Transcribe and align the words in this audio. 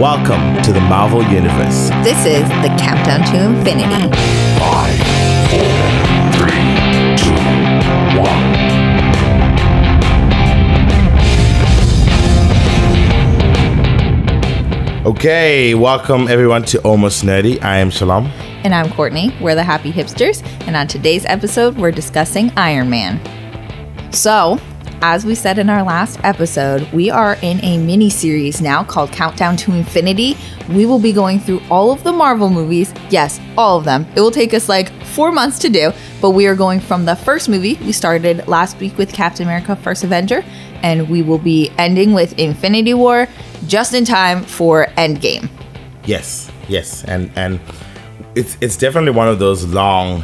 Welcome 0.00 0.60
to 0.64 0.72
the 0.72 0.80
Marvel 0.80 1.22
Universe. 1.22 1.90
This 2.02 2.18
is 2.24 2.42
the 2.62 2.74
Countdown 2.80 3.20
to 3.30 3.44
Infinity. 3.44 4.10
Five, 4.58 4.98
four, 5.50 5.76
three, 6.32 7.16
two, 7.16 7.32
one. 8.18 8.42
Okay, 15.06 15.74
welcome 15.74 16.26
everyone 16.26 16.62
to 16.64 16.80
Almost 16.82 17.24
Nerdy. 17.24 17.62
I 17.62 17.76
am 17.78 17.90
Shalom. 17.90 18.26
And 18.64 18.74
I'm 18.74 18.90
Courtney. 18.92 19.32
We're 19.40 19.54
the 19.54 19.62
Happy 19.62 19.92
Hipsters. 19.92 20.42
And 20.66 20.74
on 20.74 20.88
today's 20.88 21.24
episode, 21.26 21.76
we're 21.76 21.92
discussing 21.92 22.50
Iron 22.56 22.90
Man. 22.90 23.20
So, 24.12 24.58
as 25.02 25.26
we 25.26 25.34
said 25.34 25.58
in 25.58 25.68
our 25.68 25.82
last 25.82 26.20
episode, 26.22 26.88
we 26.92 27.10
are 27.10 27.36
in 27.42 27.62
a 27.64 27.76
mini 27.76 28.08
series 28.08 28.60
now 28.60 28.84
called 28.84 29.10
Countdown 29.10 29.56
to 29.56 29.72
Infinity. 29.72 30.36
We 30.68 30.86
will 30.86 31.00
be 31.00 31.12
going 31.12 31.40
through 31.40 31.60
all 31.68 31.90
of 31.90 32.04
the 32.04 32.12
Marvel 32.12 32.48
movies. 32.48 32.94
Yes, 33.10 33.40
all 33.58 33.76
of 33.78 33.84
them. 33.84 34.06
It 34.14 34.20
will 34.20 34.30
take 34.30 34.54
us 34.54 34.68
like 34.68 34.92
four 35.06 35.32
months 35.32 35.58
to 35.58 35.68
do, 35.68 35.92
but 36.20 36.30
we 36.30 36.46
are 36.46 36.54
going 36.54 36.78
from 36.78 37.04
the 37.04 37.16
first 37.16 37.48
movie. 37.48 37.74
We 37.82 37.90
started 37.90 38.46
last 38.46 38.78
week 38.78 38.96
with 38.96 39.12
Captain 39.12 39.44
America 39.44 39.74
First 39.74 40.04
Avenger, 40.04 40.44
and 40.84 41.10
we 41.10 41.20
will 41.20 41.38
be 41.38 41.72
ending 41.78 42.12
with 42.12 42.38
Infinity 42.38 42.94
War 42.94 43.26
just 43.66 43.94
in 43.94 44.04
time 44.04 44.44
for 44.44 44.86
Endgame. 44.96 45.50
Yes, 46.04 46.48
yes, 46.68 47.02
and 47.04 47.30
and 47.34 47.58
it's 48.36 48.56
it's 48.60 48.76
definitely 48.76 49.12
one 49.12 49.26
of 49.26 49.40
those 49.40 49.64
long, 49.66 50.22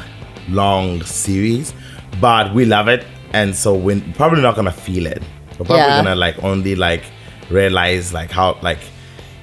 long 0.48 1.02
series, 1.02 1.74
but 2.20 2.54
we 2.54 2.64
love 2.64 2.86
it, 2.86 3.04
and 3.32 3.54
so 3.54 3.74
we're 3.74 4.02
probably 4.14 4.42
not 4.42 4.56
gonna 4.56 4.72
feel 4.72 5.06
it. 5.06 5.22
We're 5.58 5.66
probably 5.66 5.76
Yeah. 5.76 6.02
gonna 6.02 6.14
like 6.16 6.42
only 6.44 6.74
like 6.74 7.02
realize 7.50 8.12
like 8.12 8.30
how 8.30 8.58
like 8.62 8.78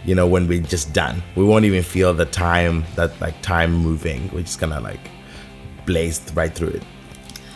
you 0.06 0.14
know 0.16 0.28
when 0.28 0.48
we're 0.48 0.62
just 0.62 0.94
done. 0.94 1.22
We 1.36 1.44
won't 1.46 1.66
even 1.66 1.84
feel 1.84 2.14
the 2.14 2.26
time 2.26 2.84
that 2.96 3.20
like 3.22 3.42
time 3.42 3.74
moving. 3.74 4.30
We're 4.34 4.42
just 4.42 4.60
gonna 4.60 4.80
like 4.80 5.00
blaze 5.86 6.20
right 6.34 6.52
through 6.54 6.70
it 6.70 6.84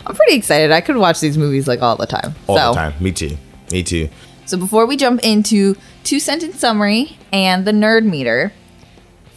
I'm 0.06 0.14
pretty 0.14 0.34
excited. 0.34 0.70
I 0.72 0.80
could 0.80 0.96
watch 0.96 1.20
these 1.20 1.36
movies 1.36 1.68
like 1.68 1.82
all 1.82 1.96
the 1.96 2.06
time. 2.06 2.34
all 2.46 2.56
so, 2.56 2.68
the 2.70 2.74
time. 2.74 2.94
Me 3.00 3.12
too. 3.12 3.36
Me 3.70 3.82
too. 3.82 4.08
So 4.46 4.56
before 4.56 4.86
we 4.86 4.96
jump 4.96 5.20
into 5.22 5.76
two 6.04 6.18
sentence 6.18 6.58
summary 6.58 7.16
and 7.32 7.64
the 7.66 7.70
nerd 7.72 8.04
meter, 8.04 8.52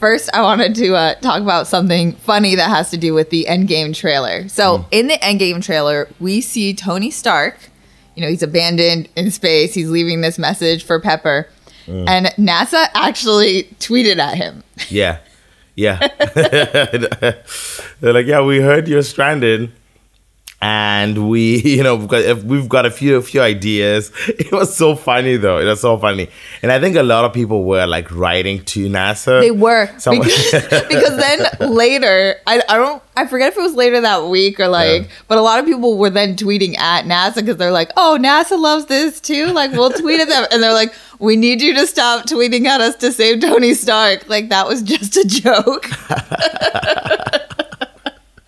first 0.04 0.30
I 0.34 0.42
wanted 0.42 0.76
to 0.76 0.96
uh, 0.96 1.16
talk 1.22 1.42
about 1.42 1.66
something 1.66 2.12
funny 2.12 2.56
that 2.56 2.68
has 2.68 2.92
to 2.92 2.98
do 2.98 3.14
with 3.14 3.30
the 3.30 3.46
Endgame 3.48 3.96
trailer. 3.96 4.50
So 4.50 4.86
in 4.92 5.08
the 5.08 5.14
Endgame 5.14 5.64
trailer, 5.64 6.10
we 6.20 6.42
see 6.42 6.74
Tony 6.74 7.10
Stark. 7.10 7.58
You 8.14 8.24
know, 8.24 8.28
he's 8.28 8.44
abandoned 8.44 9.08
in 9.16 9.32
space. 9.32 9.74
He's 9.74 9.90
leaving 9.90 10.20
this 10.20 10.38
message 10.38 10.84
for 10.84 11.00
Pepper. 11.00 11.48
And 11.88 12.26
NASA 12.38 12.88
actually 12.94 13.64
tweeted 13.80 14.18
at 14.18 14.36
him. 14.36 14.66
Yeah. 14.90 15.20
Yeah. 15.76 16.06
They're 18.02 18.14
like, 18.14 18.26
yeah, 18.26 18.42
we 18.42 18.60
heard 18.60 18.90
you're 18.90 19.04
stranded. 19.04 19.72
And 20.66 21.30
we, 21.30 21.62
you 21.76 21.84
know, 21.84 21.96
we've 21.98 22.08
got, 22.08 22.44
we've 22.44 22.70
got 22.70 22.86
a 22.86 22.92
few, 22.92 23.18
a 23.18 23.22
few 23.22 23.42
ideas. 23.42 24.12
It 24.44 24.52
was 24.52 24.76
so 24.76 24.96
funny 24.96 25.36
though. 25.38 25.58
It 25.60 25.66
was 25.66 25.82
so 25.82 25.98
funny. 25.98 26.30
And 26.62 26.72
I 26.72 26.80
think 26.80 26.96
a 26.96 27.04
lot 27.04 27.26
of 27.26 27.34
people 27.34 27.66
were 27.66 27.86
like 27.86 28.10
writing 28.12 28.64
to 28.66 28.88
NASA. 28.90 29.42
They 29.42 29.52
were 29.52 29.88
because, 29.88 30.52
because 30.90 31.18
then 31.18 31.48
later, 31.60 32.36
I, 32.48 32.62
I 32.70 32.78
don't, 32.78 33.04
I 33.18 33.26
forget 33.28 33.52
if 33.52 33.58
it 33.58 33.62
was 33.62 33.76
later 33.76 34.00
that 34.02 34.28
week 34.28 34.60
or 34.60 34.68
like, 34.70 35.04
Yeah. 35.04 35.08
but 35.28 35.38
a 35.38 35.42
lot 35.42 35.60
of 35.60 35.66
people 35.66 35.98
were 35.98 36.10
then 36.10 36.36
tweeting 36.36 36.78
at 36.78 37.04
NASA 37.06 37.36
because 37.36 37.58
they're 37.58 37.72
like, 37.72 37.92
oh, 37.98 38.18
NASA 38.20 38.58
loves 38.60 38.86
this 38.86 39.20
too. 39.20 39.48
Like, 39.48 39.72
we'll 39.72 39.92
tweet 39.92 40.20
at 40.22 40.30
them, 40.30 40.46
and 40.52 40.64
they're 40.64 40.74
like, 40.74 40.94
we 41.20 41.36
need 41.36 41.62
you 41.62 41.74
to 41.76 41.86
stop 41.86 42.26
tweeting 42.26 42.66
at 42.66 42.82
us 42.82 42.96
to 42.98 43.12
save 43.12 43.42
Tony 43.42 43.74
Stark. 43.74 44.28
Like 44.30 44.50
that 44.50 44.68
was 44.68 44.82
just 44.82 45.16
a 45.18 45.26
joke. 45.28 45.88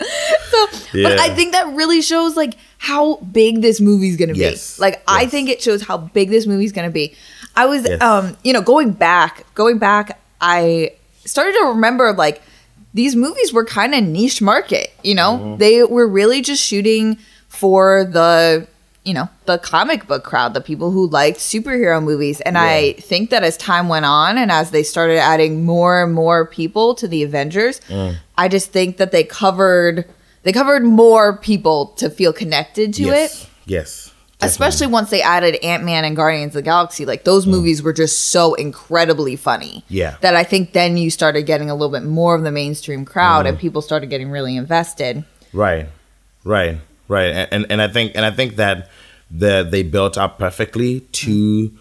so, 0.52 0.68
but 1.04 1.20
I 1.20 1.30
think 1.36 1.52
that 1.54 1.68
really 1.76 2.02
shows 2.02 2.36
like 2.36 2.56
how 2.78 3.16
big 3.18 3.62
this 3.62 3.80
movie's 3.82 4.18
gonna 4.18 4.34
Yes. 4.34 4.78
be. 4.78 4.82
Like, 4.82 5.04
I 5.08 5.26
think 5.26 5.50
it 5.50 5.62
shows 5.62 5.82
how 5.82 5.98
big 5.98 6.30
this 6.30 6.46
movie's 6.46 6.72
gonna 6.72 6.90
be. 6.92 7.16
I 7.56 7.66
was, 7.66 7.84
Yes. 7.88 8.02
um, 8.02 8.38
you 8.44 8.54
know, 8.54 8.62
going 8.62 8.92
back, 8.92 9.46
going 9.56 9.78
back, 9.78 10.20
I 10.42 10.92
started 11.26 11.54
to 11.60 11.66
remember 11.70 12.14
like 12.14 12.42
these 12.94 13.16
movies 13.16 13.52
were 13.52 13.66
kind 13.66 13.94
of 13.96 14.04
niche 14.04 14.42
market. 14.42 14.94
You 15.04 15.16
know, 15.16 15.38
Mm-hmm. 15.40 15.58
they 15.58 15.84
were 15.84 16.08
really 16.08 16.42
just 16.42 16.62
shooting 16.64 17.18
for 17.48 18.04
the 18.06 18.68
you 19.06 19.14
know 19.14 19.30
the 19.46 19.58
comic 19.60 20.08
book 20.08 20.24
crowd 20.24 20.54
the 20.54 20.62
people 20.62 20.90
who 20.92 21.08
liked 21.08 21.38
superhero 21.38 22.02
movies 22.04 22.42
and 22.42 22.58
i 22.58 22.94
think 22.94 23.30
that 23.30 23.44
as 23.44 23.56
time 23.58 23.88
went 23.88 24.06
on 24.06 24.38
and 24.38 24.52
as 24.52 24.72
they 24.72 24.82
started 24.84 25.18
adding 25.20 25.64
more 25.64 26.04
and 26.04 26.14
more 26.14 26.46
people 26.48 26.96
to 26.96 27.08
the 27.08 27.22
avengers 27.24 27.80
Mm. 27.90 28.16
i 28.38 28.48
just 28.48 28.72
think 28.72 28.98
that 28.98 29.12
they 29.12 29.24
covered 29.24 30.06
they 30.44 30.52
covered 30.52 30.84
more 30.84 31.38
people 31.38 31.88
to 31.98 32.10
feel 32.10 32.34
connected 32.34 32.94
to 32.96 33.04
yes. 33.04 33.44
it 33.44 33.50
Yes. 33.68 34.12
especially 34.42 34.88
once 34.88 35.10
they 35.12 35.22
added 35.22 35.56
ant-man 35.64 36.04
and 36.06 36.16
guardians 36.16 36.50
of 36.56 36.56
the 36.56 36.62
galaxy 36.64 37.06
like 37.06 37.24
those 37.26 37.46
movies 37.48 37.82
were 37.84 37.94
just 37.94 38.26
so 38.30 38.54
incredibly 38.56 39.36
funny 39.36 39.78
Mm. 39.78 39.84
Yeah. 39.90 40.16
that 40.22 40.36
i 40.36 40.44
think 40.44 40.74
then 40.74 40.98
you 40.98 41.10
started 41.12 41.44
getting 41.44 41.70
a 41.70 41.76
little 41.76 41.92
bit 41.92 42.04
more 42.04 42.34
of 42.36 42.42
the 42.44 42.52
mainstream 42.52 43.06
crowd 43.06 43.46
Mm. 43.46 43.50
and 43.50 43.60
people 43.60 43.82
started 43.84 44.10
getting 44.10 44.30
really 44.32 44.56
invested 44.58 45.24
Right, 45.54 45.88
right, 46.44 46.80
right, 47.08 47.28
and 47.34 47.48
and, 47.52 47.66
and 47.70 47.82
I 47.82 47.88
think 47.88 48.14
and 48.16 48.26
I 48.26 48.32
think 48.32 48.56
that 48.58 48.90
the 49.32 49.68
they 49.70 49.84
built 49.84 50.18
up 50.18 50.40
perfectly 50.40 51.02
to 51.02 51.72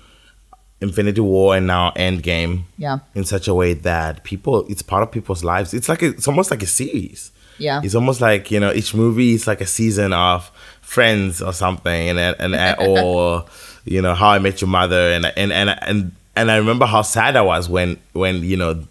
Infinity 0.81 1.21
War 1.21 1.57
and 1.57 1.67
now 1.67 1.93
Endgame. 1.93 2.65
Yeah. 2.79 2.99
in 3.15 3.25
such 3.25 3.49
a 3.49 3.55
way 3.55 3.75
that 3.75 4.25
people 4.25 4.67
it's 4.69 4.83
part 4.83 5.03
of 5.03 5.11
people's 5.11 5.45
lives. 5.45 5.75
It's 5.75 5.89
like 5.89 6.03
a, 6.03 6.09
it's 6.09 6.29
almost 6.29 6.51
like 6.51 6.63
a 6.63 6.67
series. 6.67 7.31
Yeah. 7.57 7.81
it's 7.85 7.95
almost 7.95 8.21
like 8.21 8.51
you 8.51 8.59
know 8.59 8.73
each 8.73 8.95
movie 8.95 9.35
is 9.35 9.47
like 9.47 9.61
a 9.61 9.67
season 9.67 10.13
of 10.13 10.51
Friends 10.81 11.41
or 11.41 11.53
something, 11.53 12.11
and 12.11 12.19
and, 12.19 12.55
and 12.55 12.77
or 12.79 13.47
you 13.85 14.03
know 14.03 14.15
How 14.15 14.31
I 14.31 14.39
Met 14.39 14.61
Your 14.61 14.69
Mother, 14.69 15.13
and 15.13 15.27
and 15.37 15.53
and 15.53 15.71
and 15.83 16.13
and 16.37 16.51
I 16.51 16.57
remember 16.57 16.87
how 16.87 17.03
sad 17.03 17.37
I 17.37 17.43
was 17.43 17.69
when 17.69 17.99
when 18.13 18.43
you 18.43 18.57
know 18.57 18.85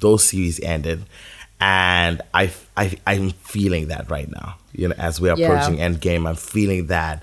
those 0.00 0.24
series 0.24 0.60
ended, 0.60 1.04
and 1.60 2.20
I 2.34 2.50
I 2.76 2.96
I'm 3.06 3.30
feeling 3.30 3.88
that 3.88 4.10
right 4.10 4.30
now. 4.30 4.56
You 4.72 4.88
know, 4.88 4.94
as 4.98 5.20
we're 5.20 5.34
Yeah. 5.36 5.46
approaching 5.46 5.78
Endgame, 5.78 6.28
I'm 6.28 6.36
feeling 6.36 6.86
that 6.88 7.22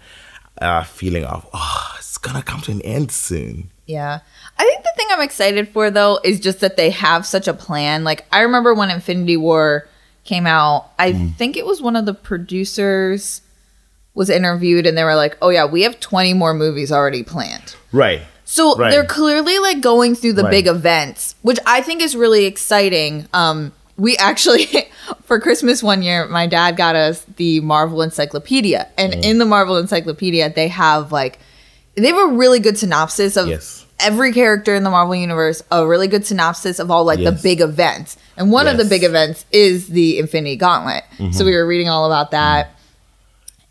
uh, 0.61 0.83
feeling 0.83 1.23
of 1.25 1.45
oh, 1.53 1.95
it's 1.97 2.17
gonna 2.17 2.41
come 2.43 2.61
to 2.61 2.71
an 2.71 2.81
end 2.81 3.11
soon. 3.11 3.69
Yeah. 3.85 4.19
I 4.57 4.63
think 4.63 4.83
the 4.83 4.91
thing 4.95 5.07
I'm 5.11 5.21
excited 5.21 5.67
for 5.69 5.91
though 5.91 6.19
is 6.23 6.39
just 6.39 6.59
that 6.61 6.77
they 6.77 6.89
have 6.91 7.25
such 7.25 7.47
a 7.47 7.53
plan. 7.53 8.03
Like 8.03 8.25
I 8.31 8.41
remember 8.41 8.73
when 8.73 8.89
Infinity 8.89 9.37
War 9.37 9.87
came 10.23 10.47
out, 10.47 10.89
I 10.97 11.11
Mm. 11.11 11.35
think 11.35 11.57
it 11.57 11.65
was 11.65 11.81
one 11.81 11.95
of 11.95 12.05
the 12.05 12.13
producers 12.13 13.41
was 14.15 14.29
interviewed 14.29 14.85
and 14.85 14.97
they 14.97 15.03
were 15.03 15.15
like, 15.15 15.37
"Oh 15.41 15.49
yeah, 15.49 15.65
we 15.65 15.81
have 15.81 15.99
20 15.99 16.33
more 16.33 16.53
movies 16.53 16.91
already 16.91 17.23
planned." 17.23 17.75
Right. 17.91 18.21
So 18.45 18.75
Right. 18.75 18.91
they're 18.91 19.05
clearly 19.05 19.57
like 19.59 19.81
going 19.81 20.15
through 20.15 20.33
the 20.33 20.43
Right. 20.43 20.51
big 20.51 20.67
events, 20.67 21.35
which 21.41 21.59
I 21.65 21.81
think 21.81 22.01
is 22.01 22.15
really 22.15 22.45
exciting. 22.45 23.27
Um 23.33 23.73
we 23.97 24.17
actually 24.17 24.67
for 25.25 25.39
Christmas 25.39 25.83
one 25.83 26.01
year, 26.01 26.27
my 26.27 26.47
dad 26.47 26.75
got 26.77 26.95
us 26.95 27.25
the 27.37 27.59
Marvel 27.61 28.01
Encyclopedia. 28.01 28.87
And 28.97 29.13
Mm. 29.13 29.23
in 29.23 29.37
the 29.37 29.45
Marvel 29.45 29.77
Encyclopedia, 29.77 30.51
they 30.53 30.67
have 30.69 31.11
like 31.11 31.39
they 31.95 32.07
have 32.07 32.29
a 32.31 32.33
really 32.33 32.59
good 32.59 32.77
synopsis 32.77 33.37
of 33.37 33.47
Yes. 33.47 33.85
every 33.99 34.33
character 34.33 34.73
in 34.73 34.83
the 34.83 34.89
Marvel 34.89 35.13
universe, 35.15 35.61
a 35.71 35.85
really 35.85 36.07
good 36.07 36.25
synopsis 36.25 36.79
of 36.79 36.89
all 36.89 37.05
like 37.05 37.23
the 37.23 37.31
big 37.31 37.61
events. 37.61 38.17
And 38.35 38.51
one 38.51 38.67
of 38.67 38.77
the 38.77 38.85
big 38.85 39.03
events 39.03 39.45
is 39.51 39.89
the 39.89 40.17
Infinity 40.17 40.55
Gauntlet. 40.55 41.03
So 41.31 41.45
we 41.45 41.55
were 41.55 41.67
reading 41.67 41.89
all 41.89 42.05
about 42.07 42.31
that. 42.31 42.71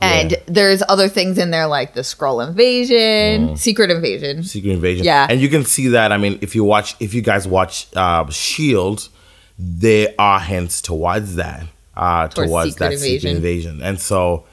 And 0.00 0.32
Yeah. 0.32 0.38
there's 0.46 0.82
other 0.88 1.08
things 1.08 1.36
in 1.38 1.50
there 1.50 1.66
like 1.66 1.94
the 1.94 2.00
Skrull 2.02 2.46
Invasion, 2.46 3.56
Secret 3.56 3.90
Invasion. 3.90 4.42
Secret 4.44 4.70
Invasion. 4.72 5.04
Yeah. 5.04 5.26
and 5.28 5.40
you 5.40 5.48
can 5.48 5.64
see 5.64 5.88
that. 5.88 6.12
I 6.12 6.16
mean, 6.16 6.38
if 6.42 6.54
you 6.54 6.62
watch, 6.64 6.94
if 7.00 7.14
you 7.14 7.22
guys 7.22 7.46
watch 7.48 7.86
uh, 7.96 8.28
Shield, 8.30 9.08
there 9.58 10.14
are 10.18 10.40
hints 10.40 10.80
towards 10.82 11.36
that, 11.36 11.66
uh, 11.96 12.28
Towards 12.28 12.50
towards, 12.50 12.76
that 12.76 12.92
Invasion. 12.92 13.18
Secret 13.20 13.36
Invasion, 13.36 13.82
and 13.82 14.00
so 14.00 14.44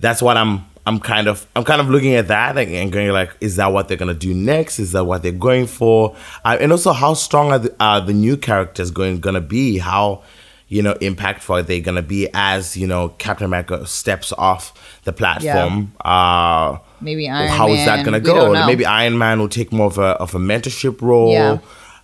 that's 0.00 0.22
what 0.22 0.36
I'm. 0.36 0.66
I'm 0.84 0.98
kind 0.98 1.28
of, 1.28 1.46
I'm 1.54 1.62
kind 1.62 1.80
of 1.80 1.88
looking 1.88 2.14
at 2.14 2.26
that 2.26 2.58
and, 2.58 2.74
and 2.74 2.90
going 2.90 3.08
like, 3.10 3.30
is 3.40 3.54
that 3.54 3.72
what 3.72 3.86
they're 3.86 3.96
gonna 3.96 4.14
do 4.14 4.34
next? 4.34 4.80
Is 4.80 4.90
that 4.90 5.04
what 5.04 5.22
they're 5.22 5.30
going 5.30 5.68
for? 5.68 6.16
Uh, 6.44 6.56
and 6.60 6.72
also, 6.72 6.90
how 6.92 7.14
strong 7.14 7.52
are 7.52 7.60
the, 7.60 7.72
are 7.78 8.00
the 8.00 8.12
new 8.12 8.36
characters 8.36 8.90
going 8.90 9.20
gonna 9.20 9.40
be? 9.40 9.78
How 9.78 10.24
you 10.66 10.82
know 10.82 10.94
impactful 10.94 11.50
are 11.50 11.62
they 11.62 11.80
gonna 11.80 12.02
be 12.02 12.28
as 12.34 12.76
you 12.76 12.88
know 12.88 13.10
Captain 13.10 13.44
America 13.44 13.86
steps 13.86 14.32
off 14.32 15.00
the 15.04 15.12
platform? 15.12 15.92
Uh, 16.04 16.78
Maybe 17.00 17.28
Iron 17.28 17.48
how 17.48 17.68
is 17.68 17.76
Man. 17.76 17.86
that 17.86 18.04
going 18.04 18.20
to 18.20 18.20
go? 18.20 18.66
Maybe 18.66 18.84
Iron 18.84 19.18
Man 19.18 19.38
will 19.38 19.48
take 19.48 19.72
more 19.72 19.86
of 19.86 19.98
a 19.98 20.16
of 20.18 20.34
a 20.34 20.38
mentorship 20.38 21.00
role. 21.00 21.32
Yeah. 21.32 21.58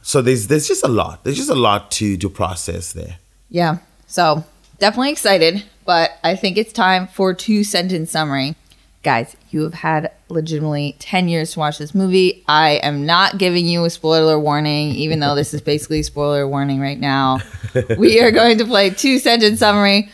So 0.09 0.23
there's 0.23 0.47
there's 0.47 0.67
just 0.67 0.83
a 0.83 0.89
lot. 0.89 1.23
There's 1.23 1.37
just 1.37 1.51
a 1.51 1.55
lot 1.55 1.91
to 1.91 2.17
to 2.17 2.31
process 2.31 2.95
there. 2.95 3.19
Yeah. 3.51 3.77
So 4.07 4.43
definitely 4.79 5.11
excited, 5.11 5.65
but 5.85 6.13
I 6.25 6.35
think 6.35 6.57
it's 6.57 6.73
time 6.73 7.09
for 7.09 7.35
two 7.35 7.63
sentence 7.63 8.11
summary. 8.11 8.57
Guys, 9.03 9.37
you 9.51 9.65
have 9.65 9.75
had 9.75 10.11
legitimately 10.31 10.97
10 10.99 11.29
years 11.29 11.53
to 11.53 11.59
watch 11.59 11.77
this 11.77 11.95
movie. 11.95 12.43
I 12.49 12.81
am 12.83 13.05
not 13.05 13.37
giving 13.37 13.67
you 13.67 13.85
a 13.85 13.91
spoiler 13.91 14.41
warning, 14.41 14.93
even 14.93 15.21
though 15.21 15.35
this 15.35 15.53
is 15.53 15.61
basically 15.61 16.01
a 16.01 16.05
spoiler 16.05 16.49
warning 16.49 16.81
right 16.81 16.99
now. 16.99 17.41
we 17.99 18.19
are 18.23 18.31
going 18.31 18.57
to 18.59 18.65
play 18.65 18.89
two 18.89 19.19
sentence 19.19 19.59
summary. 19.59 20.11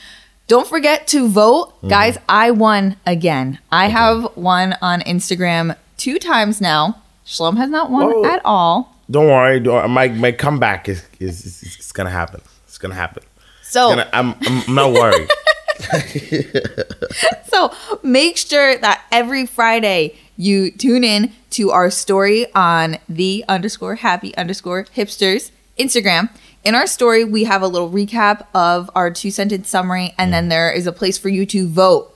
Don't 0.48 0.66
forget 0.66 1.06
to 1.08 1.28
vote. 1.28 1.68
Mm-hmm. 1.68 1.88
Guys, 1.88 2.18
I 2.28 2.50
won 2.50 2.96
again. 3.06 3.60
I 3.70 3.86
have 3.90 4.36
won 4.36 4.76
on 4.82 5.02
Instagram 5.02 5.76
two 5.96 6.18
times 6.18 6.60
now. 6.60 7.00
Shalom 7.24 7.56
has 7.58 7.70
not 7.70 7.92
won 7.92 8.10
Whoa. 8.10 8.24
at 8.24 8.42
all. 8.44 8.93
Don't 9.10 9.26
worry. 9.26 9.60
Don't, 9.60 9.84
uh, 9.84 9.88
my 9.88 10.08
my 10.08 10.32
comeback 10.32 10.88
is 10.88 11.04
is, 11.20 11.44
is, 11.44 11.62
is 11.62 11.92
gonna 11.92 12.10
happen. 12.10 12.40
It's 12.66 12.78
gonna 12.78 12.94
happen. 12.94 13.22
So, 13.62 13.88
Gonna, 13.88 14.08
I'm, 14.12 14.34
I'm 14.42 14.62
I'm 14.68 14.74
not 14.74 14.92
worried. 14.92 15.28
So 17.54 17.72
make 18.02 18.36
sure 18.36 18.76
that 18.78 19.04
every 19.12 19.46
Friday 19.46 20.16
you 20.36 20.72
tune 20.72 21.04
in 21.04 21.32
to 21.50 21.70
our 21.70 21.88
story 21.88 22.52
on 22.52 22.98
the 23.08 23.44
underscore 23.48 23.94
happy 23.94 24.36
underscore 24.36 24.86
hipsters 24.96 25.52
Instagram. 25.78 26.30
In 26.64 26.74
our 26.74 26.86
story, 26.86 27.24
we 27.24 27.44
have 27.44 27.62
a 27.62 27.68
little 27.68 27.90
recap 27.90 28.46
of 28.54 28.90
our 28.94 29.10
two 29.10 29.30
sentence 29.30 29.68
summary, 29.68 30.14
and 30.18 30.28
mm. 30.28 30.32
then 30.32 30.48
there 30.48 30.72
is 30.72 30.86
a 30.86 30.92
place 30.92 31.16
for 31.16 31.28
you 31.28 31.46
to 31.46 31.68
vote. 31.68 32.13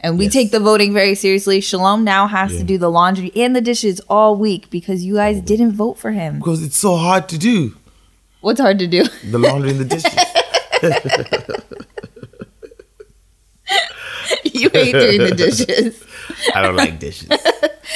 And 0.00 0.16
we 0.18 0.24
Yes. 0.26 0.32
take 0.32 0.50
the 0.52 0.60
voting 0.60 0.92
very 0.92 1.14
seriously. 1.16 1.60
Shalom 1.60 2.04
now 2.04 2.28
has 2.28 2.56
to 2.56 2.62
do 2.62 2.78
the 2.78 2.88
laundry 2.90 3.32
and 3.34 3.56
the 3.56 3.60
dishes 3.60 4.00
all 4.08 4.36
week 4.36 4.70
because 4.70 5.04
you 5.04 5.14
guys 5.16 5.40
didn't 5.40 5.72
vote 5.72 5.98
for 5.98 6.12
him. 6.12 6.38
because 6.38 6.62
it's 6.62 6.78
so 6.78 6.94
hard 6.96 7.28
to 7.30 7.38
do 7.38 7.74
What's 8.40 8.60
hard 8.60 8.78
to 8.78 8.86
do? 8.86 9.02
the 9.24 9.38
laundry 9.38 9.70
and 9.72 9.80
the 9.80 9.84
dishes. 9.84 10.14
you 14.44 14.70
hate 14.70 14.92
doing 14.92 15.18
the 15.18 15.34
dishes. 15.36 16.04
I 16.54 16.62
don't 16.62 16.76
like 16.76 17.00
dishes. 17.00 17.28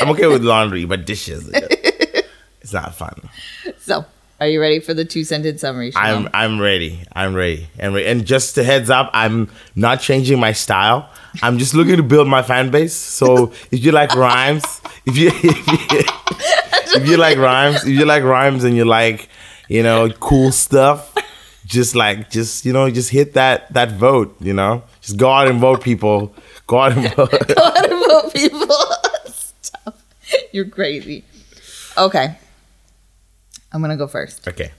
I'm 0.01 0.11
okay 0.11 0.27
with 0.27 0.43
laundry, 0.43 0.85
but 0.85 1.07
dishes, 1.07 1.49
it's 1.53 2.73
not 2.73 2.97
fun. 2.97 3.15
So, 3.79 4.05
are 4.43 4.49
you 4.49 4.61
ready 4.61 4.81
for 4.81 4.93
the 4.93 5.05
two 5.05 5.23
sentence 5.23 5.61
summary? 5.61 5.93
I'm 5.95 6.29
I'm 6.35 6.61
ready. 6.61 7.05
I'm 7.13 7.33
ready. 7.33 7.69
And 7.79 7.95
re- 7.95 8.07
and 8.07 8.27
just 8.27 8.59
a 8.59 8.65
heads 8.65 8.91
up, 8.91 9.09
I'm 9.15 9.49
not 9.77 10.01
changing 10.01 10.41
my 10.41 10.53
style. 10.53 11.09
I'm 11.43 11.59
just 11.59 11.75
looking 11.75 11.97
to 11.97 12.03
build 12.03 12.27
my 12.27 12.43
fan 12.43 12.71
base. 12.71 12.95
So 12.95 13.53
if 13.71 13.85
you 13.85 13.93
like 13.93 14.15
rhymes, 14.17 14.65
if 15.07 15.17
you 15.17 15.29
if 15.33 15.93
you, 15.93 17.01
if 17.03 17.09
you 17.09 17.17
like 17.17 17.39
rhymes, 17.39 17.85
if 17.85 17.91
you 17.91 18.05
like 18.05 18.25
rhymes 18.25 18.65
and 18.65 18.77
you 18.77 18.85
like 18.85 19.29
you 19.69 19.85
know 19.85 20.11
cool 20.19 20.51
stuff, 20.51 21.15
just 21.65 21.95
like 21.95 22.29
just 22.29 22.65
you 22.65 22.73
know 22.73 22.91
just 22.91 23.11
hit 23.11 23.35
that 23.35 23.73
that 23.75 23.93
vote. 23.93 24.35
You 24.41 24.55
know, 24.55 24.83
just 25.03 25.19
go 25.19 25.31
out 25.31 25.47
and 25.47 25.61
vote, 25.61 25.83
people. 25.83 26.35
Go 26.67 26.81
out 26.81 26.93
and 26.97 27.15
vote. 27.15 27.31
What 27.57 27.93
about 27.93 28.35
people? 28.35 28.77
Stop. 29.27 30.01
You're 30.51 30.69
crazy. 30.69 31.25
Okay. 31.97 32.39
I'm 33.73 33.81
going 33.81 33.91
to 33.91 33.97
go 33.97 34.07
first. 34.07 34.47
okay. 34.47 34.73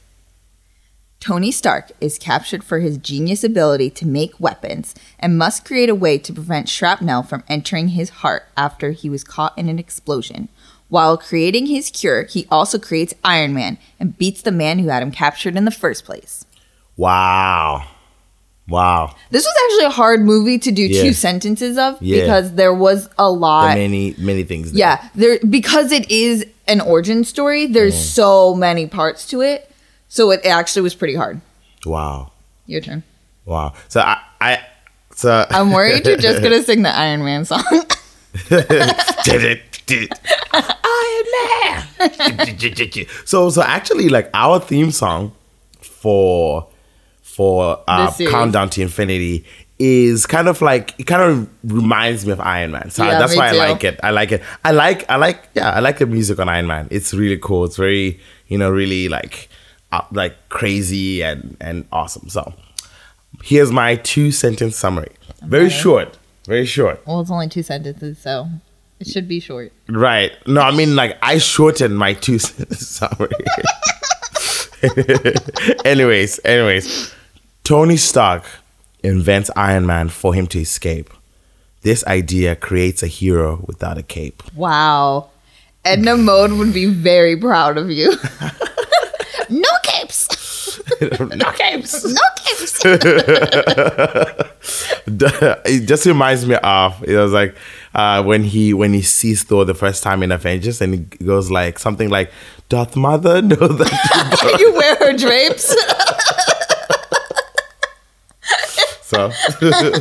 Tony 1.19 1.51
Stark 1.53 1.91
is 2.01 2.19
captured 2.19 2.65
for 2.65 2.79
his 2.79 2.97
genius 2.97 3.45
ability 3.45 3.89
to 3.91 4.05
make 4.05 4.37
weapons 4.41 4.93
and 5.17 5.37
must 5.37 5.63
create 5.63 5.87
a 5.89 5.95
way 5.95 6.17
to 6.17 6.33
prevent 6.33 6.67
shrapnel 6.67 7.23
from 7.23 7.43
entering 7.47 7.89
his 7.89 8.09
heart 8.09 8.43
after 8.57 8.91
he 8.91 9.09
was 9.09 9.23
caught 9.23 9.57
in 9.57 9.69
an 9.69 9.79
explosion. 9.79 10.49
While 10.89 11.17
creating 11.17 11.67
his 11.67 11.89
cure, 11.89 12.23
he 12.25 12.45
also 12.51 12.77
creates 12.77 13.13
Iron 13.23 13.53
Man 13.53 13.77
and 14.01 14.17
beats 14.17 14.41
the 14.41 14.51
man 14.51 14.79
who 14.79 14.89
had 14.89 15.01
him 15.01 15.11
captured 15.11 15.55
in 15.55 15.63
the 15.63 15.71
first 15.71 16.03
place. 16.03 16.45
Wow. 16.97 17.87
Wow. 18.67 19.15
This 19.29 19.45
was 19.45 19.53
actually 19.65 19.85
a 19.85 19.89
hard 19.91 20.21
movie 20.21 20.59
to 20.59 20.71
do 20.71 20.83
Yeah. 20.83 21.03
two 21.03 21.13
sentences 21.13 21.77
of 21.77 22.01
Yeah. 22.01 22.21
because 22.21 22.53
there 22.53 22.73
was 22.73 23.07
a 23.17 23.29
lot. 23.31 23.71
are 23.71 23.75
many 23.75 24.13
many 24.17 24.43
things. 24.43 24.71
There. 24.73 24.79
Yeah, 24.79 25.09
there 25.15 25.39
because 25.49 25.91
it 25.93 26.09
is 26.11 26.45
an 26.67 26.81
origin 26.81 27.23
story. 27.23 27.65
There's 27.65 27.95
Mm. 27.95 28.13
so 28.13 28.55
many 28.55 28.87
parts 28.87 29.25
to 29.27 29.41
it, 29.41 29.69
so 30.07 30.31
it 30.31 30.45
actually 30.45 30.81
was 30.83 30.95
pretty 30.95 31.15
hard. 31.15 31.41
Wow. 31.85 32.31
Your 32.65 32.81
turn. 32.81 33.03
Wow. 33.45 33.73
So 33.89 33.99
I 34.01 34.17
I 34.39 34.59
so 35.15 35.45
I'm 35.51 35.71
worried 35.71 36.05
you're 36.05 36.17
just 36.17 36.41
gonna 36.41 36.63
sing 36.69 36.81
the 36.83 36.95
Iron 36.95 37.23
Man 37.23 37.45
song. 37.45 37.63
did 38.49 39.43
it 39.43 39.81
did 39.85 40.11
Iron 40.53 41.25
Man. 41.99 43.07
so 43.25 43.49
so 43.49 43.61
actually 43.61 44.09
like 44.09 44.29
our 44.33 44.59
theme 44.59 44.91
song 44.91 45.33
for 45.81 46.67
for 47.21 47.81
uh. 47.87 48.11
Countdown 48.29 48.69
to 48.71 48.81
Infinity 48.81 49.45
is 49.79 50.25
kind 50.25 50.47
of 50.47 50.61
like 50.61 50.93
it 50.99 51.03
kind 51.05 51.21
of 51.21 51.49
reminds 51.63 52.25
me 52.25 52.31
of 52.31 52.39
Iron 52.39 52.71
Man. 52.71 52.89
So 52.89 53.03
Yeah, 53.03 53.19
that's 53.19 53.35
why 53.35 53.51
too. 53.51 53.57
I 53.57 53.69
like 53.69 53.83
it. 53.83 53.99
I 54.03 54.11
like 54.11 54.31
it. 54.31 54.41
I 54.63 54.71
like 54.71 55.09
I 55.09 55.15
like 55.17 55.49
yeah, 55.55 55.71
I 55.71 55.79
like 55.79 55.99
the 55.99 56.05
music 56.05 56.39
on 56.39 56.47
Iron 56.49 56.67
Man. 56.67 56.87
It's 56.91 57.13
really 57.13 57.37
cool. 57.37 57.65
It's 57.65 57.77
very, 57.77 58.19
you 58.47 58.57
know, 58.57 58.69
really 58.69 59.09
like 59.09 59.49
uh, 59.91 60.01
like 60.11 60.35
crazy 60.49 61.23
and 61.23 61.57
and 61.59 61.85
awesome. 61.91 62.29
So 62.29 62.53
here's 63.43 63.71
my 63.71 63.95
two 63.95 64.31
sentence 64.31 64.77
summary. 64.77 65.11
Very 65.41 65.69
short. 65.69 66.17
Very 66.45 66.65
short. 66.65 67.05
well, 67.07 67.21
it's 67.21 67.31
only 67.31 67.47
two 67.47 67.63
sentences, 67.63 68.17
so 68.19 68.47
it 68.99 69.07
should 69.07 69.27
be 69.27 69.39
short. 69.39 69.71
Right. 69.89 70.31
No, 70.45 70.61
I 70.61 70.71
mean 70.71 70.95
like 70.95 71.17
I 71.21 71.37
shortened 71.39 71.97
my 71.97 72.13
two 72.13 72.37
summary. 72.39 73.31
anyways, 75.85 76.39
anyways, 76.43 77.13
Tony 77.63 77.95
Stark 77.97 78.43
invents 79.03 79.51
Iron 79.55 79.85
Man 79.85 80.09
for 80.09 80.33
him 80.33 80.47
to 80.47 80.59
escape. 80.59 81.09
This 81.81 82.05
idea 82.07 82.55
creates 82.55 83.03
a 83.03 83.07
hero 83.07 83.63
without 83.67 83.97
a 83.97 84.03
cape. 84.03 84.41
Wow. 84.55 85.29
Edna 85.83 86.15
Mode 86.15 86.53
would 86.53 86.73
be 86.73 86.85
very 86.85 87.35
proud 87.35 87.77
of 87.77 87.91
you. 87.91 88.13
no 89.49 89.69
capes. 89.83 90.79
no 91.01 91.51
capes. 91.51 92.05
No 92.05 92.21
capes. 92.37 92.81
it 95.65 95.85
just 95.85 96.05
reminds 96.05 96.45
me 96.45 96.55
of 96.55 97.03
it 97.03 97.17
was 97.17 97.31
like 97.31 97.55
uh, 97.93 98.23
when 98.23 98.43
he 98.43 98.73
when 98.73 98.93
he 98.93 99.01
sees 99.01 99.43
Thor 99.43 99.65
the 99.65 99.73
first 99.73 100.03
time 100.03 100.23
in 100.23 100.31
Avengers 100.31 100.81
and 100.81 100.93
he 100.93 100.99
goes 101.25 101.51
like 101.51 101.79
something 101.79 102.09
like 102.09 102.31
Doth 102.69 102.95
mother 102.95 103.41
know 103.41 103.55
that 103.55 104.55
you 104.59 104.73
wear 104.73 104.95
her 104.95 105.17
drapes. 105.17 105.75
So 109.13 109.29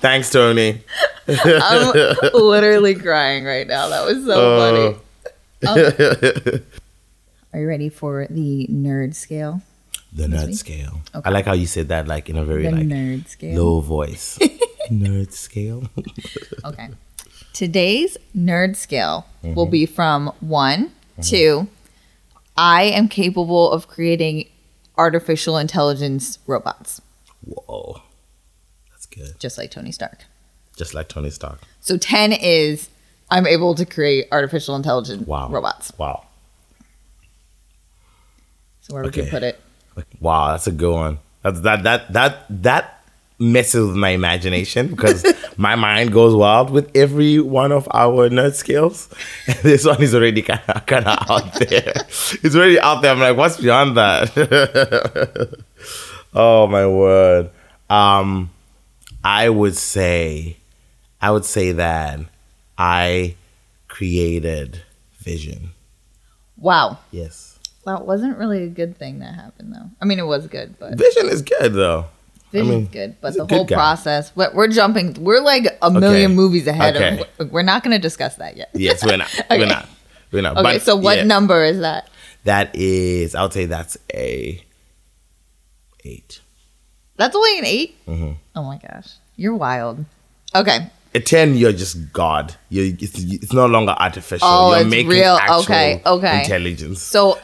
thanks 0.00 0.30
Tony. 0.30 0.82
I'm 1.28 2.16
literally 2.34 2.94
crying 2.94 3.44
right 3.44 3.66
now. 3.66 3.88
That 3.88 4.04
was 4.04 4.24
so 4.24 4.34
oh. 4.36 4.58
funny. 4.58 4.96
Oh. 5.66 5.74
Are 7.52 7.58
you 7.58 7.66
ready 7.66 7.88
for 7.88 8.28
the 8.30 8.68
nerd 8.70 9.16
scale? 9.16 9.60
The 10.12 10.28
nerd 10.28 10.54
scale. 10.54 11.00
Okay. 11.12 11.28
I 11.28 11.32
like 11.32 11.46
how 11.46 11.54
you 11.54 11.66
said 11.66 11.88
that 11.88 12.06
like 12.06 12.30
in 12.30 12.36
a 12.36 12.44
very 12.44 12.62
The 12.62 12.70
like 12.70 12.86
nerd 12.86 13.26
scale. 13.26 13.60
low 13.60 13.80
voice. 13.80 14.38
nerd 14.88 15.32
scale. 15.32 15.90
Okay. 16.64 16.90
Today's 17.52 18.16
nerd 18.36 18.76
scale 18.76 19.26
will 19.42 19.64
mm-hmm. 19.64 19.70
be 19.72 19.86
from 19.86 20.32
one 20.38 20.92
mm-hmm. 21.18 21.22
to 21.22 21.68
I 22.56 22.84
am 22.84 23.08
capable 23.08 23.70
of 23.70 23.88
creating 23.88 24.48
artificial 24.96 25.56
intelligence 25.56 26.40
robots, 26.46 27.00
Whoa. 27.44 28.02
Good. 29.10 29.38
just 29.38 29.58
like 29.58 29.70
Tony 29.70 29.92
Stark. 29.92 30.24
Just 30.76 30.94
like 30.94 31.08
Tony 31.08 31.30
Stark. 31.30 31.60
So 31.80 31.96
10 31.96 32.32
is 32.32 32.88
I'm 33.30 33.46
able 33.46 33.74
to 33.74 33.84
create 33.84 34.28
artificial 34.32 34.74
intelligence 34.76 35.26
Wow. 35.26 35.48
robots. 35.48 35.92
Wow. 35.98 36.24
So 38.82 38.94
where 38.94 39.02
would 39.02 39.14
you 39.16 39.22
Okay. 39.22 39.30
put 39.30 39.42
it? 39.42 39.60
Wow, 40.20 40.52
that's 40.52 40.66
a 40.66 40.72
good 40.72 40.92
one. 40.94 41.18
That's 41.42 41.60
that 41.60 41.82
that 41.82 42.12
that 42.12 42.44
that 42.62 42.94
messes 43.40 43.86
with 43.88 43.96
my 43.96 44.10
imagination 44.10 44.86
because 44.94 45.24
my 45.56 45.74
mind 45.74 46.12
goes 46.12 46.34
wild 46.34 46.70
with 46.70 46.90
every 46.96 47.38
one 47.40 47.72
of 47.72 47.88
our 47.92 48.28
nerd 48.28 48.54
skills. 48.54 49.08
And 49.46 49.56
this 49.62 49.84
one 49.84 50.00
is 50.02 50.14
already 50.14 50.42
kind 50.42 50.60
of 50.68 50.86
kind 50.86 51.06
of 51.06 51.18
out 51.30 51.52
there. 51.58 51.92
It's 52.42 52.54
already 52.54 52.78
out 52.80 53.02
there. 53.02 53.12
I'm 53.12 53.18
like, 53.20 53.36
what's 53.36 53.56
beyond 53.60 53.96
that? 53.96 55.58
oh 56.34 56.66
my 56.68 56.86
word. 56.86 57.50
Um, 57.90 58.50
I 59.28 59.50
would 59.50 59.76
say, 59.76 60.56
I 61.20 61.30
would 61.30 61.44
say 61.44 61.72
that 61.72 62.20
I 62.78 63.36
created 63.86 64.80
vision. 65.18 65.72
Wow. 66.56 66.96
Yes. 67.10 67.58
That 67.84 68.06
wasn't 68.06 68.38
really 68.38 68.62
a 68.62 68.68
good 68.68 68.96
thing 68.96 69.18
that 69.18 69.34
happened 69.34 69.74
though. 69.74 69.90
I 70.00 70.06
mean, 70.06 70.18
it 70.18 70.26
was 70.26 70.46
good, 70.46 70.78
but 70.78 70.96
Vision 70.96 71.26
is 71.26 71.42
good 71.42 71.74
though. 71.74 72.06
Vision's 72.52 72.70
mean, 72.70 72.86
good. 72.86 73.16
But 73.20 73.34
the 73.34 73.44
whole 73.44 73.66
guy. 73.66 73.76
process, 73.76 74.32
we're, 74.34 74.50
we're 74.54 74.68
jumping, 74.68 75.12
we're 75.22 75.42
like 75.42 75.76
a 75.82 75.90
million 75.90 76.34
movies 76.34 76.66
ahead 76.66 76.96
Okay. 76.96 77.26
of, 77.38 77.50
we're 77.52 77.60
not 77.62 77.82
going 77.82 77.92
to 77.94 77.98
discuss 78.00 78.36
that 78.36 78.56
yet. 78.56 78.70
Yes, 78.72 79.04
we're 79.04 79.18
not. 79.18 79.28
Okay. 79.40 79.58
We're 79.58 79.66
not. 79.66 79.88
We're 80.32 80.42
not. 80.42 80.56
Okay, 80.56 80.62
But, 80.62 80.82
so 80.82 80.96
what 80.96 81.18
yeah, 81.18 81.24
number 81.24 81.62
is 81.62 81.80
that? 81.80 82.08
That 82.44 82.74
is, 82.74 83.34
I 83.34 83.42
would 83.42 83.52
say 83.52 83.66
that's 83.66 83.98
a 84.14 84.64
eight. 86.02 86.40
That's 87.18 87.36
only 87.36 87.58
an 87.58 87.66
8 87.66 88.06
Mm-hmm. 88.06 88.32
Oh 88.56 88.62
my 88.64 88.78
gosh. 88.78 89.08
You're 89.36 89.54
wild. 89.56 90.04
Okay. 90.54 90.88
At 91.14 91.24
ten, 91.26 91.56
you're 91.56 91.72
just 91.72 92.12
God. 92.12 92.54
You 92.70 92.96
it's, 93.00 93.18
it's 93.18 93.52
no 93.52 93.66
longer 93.66 93.92
artificial. 93.98 94.46
Oh, 94.48 94.70
you're 94.72 94.80
it's 94.82 94.90
making 94.90 95.08
real. 95.08 95.36
actual 95.40 95.62
Okay, 95.62 96.02
okay. 96.04 96.40
intelligence. 96.42 97.00
So 97.02 97.38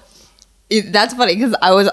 it, 0.71 0.93
that's 0.93 1.14
funny 1.14 1.35
because 1.35 1.54
I 1.62 1.73
was 1.73 1.88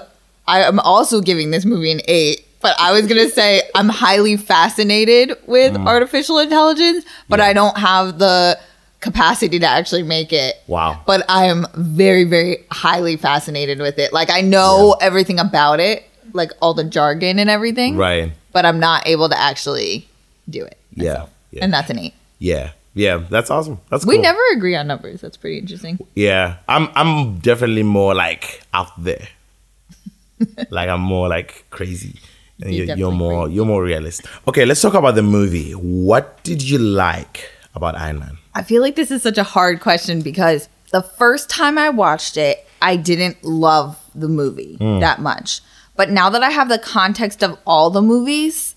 I 0.46 0.62
am 0.64 0.78
also 0.80 1.20
giving 1.20 1.50
this 1.50 1.64
movie 1.64 1.90
an 1.92 2.00
eight, 2.08 2.46
but 2.60 2.74
I 2.78 2.92
was 2.92 3.06
gonna 3.06 3.28
say 3.30 3.62
I'm 3.74 3.88
highly 3.88 4.36
fascinated 4.36 5.36
with 5.46 5.72
Mm. 5.74 5.86
artificial 5.86 6.38
intelligence, 6.40 7.04
but 7.28 7.40
I 7.40 7.52
don't 7.52 7.76
have 7.78 8.18
the 8.18 8.58
capacity 9.00 9.58
to 9.58 9.66
actually 9.66 10.02
make 10.02 10.32
it. 10.32 10.56
Wow. 10.66 11.00
But 11.06 11.24
I 11.28 11.46
am 11.46 11.66
very, 11.74 12.24
very 12.24 12.64
highly 12.70 13.16
fascinated 13.16 13.78
with 13.80 13.98
it. 13.98 14.12
Like 14.12 14.30
I 14.30 14.40
know 14.42 14.96
everything 15.00 15.38
about 15.40 15.80
it, 15.80 16.04
like 16.32 16.52
all 16.60 16.74
the 16.74 16.84
jargon 16.84 17.38
and 17.38 17.48
everything. 17.50 17.96
Right. 17.96 18.32
But 18.52 18.64
I'm 18.66 18.78
not 18.80 19.06
able 19.06 19.28
to 19.28 19.38
actually 19.38 20.08
do 20.48 20.64
it. 20.64 20.78
Yeah. 20.94 21.26
Yeah. 21.50 21.64
And 21.64 21.72
that's 21.72 21.90
an 21.90 21.98
eight. 21.98 22.14
yeah. 22.38 22.72
Yeah. 22.94 23.24
That's 23.30 23.50
awesome. 23.50 23.80
That's 23.90 24.04
cool. 24.04 24.10
We 24.10 24.16
cool. 24.16 24.22
never 24.24 24.40
agree 24.54 24.76
on 24.76 24.86
numbers. 24.86 25.20
That's 25.22 25.36
pretty 25.38 25.58
interesting. 25.58 25.98
Yeah, 26.14 26.56
I'm 26.68 26.88
I'm 26.94 27.38
definitely 27.38 27.84
more 27.84 28.14
like 28.14 28.60
out 28.74 28.92
there. 29.02 29.28
like 30.70 30.88
I'm 30.88 31.00
more 31.00 31.28
like 31.28 31.64
crazy, 31.70 32.18
and 32.62 32.74
You're 32.74 32.96
you're, 32.96 33.10
more 33.12 33.48
you're 33.48 33.64
more 33.64 33.82
realistic. 33.82 34.26
Okay, 34.48 34.64
let's 34.66 34.82
talk 34.82 34.94
about 34.94 35.14
the 35.14 35.22
movie. 35.22 35.72
What 35.72 36.42
did 36.44 36.62
you 36.62 36.78
like 36.78 37.48
about 37.74 37.96
Iron 37.96 38.18
Man? 38.18 38.38
I 38.54 38.62
feel 38.62 38.82
like 38.82 38.96
this 38.96 39.10
is 39.10 39.22
such 39.22 39.38
a 39.38 39.42
hard 39.44 39.80
question 39.80 40.20
because 40.20 40.68
the 40.90 41.02
first 41.02 41.48
time 41.48 41.78
I 41.78 41.88
watched 41.88 42.36
it, 42.36 42.66
I 42.82 42.96
didn't 42.96 43.42
love 43.42 43.98
the 44.14 44.28
movie 44.28 44.76
Hmm. 44.76 44.98
that 45.00 45.20
much. 45.20 45.60
But 45.96 46.10
now 46.10 46.30
that 46.30 46.42
I 46.42 46.50
have 46.50 46.68
the 46.68 46.78
context 46.78 47.42
of 47.42 47.58
all 47.66 47.90
the 47.90 48.02
movies, 48.02 48.74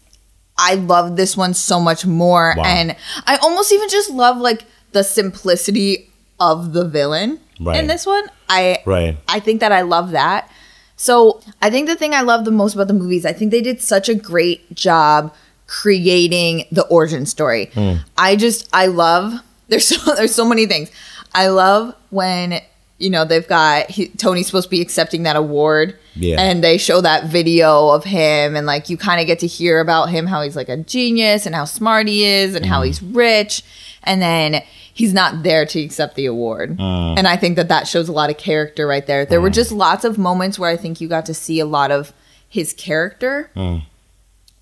I 0.57 0.75
love 0.75 1.15
this 1.15 1.35
one 1.37 1.53
so 1.53 1.79
much 1.79 2.05
more. 2.05 2.53
Wow. 2.57 2.63
And 2.65 2.95
I 3.25 3.37
almost 3.37 3.71
even 3.71 3.89
just 3.89 4.09
love 4.09 4.37
like 4.37 4.63
the 4.91 5.03
simplicity 5.03 6.09
of 6.39 6.73
the 6.73 6.85
villain 6.87 7.39
Right. 7.59 7.79
in 7.79 7.87
this 7.87 8.05
one. 8.05 8.29
I 8.49 8.79
Right. 8.85 9.17
I 9.29 9.39
think 9.39 9.61
that 9.61 9.71
I 9.71 9.81
love 9.81 10.11
that. 10.11 10.49
So 10.97 11.41
I 11.61 11.69
think 11.69 11.87
the 11.87 11.95
thing 11.95 12.13
I 12.13 12.21
love 12.21 12.45
the 12.45 12.51
most 12.51 12.73
about 12.75 12.87
the 12.87 12.93
movies, 12.93 13.25
I 13.25 13.33
think 13.33 13.51
they 13.51 13.61
did 13.61 13.81
such 13.81 14.07
a 14.09 14.15
great 14.15 14.73
job 14.73 15.33
creating 15.67 16.65
the 16.71 16.85
origin 16.87 17.25
story. 17.25 17.69
Hmm. 17.73 17.93
I 18.17 18.35
just 18.35 18.67
I 18.73 18.87
love 18.87 19.33
there's 19.67 19.87
so 19.87 20.15
there's 20.15 20.35
so 20.35 20.45
many 20.45 20.65
things. 20.65 20.91
I 21.33 21.47
love 21.47 21.95
when 22.11 22.61
you 22.97 23.09
know 23.09 23.25
they've 23.25 23.47
got 23.47 23.89
he, 23.89 24.07
Tony's 24.09 24.47
supposed 24.47 24.67
to 24.67 24.69
be 24.69 24.81
accepting 24.81 25.23
that 25.23 25.35
award, 25.35 25.97
Yeah. 26.15 26.39
and 26.39 26.63
they 26.63 26.77
show 26.77 27.01
that 27.01 27.25
video 27.25 27.89
of 27.89 28.03
him, 28.03 28.55
and 28.55 28.65
like 28.65 28.89
you 28.89 28.97
kind 28.97 29.19
of 29.19 29.27
get 29.27 29.39
to 29.39 29.47
hear 29.47 29.79
about 29.79 30.09
him, 30.09 30.27
how 30.27 30.41
he's 30.41 30.55
like 30.55 30.69
a 30.69 30.77
genius, 30.77 31.45
and 31.45 31.53
how 31.53 31.65
smart 31.65 32.07
he 32.07 32.25
is, 32.25 32.55
and 32.55 32.65
how 32.65 32.79
mm-hmm. 32.79 32.87
he's 32.87 33.03
rich, 33.03 33.63
and 34.03 34.21
then 34.21 34.63
he's 34.93 35.13
not 35.13 35.43
there 35.43 35.65
to 35.65 35.81
accept 35.81 36.15
the 36.15 36.25
award. 36.25 36.79
Uh. 36.79 37.13
And 37.15 37.27
I 37.27 37.35
think 37.35 37.57
that 37.57 37.67
that 37.67 37.87
shows 37.87 38.07
a 38.07 38.13
lot 38.13 38.29
of 38.29 38.37
character 38.37 38.87
right 38.87 39.05
there. 39.05 39.25
There 39.25 39.41
were 39.41 39.49
mm. 39.49 39.53
just 39.53 39.71
lots 39.71 40.05
of 40.05 40.17
moments 40.17 40.57
where 40.57 40.69
I 40.69 40.77
think 40.77 41.01
you 41.01 41.09
got 41.09 41.25
to 41.27 41.33
see 41.33 41.59
a 41.59 41.65
lot 41.65 41.91
of 41.91 42.13
his 42.47 42.73
character 42.73 43.51
uh. 43.57 43.81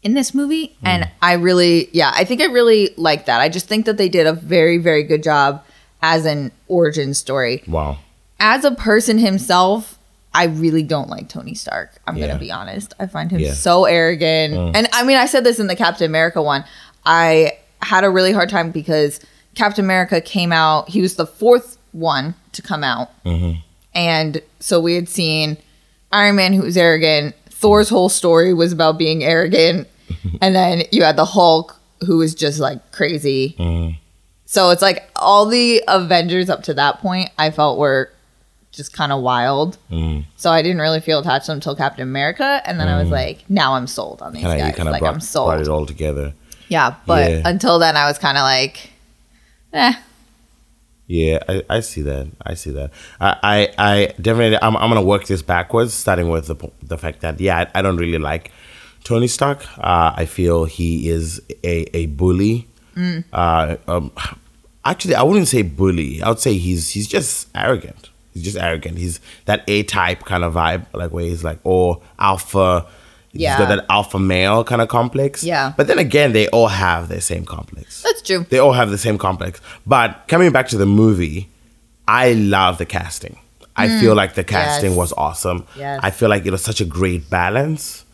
in 0.01 0.15
this 0.15 0.33
movie. 0.33 0.69
Mm. 0.69 0.75
And 0.85 1.11
I 1.21 1.33
really, 1.33 1.87
yeah, 1.93 2.11
I 2.15 2.25
think 2.25 2.41
I 2.41 2.45
really 2.45 2.95
like 2.97 3.27
that. 3.27 3.41
I 3.41 3.47
just 3.47 3.67
think 3.67 3.85
that 3.85 3.97
they 3.97 4.09
did 4.09 4.25
a 4.25 4.33
very, 4.33 4.79
very 4.79 5.03
good 5.03 5.21
job 5.21 5.63
as 6.01 6.25
an 6.25 6.51
origin 6.67 7.13
story. 7.13 7.63
Wow. 7.67 7.99
As 8.39 8.63
a 8.65 8.71
person 8.71 9.17
himself, 9.17 9.97
I 10.33 10.45
really 10.45 10.83
don't 10.83 11.09
like 11.09 11.29
Tony 11.29 11.53
Stark. 11.53 11.91
I'm 12.07 12.17
Yeah. 12.17 12.27
going 12.27 12.37
to 12.39 12.43
be 12.43 12.51
honest. 12.51 12.93
I 12.99 13.05
find 13.05 13.31
him 13.31 13.39
Yeah. 13.39 13.53
so 13.53 13.85
arrogant. 13.85 14.53
Oh. 14.55 14.71
And 14.73 14.87
I 14.91 15.03
mean, 15.03 15.17
I 15.17 15.25
said 15.27 15.43
this 15.43 15.59
in 15.59 15.67
the 15.67 15.75
Captain 15.75 16.05
America 16.05 16.41
one. 16.41 16.63
I 17.05 17.57
had 17.81 18.03
a 18.03 18.09
really 18.09 18.31
hard 18.31 18.49
time 18.49 18.71
because 18.71 19.19
Captain 19.55 19.85
America 19.85 20.19
came 20.21 20.51
out, 20.51 20.89
he 20.89 21.01
was 21.01 21.15
the 21.15 21.27
fourth 21.27 21.77
one 21.91 22.33
to 22.53 22.61
come 22.61 22.83
out. 22.83 23.11
Mm-hmm. 23.23 23.59
And 23.93 24.41
so 24.59 24.79
we 24.79 24.95
had 24.95 25.07
seen 25.07 25.57
Iron 26.11 26.35
Man, 26.35 26.53
who 26.53 26.63
was 26.63 26.77
arrogant. 26.77 27.35
Thor's 27.49 27.89
whole 27.89 28.09
story 28.09 28.53
was 28.53 28.71
about 28.73 28.97
being 28.97 29.23
arrogant. 29.23 29.87
and 30.41 30.55
then 30.55 30.83
you 30.91 31.03
had 31.03 31.15
the 31.15 31.25
Hulk, 31.25 31.79
who 32.05 32.17
was 32.17 32.33
just 32.33 32.59
like 32.59 32.91
crazy. 32.91 33.55
Mm-hmm. 33.59 33.95
So 34.45 34.69
it's 34.71 34.81
like 34.81 35.09
all 35.15 35.45
the 35.45 35.83
Avengers 35.87 36.49
up 36.49 36.63
to 36.63 36.73
that 36.75 36.99
point, 36.99 37.29
I 37.37 37.51
felt 37.51 37.77
were 37.79 38.11
just 38.73 38.91
kind 38.91 39.11
of 39.13 39.21
wild. 39.21 39.77
So 40.35 40.49
I 40.51 40.61
didn't 40.61 40.79
really 40.81 40.99
feel 40.99 41.19
attached 41.19 41.45
to 41.45 41.51
them 41.51 41.57
until 41.57 41.75
Captain 41.75 42.03
America. 42.03 42.61
And 42.65 42.79
then 42.79 42.87
I 42.89 42.99
was 43.01 43.09
like, 43.09 43.49
now 43.49 43.75
I'm 43.75 43.87
sold 43.87 44.21
on 44.21 44.33
these 44.33 44.41
Kind 44.43 44.53
of 44.53 44.59
you 44.59 44.71
guys. 44.71 44.75
kind 44.75 44.89
of 44.89 44.93
Like, 44.93 45.01
brought, 45.01 45.13
I'm 45.13 45.21
sold. 45.21 45.47
brought 45.49 45.61
it 45.61 45.67
all 45.69 45.85
together. 45.85 46.33
Yeah, 46.67 46.95
but 47.05 47.29
Yeah. 47.31 47.41
until 47.45 47.77
then, 47.79 47.95
I 47.95 48.07
was 48.07 48.17
kind 48.17 48.37
of 48.37 48.41
like, 48.41 48.89
eh. 49.73 49.93
Yeah, 51.07 51.39
I, 51.47 51.63
I 51.69 51.79
see 51.81 52.01
that. 52.01 52.27
I 52.45 52.53
see 52.55 52.71
that. 52.71 52.91
I, 53.21 53.37
I, 53.43 53.69
I 53.77 54.05
definitely. 54.21 54.57
I'm, 54.61 54.75
I'm 54.77 54.89
gonna 54.89 55.01
work 55.03 55.25
this 55.27 55.41
backwards, 55.41 55.93
starting 55.93 56.29
with 56.29 56.47
the 56.47 56.55
the 56.81 56.97
fact 56.97 57.19
that 57.21 57.39
yeah, 57.41 57.65
I, 57.75 57.79
I 57.79 57.81
don't 57.81 57.97
really 57.97 58.17
like 58.17 58.51
Tony 59.03 59.27
Stark. 59.27 59.65
Uh, 59.77 60.13
I 60.15 60.25
feel 60.25 60.63
he 60.63 61.09
is 61.09 61.41
a 61.63 61.85
a 61.95 62.05
bully. 62.07 62.67
Uh, 63.33 63.75
um, 63.87 64.11
actually, 64.85 65.13
I 65.15 65.23
wouldn't 65.23 65.49
say 65.49 65.61
bully. 65.61 66.23
I 66.23 66.29
would 66.29 66.39
say 66.39 66.53
he's 66.57 66.89
he's 66.89 67.07
just 67.07 67.49
arrogant. 67.53 68.09
He's 68.33 68.43
just 68.43 68.57
arrogant. 68.57 68.97
He's 68.97 69.19
that 69.45 69.63
A 69.67 69.83
type 69.83 70.25
kind 70.25 70.43
of 70.43 70.53
vibe, 70.53 70.85
like 70.93 71.11
where 71.11 71.25
he's 71.25 71.43
like, 71.43 71.59
oh, 71.65 72.01
alpha. 72.19 72.87
Yeah. 73.31 73.57
He's 73.57 73.65
got 73.65 73.75
that 73.75 73.85
alpha 73.89 74.19
male 74.19 74.63
kind 74.63 74.81
of 74.81 74.89
complex. 74.89 75.43
Yeah. 75.43 75.73
But 75.75 75.87
then 75.87 75.99
again, 75.99 76.33
they 76.33 76.47
all 76.49 76.67
have 76.67 77.09
the 77.09 77.21
same 77.21 77.45
complex. 77.45 78.03
That's 78.03 78.21
true. 78.21 78.45
They 78.49 78.59
all 78.59 78.73
have 78.73 78.89
the 78.89 78.97
same 78.97 79.17
complex. 79.17 79.59
But 79.85 80.25
coming 80.27 80.51
back 80.51 80.67
to 80.69 80.77
the 80.77 80.85
movie, 80.85 81.49
I 82.07 82.33
love 82.33 82.77
the 82.77 82.85
casting. 82.85 83.39
I 83.75 83.87
mm. 83.87 83.99
feel 83.99 84.15
like 84.15 84.35
the 84.35 84.43
casting 84.43 84.91
Yes. 84.91 84.97
was 84.97 85.13
awesome. 85.13 85.65
Yes. 85.75 85.99
I 86.03 86.11
feel 86.11 86.29
like 86.29 86.45
it 86.45 86.51
was 86.51 86.63
such 86.63 86.79
a 86.79 86.85
great 86.85 87.29
balance 87.29 88.05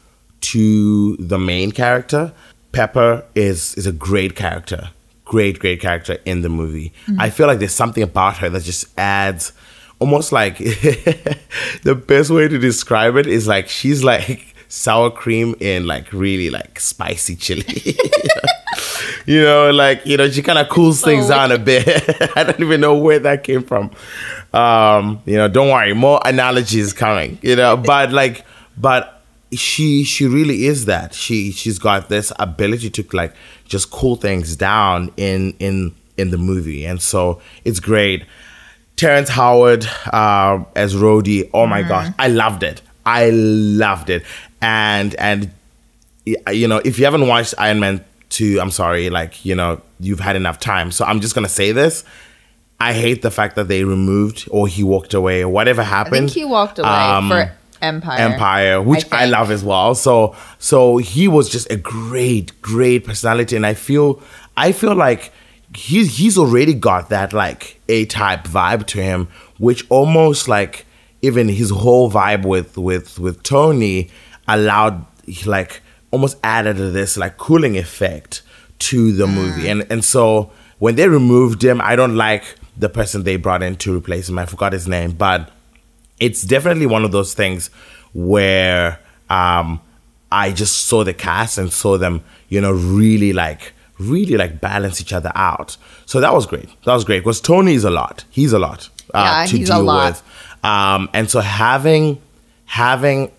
to 0.42 1.18
the 1.18 1.38
main 1.38 1.72
character. 1.72 2.34
Pepper 2.72 3.26
is 3.36 3.76
is 3.76 3.88
a 3.88 3.92
great 3.92 4.36
character. 4.36 4.92
Great, 5.26 5.60
great 5.60 5.80
character 5.82 6.18
in 6.26 6.42
the 6.42 6.50
movie. 6.50 6.92
Mm-hmm. 7.06 7.22
I 7.22 7.30
feel 7.30 7.48
like 7.48 7.60
there's 7.60 7.74
something 7.74 8.04
about 8.04 8.38
her 8.38 8.50
that 8.50 8.64
just 8.64 8.86
adds 8.98 9.54
almost 10.00 10.32
like 10.32 10.58
the 11.84 12.02
best 12.08 12.30
way 12.30 12.48
to 12.48 12.58
describe 12.58 13.16
it 13.18 13.28
is 13.28 13.48
like 13.48 13.68
she's 13.68 14.04
like 14.04 14.56
sour 14.70 15.10
cream 15.10 15.56
in 15.60 15.88
like 15.88 16.12
really 16.14 16.50
like 16.50 16.80
spicy 16.80 17.36
chili. 17.36 17.66
you 19.26 19.42
know, 19.42 19.72
like 19.72 20.06
you 20.06 20.18
know, 20.18 20.30
she 20.30 20.42
kind 20.42 20.60
of 20.60 20.70
cools 20.70 21.02
things 21.02 21.28
down 21.28 21.52
a 21.52 21.58
bit. 21.58 21.88
I 22.38 22.44
don't 22.44 22.60
even 22.62 22.82
know 22.82 22.98
where 22.98 23.20
that 23.20 23.44
came 23.44 23.64
from. 23.64 23.92
Um, 24.54 25.22
you 25.26 25.36
know, 25.36 25.48
don't 25.48 25.70
worry, 25.70 25.94
more 25.94 26.20
analogies 26.26 26.94
coming. 26.94 27.38
You 27.42 27.56
know, 27.56 27.78
but 27.78 28.12
like, 28.12 28.46
but 28.78 29.22
she 29.52 30.04
she 30.04 30.28
really 30.28 30.66
is 30.66 30.86
that. 30.86 31.14
She 31.14 31.52
she's 31.52 31.80
got 31.80 32.10
this 32.10 32.32
ability 32.40 32.90
to 32.92 33.08
like 33.14 33.34
just 33.66 33.92
cool 33.92 34.16
things 34.16 34.56
down 34.56 35.12
in 35.18 35.54
in 35.60 35.96
in 36.18 36.32
the 36.32 36.38
movie, 36.38 36.86
and 36.86 37.02
so 37.02 37.42
it's 37.66 37.80
great. 37.80 38.26
Terrence 39.00 39.30
Howard 39.30 39.86
uh, 40.12 40.64
as 40.76 40.94
Rhodey. 40.96 41.50
Oh 41.54 41.66
my 41.68 41.84
gosh, 41.84 42.14
I 42.20 42.28
loved 42.28 42.64
it. 42.64 42.82
I 43.06 43.30
loved 43.30 44.10
it, 44.10 44.24
and 44.62 45.16
and 45.16 45.52
you 46.52 46.68
know, 46.68 46.82
if 46.84 47.00
you 47.00 47.06
haven't 47.06 47.28
watched 47.28 47.54
Iron 47.58 47.80
Man 47.80 48.04
2, 48.30 48.60
I'm 48.62 48.72
sorry, 48.72 49.10
like, 49.10 49.44
you 49.46 49.56
know, 49.56 49.82
you've 50.00 50.20
had 50.20 50.36
enough 50.36 50.60
time. 50.60 50.92
So 50.92 51.06
I'm 51.06 51.22
just 51.22 51.34
going 51.34 51.46
to 51.46 51.52
say 51.52 51.72
this. 51.72 52.04
I 52.80 52.94
hate 52.94 53.22
the 53.22 53.32
fact 53.32 53.56
that 53.56 53.68
they 53.68 53.84
removed 53.84 54.48
or 54.52 54.68
he 54.68 54.84
walked 54.84 55.14
away 55.14 55.42
or 55.42 55.50
whatever 55.50 55.84
happened. 55.84 56.16
I 56.16 56.20
think 56.20 56.32
he 56.32 56.46
walked 56.46 56.80
away 56.80 56.88
Um, 56.90 57.30
for 57.30 57.52
Empire. 57.82 58.20
Empire, 58.20 58.82
which 58.82 59.06
I, 59.12 59.22
think. 59.22 59.32
love 59.32 59.52
as 59.52 59.64
well. 59.64 59.96
So 59.96 60.36
so 60.60 60.98
he 60.98 61.28
was 61.28 61.50
just 61.50 61.70
a 61.72 61.78
great, 61.78 62.62
great 62.62 63.06
personality. 63.06 63.56
And 63.56 63.66
I 63.66 63.74
feel 63.74 64.22
I 64.56 64.72
feel 64.72 64.96
like 64.96 65.32
he's 65.76 66.18
he's 66.18 66.38
already 66.38 66.74
got 66.74 67.10
that 67.10 67.34
like 67.34 67.80
A 67.90 68.06
type 68.06 68.46
vibe 68.46 68.86
to 68.88 69.02
him, 69.02 69.28
which 69.58 69.86
almost 69.90 70.48
like 70.48 70.86
even 71.22 71.50
his 71.50 71.70
whole 71.70 72.12
vibe 72.12 72.46
with 72.46 72.78
with 72.78 73.20
with 73.20 73.44
Tony 73.44 74.10
allowed 74.48 75.06
like 75.46 75.82
almost 76.12 76.38
added 76.44 76.78
this 76.78 77.18
like 77.18 77.38
cooling 77.38 77.78
effect 77.78 78.42
to 78.80 79.12
the 79.12 79.28
movie. 79.28 79.70
And 79.70 79.86
and 79.92 80.04
so 80.04 80.52
when 80.80 80.96
they 80.96 81.08
removed 81.08 81.64
him, 81.64 81.82
I 81.82 81.96
don't 81.96 82.16
like 82.16 82.56
the 82.78 82.90
person 82.90 83.24
they 83.24 83.36
brought 83.36 83.62
in 83.62 83.76
to 83.78 83.96
replace 83.96 84.30
him. 84.30 84.40
I 84.40 84.46
forgot 84.46 84.74
his 84.74 84.88
name, 84.88 85.12
but 85.12 85.52
it's 86.20 86.42
definitely 86.44 86.86
one 86.86 87.04
of 87.04 87.12
those 87.12 87.34
things 87.34 87.70
where 88.14 89.00
um, 89.30 89.82
I 90.32 90.52
just 90.52 90.86
saw 90.88 91.04
the 91.04 91.14
cast 91.14 91.58
and 91.58 91.72
saw 91.72 91.98
them, 91.98 92.24
you 92.48 92.62
know, 92.62 92.72
really 92.72 93.34
like 93.34 93.74
really 94.00 94.38
like 94.38 94.62
balance 94.62 95.02
each 95.02 95.14
other 95.14 95.32
out. 95.36 95.78
So 96.06 96.20
that 96.22 96.34
was 96.34 96.46
great. 96.46 96.70
That 96.86 96.94
was 96.94 97.04
great 97.04 97.20
because 97.20 97.42
Tony 97.42 97.74
is 97.74 97.84
a 97.84 97.90
lot. 97.90 98.24
He's 98.30 98.54
a 98.54 98.60
lot 98.60 98.90
uh, 99.14 99.20
Yeah, 99.20 99.46
to 99.46 99.66
deal 99.66 99.86
with, 99.86 100.24
um, 100.64 101.10
and 101.14 101.30
so 101.30 101.42
having 101.42 102.22
having 102.66 103.32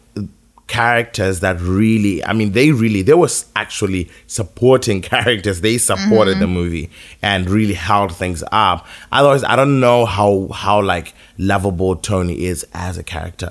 characters 0.66 1.40
that 1.40 1.60
really 1.60 2.24
i 2.24 2.32
mean 2.32 2.52
they 2.52 2.70
really 2.70 3.02
they 3.02 3.12
were 3.12 3.28
actually 3.56 4.08
supporting 4.28 5.02
characters 5.14 5.62
they 5.62 5.76
supported 5.76 6.38
the 6.38 6.46
movie 6.46 6.88
and 7.22 7.50
really 7.50 7.74
held 7.74 8.14
things 8.14 8.44
up 8.52 8.86
otherwise 9.10 9.42
i 9.42 9.56
don't 9.56 9.80
know 9.80 10.06
how 10.06 10.46
how 10.54 10.80
like 10.80 11.12
lovable 11.38 11.96
tony 11.96 12.44
is 12.44 12.64
as 12.72 12.96
a 12.96 13.02
character 13.02 13.50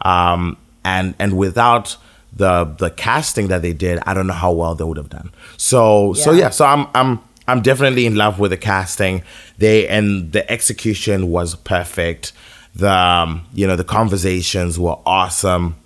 um 0.00 0.56
and 0.84 1.14
and 1.20 1.36
without 1.36 1.96
the 2.36 2.64
the 2.78 2.90
casting 2.90 3.48
that 3.48 3.62
they 3.62 3.72
did 3.72 3.98
i 4.06 4.12
don't 4.14 4.26
know 4.26 4.32
how 4.34 4.52
well 4.52 4.74
they 4.74 4.84
would 4.84 4.96
have 4.98 5.08
done 5.10 5.30
so 5.56 6.12
so 6.14 6.30
Yeah. 6.32 6.38
yeah 6.40 6.50
so 6.50 6.64
i'm 6.66 6.86
i'm 6.94 7.18
i'm 7.48 7.60
definitely 7.62 8.04
in 8.06 8.14
love 8.14 8.38
with 8.38 8.50
the 8.50 8.56
casting 8.56 9.22
they 9.58 9.88
and 9.88 10.32
the 10.32 10.48
execution 10.50 11.30
was 11.30 11.54
perfect 11.54 12.32
the 12.74 12.90
um, 12.92 13.46
you 13.54 13.66
know 13.66 13.74
the 13.76 13.84
conversations 13.84 14.78
were 14.78 14.98
awesome 15.06 15.76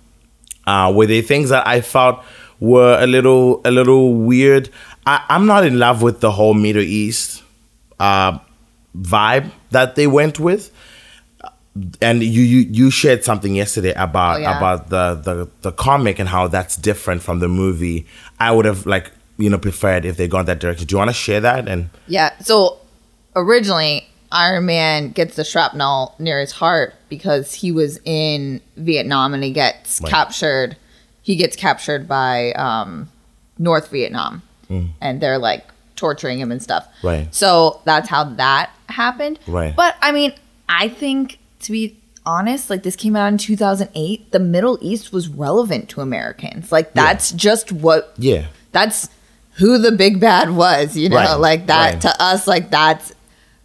uh, 0.67 0.91
were 0.95 1.07
there 1.07 1.21
things 1.23 1.49
that 1.49 1.65
I 1.65 1.81
felt 1.81 2.23
were 2.59 2.95
a 3.01 3.07
little 3.07 3.61
a 3.65 3.71
little 3.71 4.13
weird? 4.13 4.69
I, 5.07 5.25
I'm 5.27 5.47
not 5.47 5.65
in 5.65 5.79
love 5.79 6.03
with 6.03 6.19
the 6.19 6.29
whole 6.31 6.53
Middle 6.53 6.83
East 6.83 7.41
uh, 7.99 8.37
vibe 8.95 9.49
that 9.71 9.95
they 9.95 10.05
went 10.05 10.39
with. 10.39 10.71
And 12.01 12.21
you, 12.21 12.41
you 12.41 12.59
you 12.69 12.91
shared 12.91 13.23
something 13.23 13.55
yesterday 13.55 13.93
about 13.93 14.37
Oh, 14.37 14.39
yeah. 14.39 14.57
about 14.57 14.89
the, 14.89 15.15
the 15.15 15.49
the 15.61 15.71
comic 15.71 16.19
and 16.19 16.27
how 16.27 16.47
that's 16.49 16.75
different 16.75 17.21
from 17.23 17.39
the 17.39 17.47
movie. 17.47 18.05
I 18.39 18.51
would 18.51 18.65
have 18.65 18.85
like 18.85 19.11
you 19.37 19.49
know 19.49 19.57
preferred 19.57 20.03
if 20.03 20.17
they 20.17 20.27
gone 20.27 20.45
that 20.45 20.59
direction. 20.59 20.85
Do 20.87 20.93
you 20.93 20.97
want 20.97 21.09
to 21.11 21.13
share 21.13 21.39
that? 21.39 21.69
And 21.69 21.89
Yeah. 22.07 22.31
So 22.41 22.79
originally, 23.37 24.05
Iron 24.33 24.65
Man 24.65 25.11
gets 25.11 25.35
the 25.37 25.45
shrapnel 25.45 26.13
near 26.19 26.41
his 26.41 26.51
heart 26.51 26.93
because 27.07 27.53
he 27.53 27.71
was 27.71 27.99
in 28.03 28.59
Vietnam 28.75 29.33
and 29.33 29.41
he 29.43 29.51
gets 29.51 30.01
Right. 30.01 30.09
captured. 30.11 30.75
He 31.21 31.37
gets 31.37 31.55
captured 31.55 32.05
by 32.07 32.51
um, 32.53 33.09
North 33.57 33.89
Vietnam, 33.91 34.41
and 34.99 35.21
they're 35.21 35.37
like 35.37 35.65
torturing 35.95 36.39
him 36.39 36.51
and 36.51 36.61
stuff. 36.61 36.85
Mm. 37.01 37.03
Right. 37.07 37.33
So 37.35 37.79
that's 37.85 38.09
how 38.09 38.23
that 38.25 38.71
happened. 38.89 39.39
Right. 39.47 39.73
But 39.75 39.95
I 40.01 40.11
mean, 40.11 40.33
I 40.67 40.89
think 40.89 41.37
to 41.61 41.71
be 41.71 41.97
honest, 42.25 42.69
like 42.69 42.83
this 42.83 42.95
came 42.95 43.15
out 43.15 43.27
in 43.27 43.37
2008. 43.37 44.31
The 44.31 44.39
Middle 44.39 44.77
East 44.81 45.11
was 45.11 45.27
relevant 45.27 45.89
to 45.89 46.01
Americans. 46.01 46.71
Like 46.71 46.93
that's 46.93 47.31
just 47.31 47.71
what 47.71 48.13
yeah, 48.17 48.47
that's 48.71 49.09
who 49.55 49.77
the 49.77 49.91
big 49.91 50.19
bad 50.19 50.51
was, 50.51 50.95
you 50.97 51.09
know, 51.09 51.17
Right, 51.17 51.33
like 51.35 51.67
that 51.67 51.93
right. 51.93 52.01
to 52.01 52.21
us, 52.21 52.47
like 52.47 52.69
that's 52.71 53.13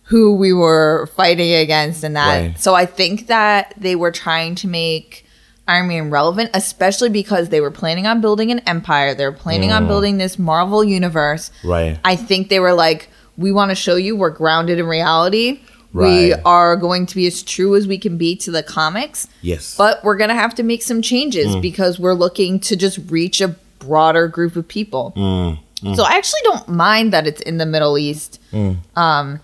who 0.04 0.36
we 0.36 0.52
were 0.52 1.08
fighting 1.16 1.52
against, 1.52 2.04
and 2.04 2.16
that. 2.16 2.40
Right. 2.40 2.60
So 2.60 2.74
I 2.74 2.86
think 2.86 3.26
that 3.26 3.74
they 3.76 3.96
were 3.96 4.12
trying 4.12 4.54
to 4.56 4.68
make 4.68 5.24
Iron 5.68 5.88
Man 5.88 6.10
relevant, 6.10 6.50
especially 6.54 7.08
because 7.08 7.48
they 7.48 7.60
were 7.60 7.70
planning 7.72 8.06
on 8.06 8.20
building 8.20 8.50
an 8.52 8.60
empire. 8.60 9.14
They 9.14 9.24
were 9.24 9.32
planning 9.32 9.72
on 9.72 9.86
building 9.88 10.18
this 10.18 10.38
Marvel 10.38 10.84
universe. 10.84 11.50
Mm. 11.62 11.68
right, 11.68 12.00
I 12.04 12.16
think 12.16 12.48
they 12.48 12.60
were 12.60 12.74
like, 12.74 13.08
we 13.36 13.52
want 13.52 13.70
to 13.70 13.74
show 13.74 13.96
you 13.96 14.16
we're 14.16 14.30
grounded 14.30 14.78
in 14.78 14.86
reality. 14.86 15.60
We 16.04 16.32
are 16.44 16.76
going 16.76 17.06
to 17.06 17.14
be 17.14 17.26
as 17.26 17.42
true 17.42 17.74
as 17.76 17.86
we 17.86 17.98
can 17.98 18.16
be 18.18 18.36
to 18.36 18.50
the 18.50 18.62
comics 18.62 19.28
yes, 19.42 19.74
but 19.76 20.02
we're 20.04 20.16
gonna 20.16 20.34
have 20.34 20.54
to 20.56 20.62
make 20.62 20.82
some 20.82 21.00
changes 21.02 21.54
Mm. 21.56 21.62
because 21.62 21.98
we're 21.98 22.14
looking 22.14 22.60
to 22.60 22.76
just 22.76 22.98
reach 23.08 23.40
a 23.40 23.54
broader 23.78 24.28
group 24.28 24.56
of 24.56 24.66
people. 24.68 25.12
Mm, 25.16 25.58
So 25.96 26.02
I 26.04 26.12
actually 26.16 26.40
don't 26.44 26.68
mind 26.68 27.12
that 27.12 27.26
it's 27.26 27.40
in 27.42 27.58
the 27.58 27.66
Middle 27.66 27.96
East. 27.98 28.40
Mm. 28.52 28.76
Um, 28.96 29.40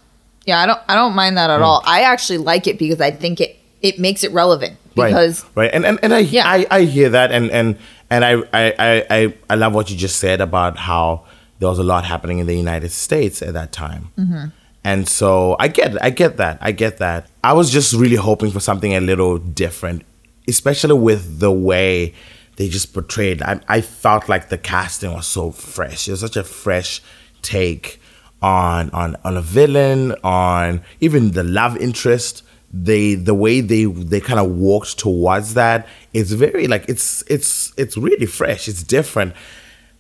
yeah, 0.47 0.59
I 0.61 0.67
don't. 0.67 0.81
I 0.89 0.95
don't 0.95 1.15
mind 1.15 1.37
that 1.37 1.51
at 1.51 1.63
all. 1.63 1.83
I 1.87 2.03
actually 2.03 2.39
like 2.39 2.67
it 2.67 2.79
because 2.79 3.01
I 3.01 3.11
think 3.13 3.41
it 3.41 3.57
it 3.81 3.99
makes 3.99 4.25
it 4.25 4.33
relevant 4.33 4.77
because 4.95 5.45
right, 5.55 5.65
right, 5.67 5.71
and 5.75 5.85
and, 5.85 5.99
and 6.03 6.13
I, 6.15 6.19
Yeah. 6.21 6.45
I 6.47 6.67
I 6.71 6.81
hear 6.83 7.11
that, 7.11 7.31
and 7.31 7.51
and 7.51 7.77
and 8.11 8.25
I, 8.25 8.33
I 8.53 8.65
I 8.79 9.07
I 9.11 9.35
I 9.51 9.55
love 9.55 9.73
what 9.75 9.91
you 9.91 9.97
just 9.97 10.17
said 10.19 10.41
about 10.41 10.77
how 10.79 11.23
there 11.61 11.69
was 11.69 11.79
a 11.79 11.85
lot 11.85 12.05
happening 12.05 12.39
in 12.41 12.47
the 12.47 12.57
United 12.57 12.91
States 12.91 13.41
at 13.43 13.55
that 13.55 13.71
time, 13.71 14.11
Mm-hmm. 14.19 14.45
And 14.85 15.09
so 15.09 15.57
I 15.59 15.69
get 15.69 16.03
I 16.03 16.11
get 16.11 16.37
that 16.39 16.59
I 16.61 16.73
get 16.73 16.99
that. 16.99 17.29
I 17.43 17.53
was 17.53 17.71
just 17.71 17.95
really 17.95 18.17
hoping 18.17 18.51
for 18.51 18.61
something 18.61 18.95
a 18.95 19.01
little 19.01 19.39
different, 19.39 20.05
especially 20.49 20.95
with 20.95 21.41
the 21.41 21.53
way 21.53 22.15
they 22.57 22.69
just 22.69 22.93
portrayed. 22.93 23.43
I 23.43 23.61
I 23.69 23.81
felt 23.81 24.29
like 24.29 24.49
the 24.49 24.59
casting 24.59 25.13
was 25.13 25.27
so 25.27 25.51
fresh. 25.53 26.09
It 26.09 26.13
was 26.13 26.21
such 26.21 26.37
a 26.37 26.45
fresh 26.45 27.03
take 27.43 28.01
on 28.41 28.91
on 28.91 29.17
on 29.25 29.37
a 29.37 29.43
villain, 29.43 30.15
on 30.25 30.83
even 31.01 31.33
the 31.33 31.45
love 31.45 31.77
interest. 31.77 32.43
They 32.73 33.15
the 33.15 33.35
way 33.35 33.61
they 33.61 33.85
they 33.85 34.21
kind 34.21 34.41
of 34.41 34.51
walked 34.51 34.99
towards 34.99 35.55
that 35.55 35.87
it's 36.13 36.33
very 36.33 36.67
like 36.67 36.85
it's 36.89 37.25
it's 37.29 37.73
it's 37.77 37.97
really 37.97 38.27
fresh. 38.27 38.69
It's 38.69 38.83
different. 38.83 39.35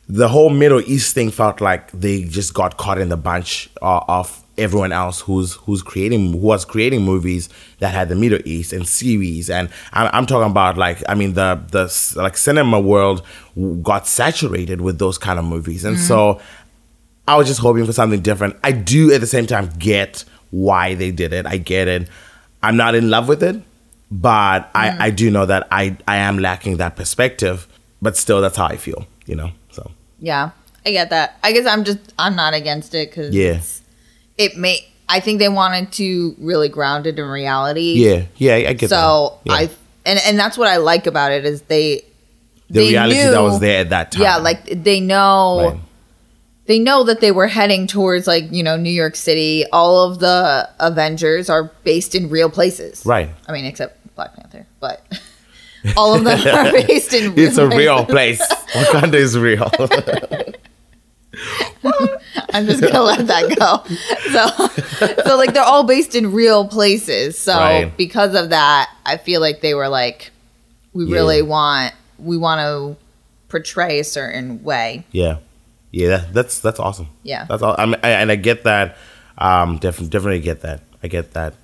The 0.08 0.28
whole 0.28 0.50
Middle 0.50 0.80
East 0.82 1.14
thing 1.14 1.30
felt 1.30 1.60
like 1.60 1.90
they 1.92 2.24
just 2.24 2.52
got 2.52 2.76
caught 2.76 2.98
in 2.98 3.08
the 3.08 3.16
bunch 3.16 3.70
uh, 3.80 4.00
of 4.08 4.42
everyone 4.62 4.92
else 4.92 5.20
who's 5.20 5.54
who's 5.54 5.82
creating 5.82 6.32
who 6.32 6.38
was 6.38 6.64
creating 6.64 7.02
movies 7.02 7.48
that 7.80 7.92
had 7.92 8.08
the 8.08 8.14
Middle 8.14 8.40
East 8.44 8.72
and 8.72 8.86
series 8.86 9.50
and 9.50 9.68
I'm, 9.92 10.10
I'm 10.12 10.26
talking 10.26 10.50
about 10.50 10.78
like 10.78 11.02
I 11.08 11.14
mean 11.14 11.34
the 11.34 11.60
the 11.70 12.12
like 12.16 12.36
cinema 12.36 12.80
world 12.80 13.24
got 13.82 14.06
saturated 14.06 14.80
with 14.80 14.98
those 14.98 15.18
kind 15.18 15.38
of 15.38 15.44
movies 15.44 15.84
and 15.84 15.98
so 15.98 16.40
I 17.26 17.36
was 17.36 17.46
just 17.46 17.60
hoping 17.60 17.86
for 17.86 17.92
something 17.92 18.20
different. 18.20 18.56
I 18.64 18.72
do 18.72 19.12
at 19.12 19.20
the 19.20 19.26
same 19.26 19.46
time 19.46 19.70
get 19.78 20.24
why 20.50 20.94
they 20.94 21.10
did 21.10 21.32
it. 21.32 21.46
I 21.46 21.56
get 21.56 21.88
it. 21.88 22.08
I'm 22.62 22.76
not 22.76 22.94
in 22.94 23.10
love 23.10 23.28
with 23.28 23.42
it, 23.42 23.62
but 24.10 24.70
I, 24.74 24.90
mm. 24.90 25.00
I 25.00 25.10
do 25.10 25.30
know 25.30 25.46
that 25.46 25.66
I, 25.70 25.96
I 26.06 26.16
am 26.16 26.38
lacking 26.38 26.78
that 26.78 26.96
perspective. 26.96 27.66
But 28.00 28.16
still, 28.16 28.40
that's 28.40 28.56
how 28.56 28.66
I 28.66 28.76
feel, 28.76 29.06
you 29.26 29.36
know? 29.36 29.52
So, 29.70 29.90
yeah, 30.18 30.50
I 30.84 30.90
get 30.90 31.10
that. 31.10 31.38
I 31.42 31.52
guess 31.52 31.66
I'm 31.66 31.84
just 31.84 32.00
I'm 32.18 32.34
not 32.34 32.54
against 32.54 32.94
it 32.94 33.10
because 33.10 33.34
Yeah. 33.34 33.60
It 34.38 34.56
may. 34.56 34.86
I 35.08 35.20
think 35.20 35.38
they 35.40 35.48
wanted 35.48 35.92
to 35.92 36.34
really 36.38 36.68
ground 36.70 37.06
it 37.06 37.18
in 37.18 37.24
reality. 37.26 37.94
yeah, 37.96 38.24
yeah, 38.36 38.54
I 38.70 38.72
get 38.72 38.88
So 38.88 39.38
that. 39.44 39.50
Yeah. 39.50 39.56
I 39.58 39.70
and 40.06 40.20
and 40.26 40.38
that's 40.38 40.56
what 40.56 40.68
I 40.68 40.78
like 40.78 41.06
about 41.06 41.32
it 41.32 41.44
is 41.44 41.62
they 41.62 42.04
the 42.68 42.80
they 42.80 42.88
reality 42.88 43.16
knew- 43.22 43.30
that 43.30 43.42
was 43.42 43.60
there 43.60 43.80
at 43.80 43.90
that 43.90 44.12
time. 44.12 44.22
Yeah, 44.22 44.36
like 44.38 44.64
they 44.64 45.00
know 45.00 45.70
Right. 45.72 45.80
they 46.66 46.78
know 46.78 47.04
that 47.04 47.20
they 47.20 47.30
were 47.32 47.46
heading 47.48 47.86
towards 47.86 48.26
like, 48.26 48.44
you 48.50 48.62
know, 48.62 48.76
New 48.76 48.90
York 48.90 49.16
City. 49.16 49.64
All 49.72 50.10
of 50.10 50.18
the 50.20 50.68
Avengers 50.80 51.50
are 51.50 51.70
based 51.84 52.14
in 52.14 52.30
real 52.30 52.48
places. 52.48 53.04
Right. 53.04 53.28
I 53.46 53.52
mean, 53.52 53.64
except 53.66 53.98
Black 54.14 54.34
Panther, 54.34 54.66
but 54.80 55.02
all 55.96 56.14
of 56.14 56.24
them 56.24 56.38
are 56.56 56.72
based 56.72 57.12
in 57.12 57.32
It's 57.38 57.58
a 57.58 57.66
places. 57.66 57.76
real 57.78 58.06
place. 58.06 58.40
Wakanda 58.72 59.14
is 59.14 59.36
real. 59.38 59.70
I'm 62.54 62.66
just 62.66 62.80
gonna 62.82 63.02
let 63.02 63.26
that 63.26 63.56
go. 63.58 63.82
So, 64.32 65.22
so 65.24 65.36
like 65.36 65.52
they're 65.54 65.62
all 65.64 65.84
based 65.84 66.14
in 66.14 66.32
real 66.32 66.66
places. 66.66 67.38
So 67.38 67.54
Right. 67.56 67.96
because 67.96 68.34
of 68.34 68.50
that, 68.50 68.90
I 69.04 69.16
feel 69.16 69.40
like 69.40 69.60
they 69.60 69.74
were 69.74 69.88
like, 69.88 70.30
we 70.92 71.04
Yeah. 71.04 71.14
really 71.14 71.42
want 71.42 71.94
we 72.18 72.36
want 72.36 72.60
to 72.60 72.96
portray 73.48 73.98
a 73.98 74.04
certain 74.04 74.62
way. 74.62 75.04
yeah, 75.12 75.38
yeah, 75.90 76.08
that, 76.08 76.32
that's 76.34 76.60
that's 76.60 76.78
awesome. 76.80 77.08
Yeah. 77.22 77.44
that's 77.48 77.62
all. 77.62 77.74
I 77.78 77.86
mean, 77.86 77.96
I, 78.02 78.10
and 78.10 78.30
I 78.30 78.36
get 78.36 78.64
that. 78.64 78.96
Um, 79.38 79.78
definitely, 79.78 80.08
definitely 80.10 80.40
get 80.40 80.60
that. 80.62 80.80
I 81.02 81.08
get 81.08 81.32
that 81.32 81.54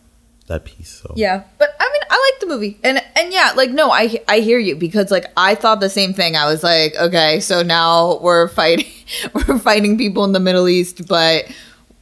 that 0.48 0.64
piece. 0.64 1.00
So 1.02 1.12
Yeah, 1.16 1.42
but 1.58 1.68
I 1.78 1.84
mean, 1.92 2.02
I 2.10 2.30
like 2.32 2.40
the 2.40 2.46
movie, 2.46 2.78
and 2.82 3.02
and 3.14 3.32
yeah, 3.32 3.52
like 3.54 3.70
no, 3.70 3.90
I 3.90 4.20
I 4.26 4.40
hear 4.40 4.58
you 4.58 4.74
because 4.74 5.10
like 5.10 5.26
I 5.36 5.54
thought 5.54 5.80
the 5.80 5.90
same 5.90 6.12
thing. 6.14 6.34
I 6.36 6.46
was 6.46 6.62
like, 6.64 6.96
okay, 6.96 7.40
so 7.40 7.62
now 7.62 8.18
we're 8.20 8.48
fighting, 8.48 8.86
we're 9.34 9.58
fighting 9.58 9.96
people 9.98 10.24
in 10.24 10.32
the 10.32 10.40
Middle 10.40 10.68
East, 10.68 11.06
but 11.08 11.44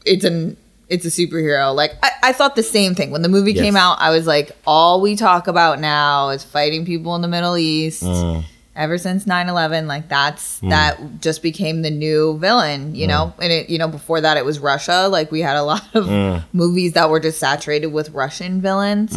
it's 0.05 0.25
an 0.25 0.57
it's 0.88 1.05
a 1.05 1.09
superhero. 1.09 1.75
Like 1.75 1.92
I, 2.03 2.11
I 2.25 2.33
thought 2.33 2.55
the 2.57 2.62
same 2.62 2.95
thing 2.95 3.11
when 3.11 3.23
the 3.23 3.29
movie 3.29 3.53
Yes. 3.53 3.64
came 3.64 3.77
out. 3.77 3.99
I 4.01 4.11
was 4.11 4.27
like, 4.27 4.53
all 4.66 5.01
we 5.01 5.16
talk 5.16 5.49
about 5.49 5.81
now 5.81 6.29
is 6.31 6.45
fighting 6.45 6.85
people 6.85 7.14
in 7.16 7.23
the 7.23 7.29
Middle 7.29 7.57
East. 7.57 8.03
Mm. 8.05 8.45
Ever 8.77 8.99
since 8.99 9.25
9-11, 9.25 9.87
like 9.87 10.07
that's 10.11 10.59
that 10.59 10.99
just 11.23 11.42
became 11.42 11.81
the 11.81 11.90
new 11.90 12.37
villain, 12.38 12.95
you 12.95 13.07
know. 13.07 13.33
And 13.40 13.51
it, 13.51 13.71
you 13.71 13.79
know, 13.79 13.88
before 13.88 14.21
that 14.21 14.37
it 14.37 14.45
was 14.45 14.59
Russia. 14.59 15.09
Like 15.11 15.33
we 15.33 15.40
had 15.40 15.57
a 15.57 15.62
lot 15.73 15.83
of 15.95 16.05
Mm. 16.05 16.45
movies 16.53 16.92
that 16.92 17.09
were 17.09 17.19
just 17.19 17.38
saturated 17.38 17.87
with 17.87 18.11
Russian 18.11 18.61
villains. 18.61 19.16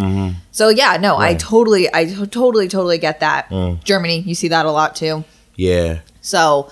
So 0.52 0.70
yeah, 0.70 0.96
no, 0.96 1.18
I 1.18 1.34
totally, 1.34 1.94
I 1.94 2.06
totally, 2.06 2.70
totally 2.70 3.00
get 3.00 3.20
that. 3.20 3.50
Mm. 3.50 3.84
Germany, 3.84 4.22
you 4.22 4.34
see 4.34 4.48
that 4.48 4.66
a 4.66 4.72
lot 4.72 4.96
too. 4.96 5.26
yeah, 5.58 6.00
So, 6.22 6.72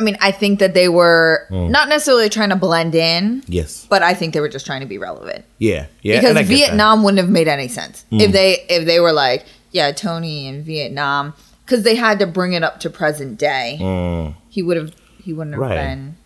I 0.00 0.02
mean, 0.02 0.16
I 0.20 0.32
think 0.32 0.58
that 0.60 0.72
they 0.72 0.88
were 0.88 1.46
Mm. 1.50 1.68
not 1.70 1.88
necessarily 1.88 2.28
trying 2.30 2.48
to 2.48 2.56
blend 2.56 2.94
in, 2.94 3.42
yes, 3.46 3.86
but 3.90 4.02
I 4.02 4.14
think 4.14 4.32
they 4.34 4.40
were 4.40 4.48
just 4.48 4.64
trying 4.64 4.80
to 4.80 4.86
be 4.86 4.96
relevant 4.98 5.44
yeah, 5.58 5.86
yeah. 6.02 6.20
because 6.20 6.36
and. 6.36 6.46
Mm. 6.46 6.48
Vietnam 6.48 7.02
wouldn't 7.02 7.18
have 7.20 7.28
made 7.30 7.48
any 7.48 7.68
sense 7.68 8.04
if 8.10 8.32
they 8.32 8.64
if 8.68 8.86
they 8.86 8.98
were 9.00 9.12
like, 9.12 9.44
yeah, 9.72 9.92
Tony 9.92 10.46
in 10.46 10.62
Vietnam, 10.62 11.34
because 11.66 11.82
they 11.82 11.94
had 11.94 12.18
to 12.20 12.26
bring 12.26 12.54
it 12.54 12.62
up 12.62 12.80
to 12.80 12.88
present 12.90 13.38
day. 13.38 13.76
Mm. 13.80 14.34
He 14.48 14.62
would 14.62 14.76
have, 14.78 14.92
he 15.22 15.32
wouldn't 15.32 15.54
have 15.54 15.60
Right. 15.60 15.76
been. 15.76 16.16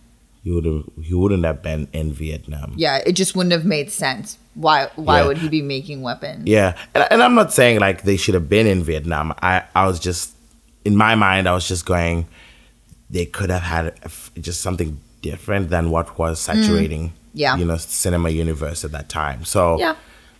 he 0.44 0.50
would 0.50 0.64
have 0.66 0.84
he 1.02 1.12
wouldn't 1.14 1.44
have 1.44 1.60
been 1.62 1.88
in 1.92 2.12
Vietnam. 2.12 2.74
Yeah, 2.76 3.00
it 3.04 3.12
just 3.12 3.34
wouldn't 3.34 3.52
have 3.52 3.64
made 3.64 3.90
sense. 3.90 4.38
Why? 4.54 4.88
Why 4.94 5.20
Yeah. 5.20 5.26
would 5.26 5.38
he 5.38 5.48
be 5.48 5.62
making 5.62 6.02
weapons? 6.02 6.46
Yeah, 6.46 6.74
and, 6.94 7.02
and 7.10 7.22
I'm 7.22 7.34
not 7.34 7.52
saying 7.52 7.80
like 7.80 8.02
they 8.02 8.16
should 8.16 8.34
have 8.34 8.48
been 8.48 8.66
in 8.66 8.82
Vietnam. 8.84 9.34
I 9.42 9.62
I 9.74 9.86
was 9.86 9.98
just 9.98 10.30
in 10.84 10.96
my 10.96 11.14
mind, 11.14 11.48
I 11.48 11.54
was 11.54 11.66
just 11.66 11.86
going, 11.86 12.26
they 13.10 13.26
could 13.26 13.50
have 13.50 13.62
had 13.62 13.94
just 14.40 14.60
something 14.60 14.98
different 15.22 15.70
than 15.70 15.90
what 15.90 16.18
was 16.18 16.40
saturating, 16.40 17.08
Mm. 17.08 17.12
Yeah. 17.34 17.56
you 17.56 17.64
know, 17.64 17.76
cinema 17.76 18.28
universe 18.30 18.84
at 18.84 18.92
that 18.92 19.08
time. 19.08 19.44
So 19.44 19.78
Yeah. 19.78 19.94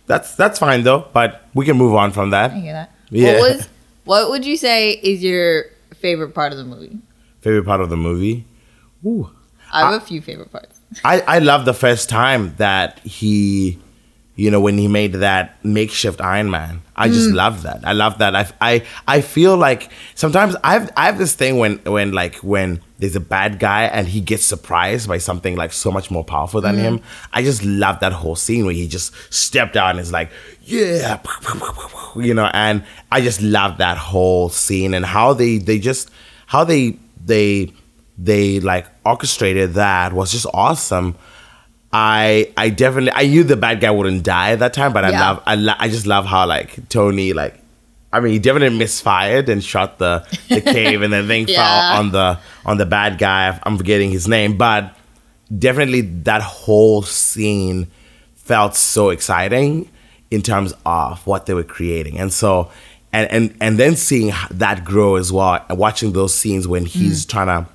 that's 0.07 0.35
that's 0.35 0.59
fine 0.59 0.83
though. 0.83 1.07
But 1.13 1.47
we 1.53 1.65
can 1.65 1.77
move 1.77 1.93
on 1.95 2.11
from 2.11 2.29
that. 2.31 2.51
I 2.51 2.59
hear 2.59 2.73
that. 2.73 2.91
Yeah. 3.09 3.39
What 3.39 3.55
was 3.57 3.67
what 4.05 4.29
would 4.29 4.45
you 4.45 4.57
say 4.57 4.91
is 4.91 5.23
your 5.23 5.65
favorite 5.95 6.33
part 6.33 6.51
of 6.51 6.57
the 6.57 6.63
movie? 6.65 6.97
Favorite 7.41 7.65
part 7.65 7.81
of 7.81 7.89
the 7.89 7.97
movie? 7.97 8.45
Ooh. 9.05 9.29
I 9.71 9.91
have 9.91 10.01
a 10.01 10.05
few 10.05 10.21
favorite 10.21 10.51
parts. 10.51 10.79
I, 11.03 11.21
I 11.21 11.39
love 11.39 11.65
the 11.65 11.73
first 11.73 12.07
time 12.07 12.53
that 12.57 12.99
he, 12.99 13.77
you 14.35 14.51
know, 14.51 14.59
when 14.59 14.77
he 14.77 14.87
made 14.87 15.13
that 15.13 15.63
makeshift 15.63 16.19
Iron 16.19 16.51
Man. 16.51 16.81
I 16.95 17.07
just 17.07 17.29
mm. 17.29 17.35
love 17.35 17.63
that. 17.63 17.81
I 17.85 17.93
love 17.93 18.17
that. 18.19 18.35
I, 18.35 18.49
I 18.61 18.85
I 19.07 19.21
feel 19.21 19.57
like 19.57 19.91
sometimes 20.13 20.55
I've 20.63 20.89
I 20.95 21.05
have 21.05 21.17
this 21.17 21.33
thing 21.33 21.57
when 21.57 21.77
when 21.79 22.11
like 22.11 22.35
when 22.37 22.81
there's 22.99 23.15
a 23.15 23.21
bad 23.21 23.59
guy 23.59 23.83
and 23.83 24.07
he 24.07 24.21
gets 24.21 24.45
surprised 24.45 25.07
by 25.07 25.17
something 25.17 25.55
like 25.55 25.73
so 25.73 25.91
much 25.91 26.09
more 26.09 26.23
powerful 26.23 26.61
than 26.61 26.77
him. 26.77 26.99
Mm. 26.99 27.03
I 27.33 27.43
just 27.43 27.63
love 27.63 27.99
that 27.99 28.13
whole 28.13 28.35
scene 28.35 28.65
where 28.65 28.73
he 28.73 28.87
just 28.87 29.13
stepped 29.33 29.75
out 29.75 29.91
and 29.91 29.99
is 29.99 30.11
like, 30.11 30.31
yeah, 30.63 31.21
you 32.15 32.33
know, 32.33 32.49
and 32.53 32.85
I 33.11 33.21
just 33.21 33.41
love 33.41 33.77
that 33.77 33.97
whole 33.97 34.49
scene 34.49 34.93
and 34.93 35.05
how 35.05 35.33
they 35.33 35.57
they 35.57 35.79
just 35.79 36.09
how 36.47 36.63
they 36.63 36.97
they 37.25 37.73
they 38.17 38.59
like 38.59 38.87
orchestrated 39.05 39.73
that 39.73 40.13
was 40.13 40.31
just 40.31 40.45
awesome. 40.53 41.15
I 41.97 42.51
I 42.57 42.69
definitely 42.69 43.11
I 43.15 43.25
knew 43.25 43.43
the 43.45 43.55
bad 43.55 43.79
guy 43.79 43.89
wouldn't 43.89 44.23
die 44.23 44.51
at 44.51 44.59
that 44.59 44.73
time, 44.73 44.91
but 44.91 45.05
I 45.05 45.11
Yeah. 45.11 45.19
love 45.29 45.43
I 45.45 45.55
lo- 45.55 45.79
I 45.79 45.87
just 45.87 46.05
love 46.05 46.25
how 46.25 46.45
like 46.45 46.89
Tony 46.89 47.31
like 47.31 47.57
I 48.11 48.19
mean 48.19 48.33
he 48.33 48.39
definitely 48.39 48.77
misfired 48.77 49.47
and 49.47 49.63
shot 49.63 49.97
the 49.97 50.25
the 50.49 50.59
cave 50.77 51.01
and 51.03 51.13
the 51.13 51.25
thing 51.25 51.47
Yeah. 51.47 51.55
fell 51.63 51.99
on 51.99 52.11
the 52.11 52.37
on 52.65 52.77
the 52.77 52.85
bad 52.85 53.17
guy. 53.17 53.57
I'm 53.63 53.77
forgetting 53.77 54.11
his 54.11 54.27
name, 54.27 54.57
but 54.57 54.93
definitely 55.57 56.01
that 56.23 56.41
whole 56.41 57.01
scene 57.03 57.87
felt 58.35 58.75
so 58.75 59.09
exciting 59.09 59.89
in 60.31 60.41
terms 60.41 60.73
of 60.85 61.25
what 61.25 61.45
they 61.45 61.53
were 61.53 61.63
creating 61.63 62.19
and 62.19 62.33
so 62.33 62.69
and 63.13 63.31
and 63.31 63.55
and 63.61 63.79
then 63.79 63.95
seeing 63.95 64.33
that 64.51 64.83
grow 64.83 65.15
as 65.15 65.31
well 65.31 65.63
and 65.69 65.77
watching 65.77 66.11
those 66.11 66.33
scenes 66.33 66.67
when 66.67 66.85
he's 66.85 67.25
mm. 67.25 67.29
trying 67.29 67.47
to 67.47 67.69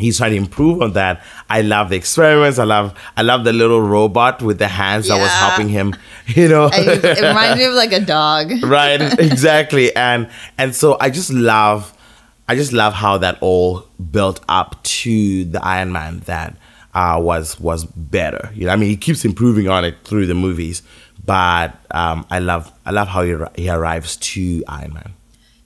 he's 0.00 0.18
trying 0.18 0.32
to 0.32 0.36
improve 0.36 0.82
on 0.82 0.92
that. 0.92 1.22
I 1.48 1.62
love 1.62 1.90
the 1.90 1.96
experiments. 1.96 2.58
I 2.58 2.64
love 2.64 2.98
i 3.16 3.22
love 3.22 3.44
the 3.44 3.52
little 3.52 3.80
robot 3.80 4.42
with 4.42 4.58
the 4.58 4.68
hands 4.68 5.08
that 5.08 5.18
was 5.18 5.30
helping 5.30 5.68
him 5.68 5.94
you 6.26 6.48
know? 6.48 6.70
I, 6.72 6.80
it 6.80 7.20
reminds 7.20 7.58
me 7.58 7.64
of 7.64 7.74
like 7.74 7.92
a 7.92 8.00
dog. 8.00 8.52
right 8.62 9.00
exactly. 9.18 9.94
And 9.94 10.28
and 10.58 10.74
so 10.74 10.96
i 11.00 11.10
just 11.10 11.30
love 11.32 11.96
i 12.48 12.54
just 12.54 12.72
love 12.72 12.92
how 12.92 13.18
that 13.18 13.38
all 13.40 13.86
built 14.10 14.40
up 14.48 14.82
to 14.82 15.44
the 15.44 15.64
iron 15.64 15.92
man 15.92 16.20
that 16.20 16.56
uh, 16.92 17.16
was 17.22 17.58
was 17.60 17.84
better. 17.84 18.50
You 18.54 18.66
know 18.66 18.72
i 18.72 18.76
mean 18.76 18.90
he 18.90 18.96
keeps 18.96 19.24
improving 19.24 19.68
on 19.68 19.84
it 19.84 19.96
through 20.04 20.26
the 20.26 20.34
movies 20.34 20.82
but 21.24 21.76
um, 21.90 22.26
i 22.30 22.38
love 22.38 22.72
i 22.86 22.90
love 22.90 23.08
how 23.08 23.22
he, 23.22 23.36
he 23.54 23.68
arrives 23.68 24.16
to 24.16 24.64
iron 24.66 24.94
man 24.94 25.14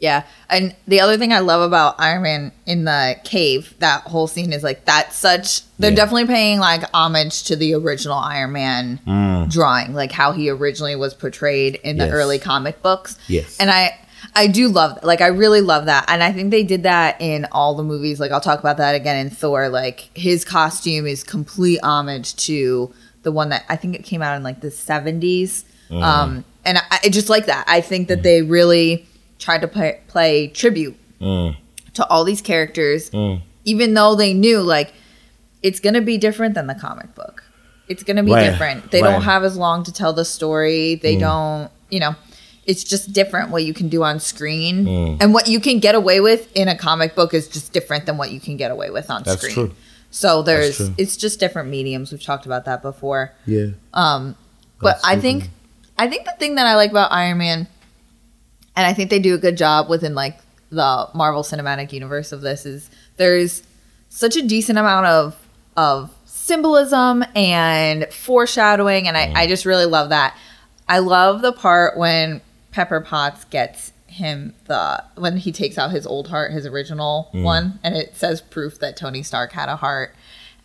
Yeah. 0.05 0.25
And 0.51 0.77
the 0.87 1.01
other 1.01 1.17
thing 1.17 1.33
I 1.33 1.39
love 1.41 1.63
about 1.63 1.95
Iron 1.99 2.23
Man 2.23 2.53
in 2.67 2.85
the 2.85 3.17
cave, 3.25 3.75
that 3.79 4.03
whole 4.03 4.27
scene 4.27 4.53
is 4.53 4.63
like 4.63 4.85
that's 4.85 5.17
such 5.17 5.63
they're 5.79 5.91
Yeah. 5.91 5.97
definitely 5.97 6.27
paying 6.27 6.61
like 6.61 6.83
homage 6.93 7.45
to 7.45 7.57
the 7.57 7.75
original 7.75 8.19
Iron 8.19 8.53
Man 8.53 9.01
drawing, 9.51 9.95
like 9.95 10.13
how 10.13 10.33
he 10.33 10.49
originally 10.51 10.95
was 10.97 11.15
portrayed 11.15 11.77
in 11.83 11.97
the 11.97 12.05
Mm. 12.05 12.09
Yes. 12.09 12.15
early 12.15 12.39
comic 12.39 12.83
books. 12.83 13.17
Yes. 13.29 13.57
And 13.59 13.71
I 13.71 13.99
I 14.37 14.47
do 14.47 14.69
love 14.69 14.99
like 15.03 15.21
I 15.21 15.29
really 15.29 15.61
love 15.61 15.87
that. 15.87 16.05
And 16.09 16.23
I 16.23 16.33
think 16.33 16.51
they 16.51 16.63
did 16.65 16.83
that 16.83 17.17
in 17.21 17.47
all 17.53 17.75
the 17.75 17.83
movies. 17.85 18.21
Like 18.21 18.31
I'll 18.33 18.41
talk 18.41 18.59
about 18.61 18.77
that 18.79 18.95
again 18.95 19.17
in 19.17 19.31
Thor. 19.31 19.69
Like 19.69 20.11
his 20.15 20.45
costume 20.45 21.07
is 21.07 21.23
complete 21.25 21.81
homage 21.83 22.35
to 22.49 22.93
the 23.23 23.33
one 23.33 23.49
that 23.51 23.65
I 23.71 23.77
think 23.77 23.95
it 23.95 24.05
came 24.05 24.21
out 24.23 24.37
in 24.37 24.43
like 24.43 24.61
the 24.61 24.71
70s. 24.71 25.65
Mm. 25.91 26.03
Um 26.03 26.45
and 26.67 26.79
I, 26.79 26.83
I 27.05 27.09
just 27.11 27.29
like 27.29 27.47
that. 27.47 27.65
I 27.69 27.81
think 27.81 28.09
that 28.09 28.23
they 28.23 28.41
really 28.43 29.07
tried 29.39 29.61
to 29.63 29.69
play, 29.69 30.01
play 30.09 30.49
tribute 30.49 30.97
Mm. 31.21 31.57
to 31.95 32.07
all 32.09 32.25
these 32.25 32.43
characters, 32.43 33.11
even 33.65 33.95
though 33.95 34.15
they 34.15 34.35
knew 34.35 34.61
like 34.61 34.93
it's 35.63 35.81
gonna 35.81 36.01
be 36.03 36.19
different 36.19 36.55
than 36.55 36.67
the 36.67 36.75
comic 36.75 37.15
book. 37.15 37.43
It's 37.89 38.03
gonna 38.03 38.23
be 38.23 38.33
Right, 38.33 38.51
different. 38.51 38.91
They 38.91 39.01
right. 39.03 39.11
don't 39.11 39.23
have 39.23 39.45
as 39.45 39.57
long 39.57 39.85
to 39.85 39.93
tell 39.93 40.13
the 40.13 40.25
story. 40.25 40.97
They 40.97 41.17
don't, 41.17 41.71
you 41.91 42.01
know, 42.01 42.15
it's 42.67 42.83
just 42.85 43.13
different 43.13 43.51
what 43.51 43.65
you 43.65 43.73
can 43.75 43.89
do 43.89 44.03
on 44.03 44.21
screen, 44.21 44.87
and 45.21 45.33
what 45.35 45.49
you 45.49 45.61
can 45.61 45.79
get 45.79 45.95
away 45.95 46.21
with 46.21 46.51
in 46.55 46.69
a 46.69 46.77
comic 46.77 47.15
book 47.15 47.33
is 47.35 47.47
just 47.49 47.73
different 47.73 48.07
than 48.07 48.17
what 48.19 48.31
you 48.33 48.41
can 48.41 48.57
get 48.57 48.71
away 48.71 48.91
with 48.91 49.11
on 49.11 49.23
That's 49.23 49.39
screen. 49.41 49.55
true. 49.55 49.75
So 50.11 50.43
there's, 50.43 50.81
it's 50.97 51.17
just 51.17 51.41
different 51.41 51.69
mediums. 51.71 52.13
We've 52.13 52.23
talked 52.23 52.47
about 52.47 52.65
that 52.67 52.83
before. 52.83 53.33
yeah 53.47 53.67
Um, 53.93 54.37
But 54.81 54.95
That's 54.95 55.05
I 55.05 55.13
true. 55.15 55.23
think 55.23 55.51
I 55.99 56.09
think 56.09 56.25
the 56.25 56.33
thing 56.39 56.55
that 56.57 56.67
I 56.67 56.75
like 56.77 56.91
about 56.91 57.13
Iron 57.13 57.39
Man, 57.39 57.67
and 58.77 58.87
I 58.87 58.93
think 58.93 59.11
they 59.11 59.19
do 59.19 59.35
a 59.35 59.39
good 59.39 59.57
job 59.57 59.89
within 59.89 60.15
like 60.15 60.39
the 60.71 61.09
Marvel 61.15 61.43
Cinematic 61.43 61.93
Universe 61.93 62.33
of 62.33 62.41
this 62.41 62.67
is 62.67 62.91
there's 63.17 63.63
such 64.09 64.37
a 64.37 64.43
decent 64.43 64.79
amount 64.79 65.07
of 65.07 65.37
of 65.77 66.15
symbolism 66.25 67.25
and 67.35 68.07
foreshadowing, 68.13 69.09
and 69.09 69.17
I, 69.17 69.33
I 69.35 69.47
just 69.47 69.65
really 69.65 69.87
love 69.87 70.11
that. 70.11 70.37
I 70.89 70.99
love 70.99 71.43
the 71.43 71.53
part 71.53 71.97
when 71.97 72.41
Pepper 72.71 73.01
Potts 73.01 73.45
gets 73.45 73.93
him 74.07 74.55
the 74.67 75.03
when 75.17 75.37
he 75.37 75.51
takes 75.53 75.79
out 75.79 75.91
his 75.91 76.07
old 76.07 76.29
heart, 76.29 76.53
his 76.53 76.67
original 76.67 77.29
one, 77.33 77.81
and 77.83 77.97
it 77.97 78.17
says 78.17 78.41
proof 78.41 78.79
that 78.81 78.97
Tony 78.97 79.23
Stark 79.23 79.53
had 79.53 79.69
a 79.69 79.77
heart. 79.77 80.15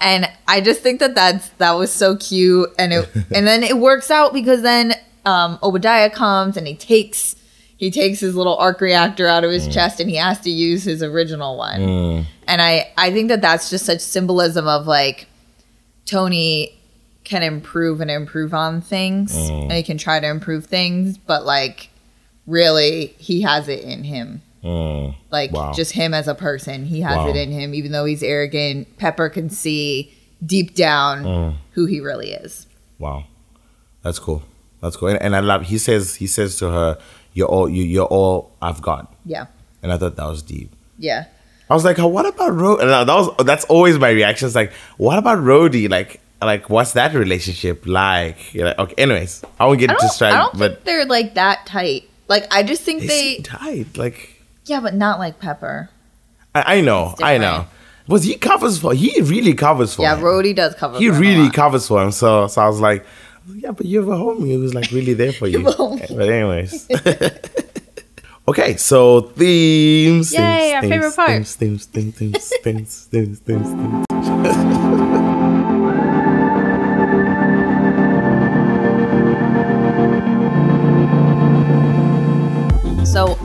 And 0.02 0.28
I 0.48 0.62
just 0.62 0.82
think 0.82 1.00
that 1.02 1.16
that's 1.16 1.50
that 1.58 1.72
was 1.72 1.92
so 1.92 2.16
cute, 2.16 2.70
and 2.78 2.94
it 2.94 3.10
and 3.32 3.48
then 3.48 3.64
it 3.64 3.78
works 3.78 4.12
out 4.12 4.34
because 4.34 4.62
then 4.62 4.96
um, 5.26 5.60
Obadiah 5.64 6.10
comes 6.10 6.58
and 6.58 6.68
he 6.68 6.76
takes 6.76 7.36
he 7.80 7.90
takes 7.90 8.20
his 8.20 8.36
little 8.36 8.58
arc 8.58 8.82
reactor 8.82 9.26
out 9.26 9.44
of 9.46 9.52
his 9.52 9.66
chest 9.68 10.00
and 10.02 10.10
he 10.10 10.18
has 10.18 10.38
to 10.42 10.50
use 10.52 10.84
his 10.84 11.02
original 11.02 11.58
one. 11.58 12.26
And 12.46 12.62
I 12.62 12.92
I 12.98 13.10
think 13.12 13.30
that 13.30 13.42
that's 13.42 13.70
just 13.70 13.86
such 13.86 14.02
symbolism 14.02 14.68
of 14.68 14.86
like 14.86 15.28
Tony 16.06 16.76
can 17.24 17.42
improve 17.44 18.02
and 18.02 18.10
improve 18.10 18.54
on 18.54 18.82
things, 18.82 19.36
and 19.36 19.72
he 19.72 19.84
can 19.84 19.98
try 19.98 20.20
to 20.20 20.28
improve 20.28 20.66
things, 20.66 21.18
but 21.18 21.46
like 21.46 21.90
really 22.48 23.08
he 23.18 23.42
has 23.42 23.68
it 23.68 23.84
in 23.84 24.04
him 24.04 24.42
Mm. 24.64 25.16
like 25.32 25.54
Wow. 25.54 25.72
just 25.72 25.94
him 25.94 26.14
as 26.14 26.28
a 26.28 26.36
person 26.36 26.84
he 26.86 27.00
has 27.00 27.16
Wow. 27.16 27.30
it 27.30 27.38
in 27.38 27.50
him 27.52 27.74
even 27.74 27.94
though 27.94 28.04
he's 28.04 28.22
arrogant 28.22 28.98
pepper 28.98 29.30
can 29.30 29.50
see 29.50 30.12
deep 30.46 30.76
down 30.76 31.24
Mm. 31.24 31.54
who 31.74 31.86
he 31.86 32.02
really 32.02 32.32
is 32.34 32.66
Wow, 32.98 33.24
that's 34.04 34.20
cool. 34.20 34.44
That's 34.82 34.98
cool. 34.98 35.08
And, 35.10 35.22
and 35.22 35.36
I 35.36 35.40
love. 35.42 35.64
He 35.68 35.78
says. 35.78 36.16
He 36.16 36.28
says 36.28 36.56
to 36.58 36.70
her, 36.72 36.98
"You're 37.34 37.48
all. 37.48 37.70
You, 37.70 37.84
you're 37.84 38.06
all 38.08 38.52
I've 38.62 38.82
got." 38.82 39.14
yeah 39.26 39.46
And 39.84 39.92
I 39.92 39.98
thought 39.98 40.16
that 40.16 40.26
was 40.28 40.42
deep. 40.42 40.72
yeah 40.98 41.26
I 41.70 41.74
was 41.76 41.86
like, 41.86 42.00
"Oh, 42.00 42.08
"What 42.08 42.26
about 42.26 42.52
Rhodey?" 42.54 42.82
And 42.82 42.90
that 42.90 43.08
was. 43.08 43.46
That's 43.46 43.66
always 43.66 43.98
my 44.00 44.10
reaction. 44.10 44.48
It's 44.48 44.56
like, 44.56 44.72
"What 44.98 45.18
about 45.20 45.38
Rhodey? 45.40 45.88
Like, 45.90 46.20
like 46.42 46.70
what's 46.70 46.94
that 46.94 47.14
relationship 47.14 47.86
like?" 47.86 48.54
You're 48.54 48.66
like, 48.68 48.80
okay. 48.80 48.96
Anyways, 48.98 49.44
I 49.60 49.66
won't 49.68 49.80
get 49.80 49.92
i 49.92 49.94
don't, 49.94 50.04
I 50.04 50.08
distracted. 50.08 50.38
don't 50.38 50.58
But 50.60 50.72
think 50.74 50.84
they're 50.86 51.06
like 51.06 51.34
that 51.36 51.66
tight 51.68 52.10
like 52.28 52.46
i 52.52 52.64
just 52.64 52.82
think 52.84 53.02
they 53.02 53.38
they 53.38 53.42
tight. 53.44 53.98
Like, 53.98 54.42
yeah 54.66 54.80
but 54.82 54.94
not 54.96 55.20
like 55.20 55.40
pepper 55.40 55.90
I, 56.56 56.78
I 56.78 56.82
know. 56.82 57.14
I 57.22 57.38
know. 57.38 57.68
Was 58.08 58.24
he 58.24 58.36
covers 58.36 58.80
for? 58.80 58.94
He 58.94 59.22
really 59.22 59.54
covers 59.54 59.94
for. 59.94 60.02
yeah 60.02 60.16
him. 60.18 60.56
Does 60.56 60.74
cover 60.74 60.98
He 60.98 61.08
for 61.08 61.14
him 61.14 61.18
a 61.18 61.22
really 61.22 61.50
covers 61.52 61.88
for 61.88 62.02
him. 62.04 62.12
So, 62.12 62.48
so 62.48 62.62
I 62.62 62.68
was 62.68 62.80
like, 62.80 63.06
yeah, 63.56 63.72
but 63.72 63.86
you 63.86 64.00
have 64.00 64.08
a 64.10 64.16
homie 64.16 64.54
who's 64.54 64.74
like 64.74 64.92
really 64.92 65.14
there 65.14 65.34
for 65.34 65.48
you. 65.54 65.64
But 65.64 66.30
anyways. 66.30 66.88
okay, 68.48 68.76
so 68.78 69.22
themes. 69.22 70.34
Yay, 70.34 70.40
themes, 70.40 70.74
our 70.74 70.82
themes, 70.82 70.94
favorite 70.94 71.16
part. 71.16 71.30
Themes, 71.30 71.56
themes, 71.56 71.86
themes, 71.86 72.16
themes, 72.18 72.54
themes, 72.64 73.06
themes, 73.06 73.40
themes, 73.40 73.70
themes. 73.70 74.06
So, 83.08 83.36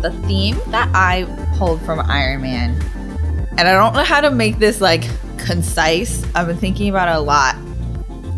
the 0.00 0.10
theme 0.26 0.56
that 0.68 0.90
I 0.94 1.24
pulled 1.58 1.82
from 1.82 2.00
Iron 2.00 2.40
Man, 2.42 2.70
and 3.58 3.68
I 3.68 3.72
don't 3.72 3.92
know 3.92 4.02
how 4.02 4.22
to 4.22 4.30
make 4.30 4.58
this 4.58 4.80
like 4.80 5.04
concise. 5.36 6.24
I've 6.34 6.46
been 6.46 6.56
thinking 6.56 6.88
about 6.88 7.08
it 7.08 7.16
a 7.16 7.20
lot. 7.20 7.56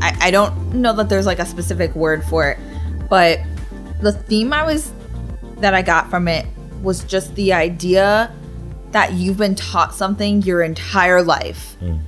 I, 0.02 0.16
I 0.20 0.30
don't 0.32 0.74
know 0.74 0.92
that 0.94 1.08
there's 1.08 1.26
like 1.26 1.38
a 1.38 1.46
specific 1.46 1.94
word 1.94 2.24
for 2.24 2.50
it, 2.50 2.58
but 3.08 3.40
the 4.00 4.12
theme 4.12 4.52
I 4.52 4.64
was 4.64 4.92
that 5.58 5.74
I 5.74 5.82
got 5.82 6.10
from 6.10 6.26
it 6.26 6.44
was 6.82 7.04
just 7.04 7.34
the 7.36 7.52
idea 7.52 8.34
that 8.90 9.12
you've 9.12 9.38
been 9.38 9.54
taught 9.54 9.94
something 9.94 10.42
your 10.42 10.60
entire 10.62 11.22
life, 11.22 11.76
hmm. 11.78 11.98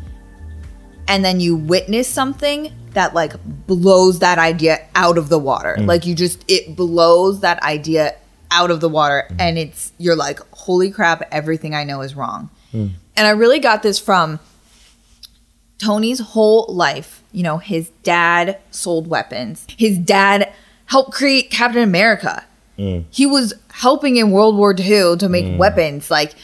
and 1.07 1.25
then 1.25 1.39
you 1.39 1.55
witness 1.55 2.09
something 2.09 2.73
that 2.95 3.15
like 3.15 3.35
blows 3.67 4.19
that 4.19 4.39
idea 4.39 4.85
out 4.97 5.17
of 5.17 5.29
the 5.29 5.39
water. 5.39 5.77
Hmm. 5.79 5.87
Like 5.87 6.05
you 6.05 6.17
just 6.17 6.45
it 6.49 6.75
blows 6.75 7.41
that 7.41 7.63
idea 7.63 8.17
out 8.51 8.71
of 8.71 8.81
the 8.81 8.89
water 8.89 9.27
hmm. 9.31 9.37
and 9.39 9.57
it's 9.57 9.93
you're 9.99 10.17
like 10.17 10.39
holy 10.53 10.91
crap 10.91 11.27
everything 11.33 11.75
i 11.75 11.83
know 11.85 12.03
is 12.03 12.15
wrong. 12.15 12.51
And 12.73 13.27
i 13.27 13.31
really 13.31 13.61
got 13.61 13.83
this 13.85 14.01
from 14.01 14.41
tony's 15.85 16.21
whole 16.21 16.67
life 16.69 17.23
you 17.35 17.43
know 17.43 17.59
his 17.59 17.91
dad 18.03 18.59
sold 18.71 19.07
weapons. 19.09 19.67
His 19.77 19.99
dad 19.99 20.53
helped 20.87 21.13
create 21.13 21.51
captain 21.51 21.83
america. 21.83 22.45
Mm. 22.79 23.05
He 23.11 23.27
was 23.27 23.53
helping 23.73 24.17
in 24.17 24.31
world 24.31 24.57
war 24.57 24.75
ii 24.79 25.17
to 25.17 25.29
make 25.29 25.45
mm. 25.45 25.59
weapons. 25.59 26.11
Like 26.11 26.35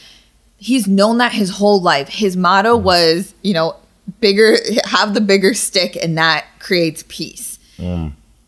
he's 0.57 0.87
known 0.87 1.17
that 1.17 1.31
his 1.31 1.49
whole 1.49 1.81
life. 1.81 2.09
His 2.09 2.35
motto 2.35 2.77
mm. 2.77 2.83
was 2.83 3.33
you 3.41 3.53
know 3.53 3.77
bigger 4.19 4.57
have 4.83 5.13
the 5.13 5.21
bigger 5.21 5.53
stick 5.53 5.95
and 5.95 6.17
that 6.17 6.45
creates 6.59 7.03
peace. 7.07 7.57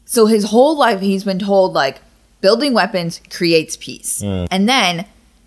So 0.06 0.27
his 0.27 0.43
whole 0.45 0.77
life 0.77 0.99
he's 0.99 1.23
been 1.23 1.39
told 1.39 1.73
like 1.73 2.01
building 2.41 2.73
weapons 2.73 3.21
creates 3.29 3.77
peace. 3.77 4.21
And 4.21 4.67
then 4.67 5.06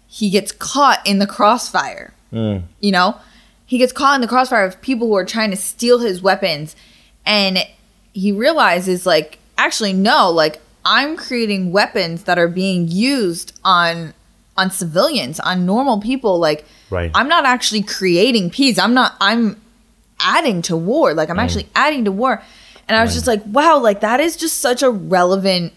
he 0.09 0.31
gets 0.31 0.51
caught 0.51 1.07
in 1.07 1.19
the 1.19 1.27
crossfire. 1.27 2.15
You 2.33 2.93
know? 2.93 3.19
He 3.67 3.79
gets 3.79 3.93
caught 3.93 4.15
in 4.15 4.21
the 4.21 4.29
crossfire 4.29 4.65
of 4.65 4.81
people 4.81 5.09
who 5.09 5.17
are 5.17 5.25
trying 5.25 5.51
to 5.51 5.57
steal 5.57 5.99
his 5.99 6.23
weapons 6.23 6.77
and 7.25 7.59
he 8.13 8.33
realizes 8.33 9.05
like 9.05 9.39
actually 9.59 9.93
no, 9.93 10.31
like 10.31 10.61
I'm 10.85 11.17
creating 11.17 11.73
weapons 11.73 12.25
that 12.25 12.39
are 12.39 12.49
being 12.49 12.89
used 12.89 13.59
on 13.65 14.15
on 14.57 14.71
civilians, 14.71 15.39
on 15.41 15.67
normal 15.67 16.01
people 16.01 16.39
like 16.39 16.65
Right. 16.91 17.11
I'm 17.15 17.29
not 17.29 17.45
actually 17.45 17.83
creating 17.83 18.51
peace. 18.51 18.79
I'm 18.79 18.95
not 18.95 19.17
I'm 19.21 19.61
adding 20.21 20.63
to 20.63 20.77
war. 20.77 21.15
Like 21.15 21.31
I'm 21.31 21.39
actually 21.39 21.69
adding 21.75 22.05
to 22.05 22.13
war. 22.13 22.43
And 22.89 22.97
I 22.97 23.03
was 23.03 23.15
just 23.15 23.27
like, 23.27 23.43
wow, 23.47 23.79
like 23.79 24.01
that 24.01 24.21
is 24.21 24.37
just 24.37 24.59
such 24.59 24.83
a 24.83 24.91
relevant 24.91 25.73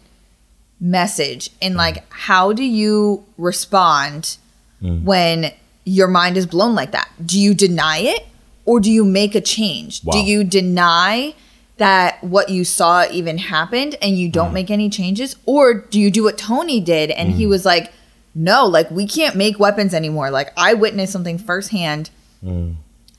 message 0.79 1.49
in 1.59 1.73
mm. 1.73 1.77
like 1.77 2.05
how 2.13 2.53
do 2.53 2.63
you 2.63 3.25
respond 3.37 4.37
mm. 4.81 5.03
when 5.03 5.51
your 5.89 6.07
mind 6.07 6.37
is 6.37 6.45
blown 6.45 6.75
like 6.75 6.91
that? 6.91 7.09
Do 7.23 7.39
you 7.39 7.53
deny 7.53 7.97
it 7.99 8.27
or 8.65 8.79
do 8.79 8.91
you 8.91 9.03
make 9.03 9.35
a 9.35 9.41
change? 9.41 10.01
Do 10.01 10.19
you 10.19 10.43
deny 10.43 11.33
that 11.77 12.23
what 12.23 12.49
you 12.49 12.63
saw 12.63 13.05
even 13.09 13.37
happened 13.37 13.95
and 14.01 14.17
you 14.17 14.29
don't 14.29 14.51
mm. 14.51 14.55
make 14.55 14.69
any 14.69 14.89
changes 14.89 15.35
or 15.45 15.73
do 15.73 15.99
you 15.99 16.11
do 16.11 16.23
what 16.23 16.37
Tony 16.37 16.79
did 16.81 17.09
and 17.09 17.31
he 17.31 17.45
mm. 17.45 17.49
was 17.49 17.65
like 17.65 17.93
no, 18.35 18.65
like 18.65 18.91
we 18.91 19.07
can't 19.07 19.35
make 19.35 19.59
weapons 19.59 19.93
anymore. 19.93 20.29
Like 20.29 20.53
I 20.55 20.75
witnessed 20.75 21.11
something 21.11 21.37
firsthand 21.37 22.11
mm. 22.43 22.75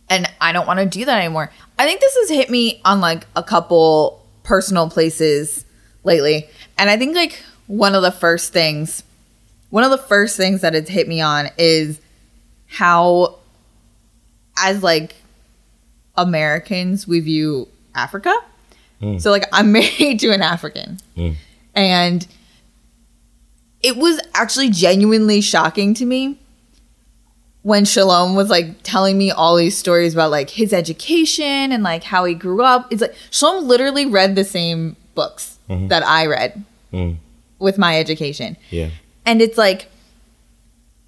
and 0.09 0.31
I 0.41 0.53
don't 0.53 0.67
want 0.67 0.79
to 0.79 0.87
do 0.87 1.05
that 1.05 1.19
anymore. 1.19 1.51
I 1.79 1.87
think 1.87 2.01
this 2.01 2.15
has 2.17 2.31
hit 2.31 2.49
me 2.49 2.81
on 2.85 3.01
like 3.01 3.27
a 3.35 3.43
couple 3.43 4.25
personal 4.45 4.89
places 4.89 5.65
lately. 6.05 6.49
And 6.79 6.89
I 6.89 6.97
think 6.97 7.17
like 7.17 7.43
one 7.67 7.95
of 7.95 8.03
the 8.03 8.13
first 8.13 8.53
things, 8.53 9.03
one 9.71 9.85
of 9.85 9.91
the 9.91 9.99
first 9.99 10.37
things 10.37 10.61
that 10.61 10.75
it's 10.75 10.91
hit 10.91 11.09
me 11.09 11.21
on 11.21 11.49
is 11.59 12.01
how, 12.71 13.39
as 14.57 14.83
like 14.83 15.17
Americans, 16.17 17.07
we 17.07 17.21
view 17.21 17.69
Africa. 17.95 18.35
Hmm. 19.01 19.19
So 19.19 19.31
like 19.31 19.45
I'm 19.53 19.73
married 19.79 20.21
to 20.21 20.31
an 20.31 20.41
African. 20.41 20.99
Hmm. 21.17 21.33
And 21.75 22.27
it 23.83 23.97
was 23.97 24.21
actually 24.35 24.71
genuinely 24.71 25.41
shocking 25.41 25.95
to 25.95 26.05
me 26.05 26.39
when 27.63 27.85
Shalom 27.85 28.35
was 28.35 28.49
like 28.49 28.83
telling 28.83 29.19
me 29.19 29.31
all 29.31 29.57
these 29.57 29.77
stories 29.77 30.15
about 30.15 30.31
like 30.31 30.51
his 30.51 30.73
education 30.73 31.73
and 31.73 31.83
like 31.83 32.05
how 32.05 32.25
he 32.25 32.35
grew 32.35 32.63
up. 32.63 32.93
It's 32.93 33.03
like 33.03 33.15
Shalom 33.31 33.67
literally 33.67 34.07
read 34.07 34.37
the 34.37 34.45
same 34.45 34.97
books 35.15 35.59
mm-hmm. 35.69 35.89
that 35.89 36.05
I 36.05 36.27
read 36.27 36.65
hmm. 36.93 37.13
with 37.59 37.79
my 37.79 37.99
education. 37.99 38.57
Yeah. 38.71 38.91
And 39.27 39.43
it's 39.43 39.59
like 39.59 39.89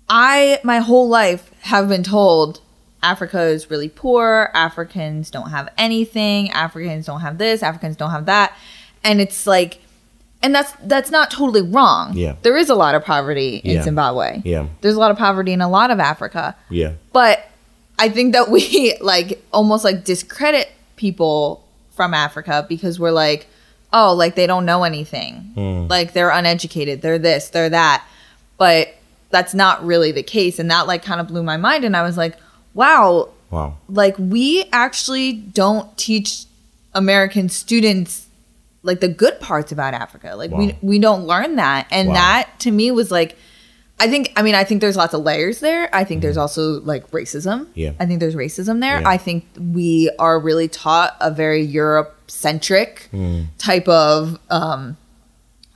I 0.09 0.61
my 0.63 0.79
whole 0.79 1.09
life 1.09 1.51
have 1.63 1.89
been 1.89 2.03
told 2.03 2.61
Africa 3.03 3.41
is 3.43 3.71
really 3.71 3.89
poor, 3.89 4.51
Africans 4.55 5.31
don't 5.31 5.51
have 5.51 5.69
anything, 5.77 6.51
Africans 6.51 7.07
don't 7.07 7.21
have 7.21 7.39
this, 7.39 7.63
Africans 7.63 7.97
don't 7.97 8.11
have 8.11 8.27
that. 8.27 8.57
And 9.03 9.21
it's 9.21 9.47
like 9.47 9.81
and 10.43 10.55
that's 10.55 10.73
that's 10.85 11.11
not 11.11 11.31
totally 11.31 11.63
wrong. 11.63 12.17
Yeah. 12.17 12.37
There 12.43 12.57
is 12.57 12.69
a 12.69 12.75
lot 12.75 12.95
of 12.95 13.05
poverty 13.05 13.57
in 13.57 13.77
Yeah. 13.77 13.83
Zimbabwe. 13.83 14.43
Yeah. 14.45 14.67
There's 14.81 14.97
a 14.97 14.99
lot 14.99 15.11
of 15.11 15.17
poverty 15.17 15.53
in 15.53 15.61
a 15.61 15.69
lot 15.69 15.91
of 15.91 16.01
Africa. 16.01 16.57
Yeah. 16.69 16.95
But 17.13 17.49
I 17.99 18.09
think 18.09 18.33
that 18.33 18.51
we 18.51 18.97
like 19.01 19.43
almost 19.53 19.85
like 19.85 20.05
discredit 20.05 20.71
people 20.97 21.65
from 21.93 22.15
Africa 22.15 22.67
because 22.69 22.99
we're 22.99 23.13
like, 23.13 23.47
oh, 23.93 24.15
like 24.15 24.35
they 24.35 24.47
don't 24.47 24.65
know 24.65 24.83
anything. 24.83 25.53
Hmm. 25.55 25.87
Like 25.87 26.13
they're 26.13 26.31
uneducated. 26.31 27.03
They're 27.03 27.19
this, 27.19 27.51
they're 27.51 27.71
that. 27.71 28.05
But 28.59 28.95
that's 29.33 29.55
not 29.55 29.85
really 29.85 30.13
the 30.13 30.23
case. 30.23 30.59
And 30.61 30.71
that 30.71 30.87
like 30.87 31.03
kind 31.03 31.21
of 31.21 31.27
blew 31.27 31.43
my 31.43 31.57
mind. 31.57 31.85
And 31.85 31.97
I 31.97 32.03
was 32.03 32.17
like, 32.17 32.37
wow, 32.75 33.31
Wow. 33.51 33.77
like 33.89 34.15
we 34.19 34.65
actually 34.73 35.33
don't 35.33 35.95
teach 35.99 36.45
American 36.95 37.49
students 37.49 38.27
like 38.83 39.01
the 39.01 39.09
good 39.09 39.39
parts 39.41 39.73
about 39.73 39.95
Africa. 39.95 40.35
Like 40.37 40.51
we 40.51 40.69
Wow. 40.69 40.77
we 40.83 40.99
don't 40.99 41.27
learn 41.27 41.57
that. 41.57 41.87
And 41.91 42.09
Wow. 42.09 42.15
that 42.15 42.51
to 42.61 42.71
me 42.71 42.91
was 42.91 43.11
like 43.11 43.37
I 44.01 44.09
think 44.09 44.33
I 44.37 44.43
mean 44.43 44.55
I 44.57 44.65
think 44.65 44.81
there's 44.81 44.97
lots 44.97 45.15
of 45.15 45.23
layers 45.23 45.61
there. 45.61 45.89
I 45.95 46.03
think 46.05 46.23
there's 46.23 46.37
also 46.37 46.81
like 46.81 47.09
racism. 47.13 47.61
Mm-hmm. 47.61 47.71
Yeah. 47.75 47.93
I 48.01 48.07
think 48.07 48.19
there's 48.21 48.35
racism 48.35 48.81
there. 48.81 49.01
Yeah. 49.01 49.09
I 49.09 49.17
think 49.17 49.45
we 49.59 50.11
are 50.19 50.41
really 50.41 50.67
taught 50.69 51.17
a 51.21 51.31
very 51.31 51.63
Europe 51.63 52.17
centric 52.27 53.09
Mm. 53.13 53.47
type 53.59 53.87
of 53.89 54.39
um 54.51 54.97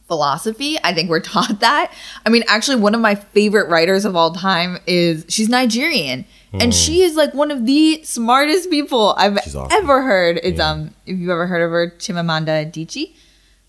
philosophy. 0.08 0.78
I 0.84 0.92
think 0.94 1.10
we're 1.10 1.20
taught 1.34 1.60
that. 1.60 1.92
I 2.24 2.28
mean, 2.30 2.44
actually, 2.48 2.76
one 2.76 2.94
of 2.94 3.00
my 3.00 3.14
favorite 3.14 3.68
writers 3.68 4.04
of 4.04 4.16
all 4.16 4.32
time 4.32 4.78
is 4.86 5.24
she's 5.28 5.48
Nigerian, 5.48 6.24
and 6.52 6.72
she 6.74 7.02
is 7.02 7.16
like 7.16 7.34
one 7.34 7.50
of 7.50 7.66
the 7.66 8.00
smartest 8.04 8.70
people 8.70 9.14
I've 9.18 9.32
Hmm. 9.32 9.38
Awesome. 9.38 9.68
ever 9.70 10.02
heard. 10.02 10.40
It's 10.42 10.58
Yeah. 10.58 10.70
um, 10.70 10.94
if 11.06 11.18
you've 11.18 11.30
ever 11.30 11.46
heard 11.46 11.62
of 11.62 11.70
her, 11.70 11.92
Chimamanda 11.98 12.70
Adichie, 12.70 13.12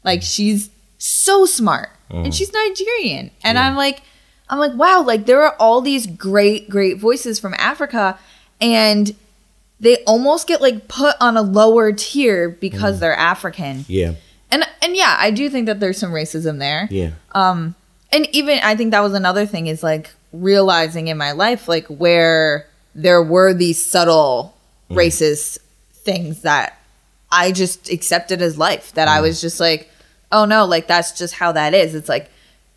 like 0.03 0.21
she's 0.23 0.69
so 0.97 1.45
smart, 1.45 1.89
Hmm. 2.11 2.25
and 2.25 2.33
she's 2.35 2.51
Nigerian, 2.53 3.31
and 3.43 3.57
I'm 3.59 3.75
like, 3.75 4.01
I'm 4.49 4.59
like, 4.59 4.73
wow, 4.75 5.01
like 5.03 5.25
there 5.25 5.43
are 5.43 5.55
all 5.59 5.81
these 5.81 6.07
great, 6.07 6.69
great 6.69 6.97
voices 6.97 7.37
from 7.39 7.53
Africa, 7.57 8.17
and 8.61 9.13
they 9.79 9.97
almost 10.05 10.47
get 10.47 10.61
like 10.61 10.87
put 10.87 11.15
on 11.19 11.35
a 11.35 11.41
lower 11.41 11.91
tier 11.91 12.49
because 12.49 12.95
Hmm. 12.95 12.99
they're 13.01 13.17
African. 13.17 13.85
Yeah. 13.89 14.13
And 14.51 14.63
and 14.81 14.95
yeah, 14.95 15.15
I 15.19 15.31
do 15.31 15.49
think 15.49 15.65
that 15.65 15.79
there's 15.79 15.97
some 15.97 16.11
racism 16.11 16.59
there. 16.59 16.87
Yeah. 16.89 17.11
Um, 17.33 17.75
And 18.11 18.27
even 18.33 18.59
I 18.63 18.75
think 18.75 18.91
that 18.91 19.01
was 19.01 19.13
another 19.13 19.45
thing 19.45 19.67
is 19.67 19.83
like 19.83 20.11
realizing 20.31 21.07
in 21.07 21.17
my 21.17 21.31
life 21.31 21.67
like 21.67 21.85
where 21.87 22.67
there 22.95 23.21
were 23.21 23.53
these 23.53 23.83
subtle 23.83 24.55
racist 24.89 25.57
things 25.91 26.41
that 26.41 26.79
I 27.31 27.51
just 27.51 27.89
accepted 27.89 28.41
as 28.41 28.57
life 28.57 28.93
that 28.93 29.07
I 29.07 29.19
was 29.19 29.41
just 29.41 29.59
like, 29.59 29.91
oh 30.31 30.45
no, 30.45 30.65
like 30.65 30.87
that's 30.87 31.11
just 31.11 31.33
how 31.33 31.51
that 31.51 31.73
is. 31.73 31.93
It's 31.95 32.09
like 32.09 32.29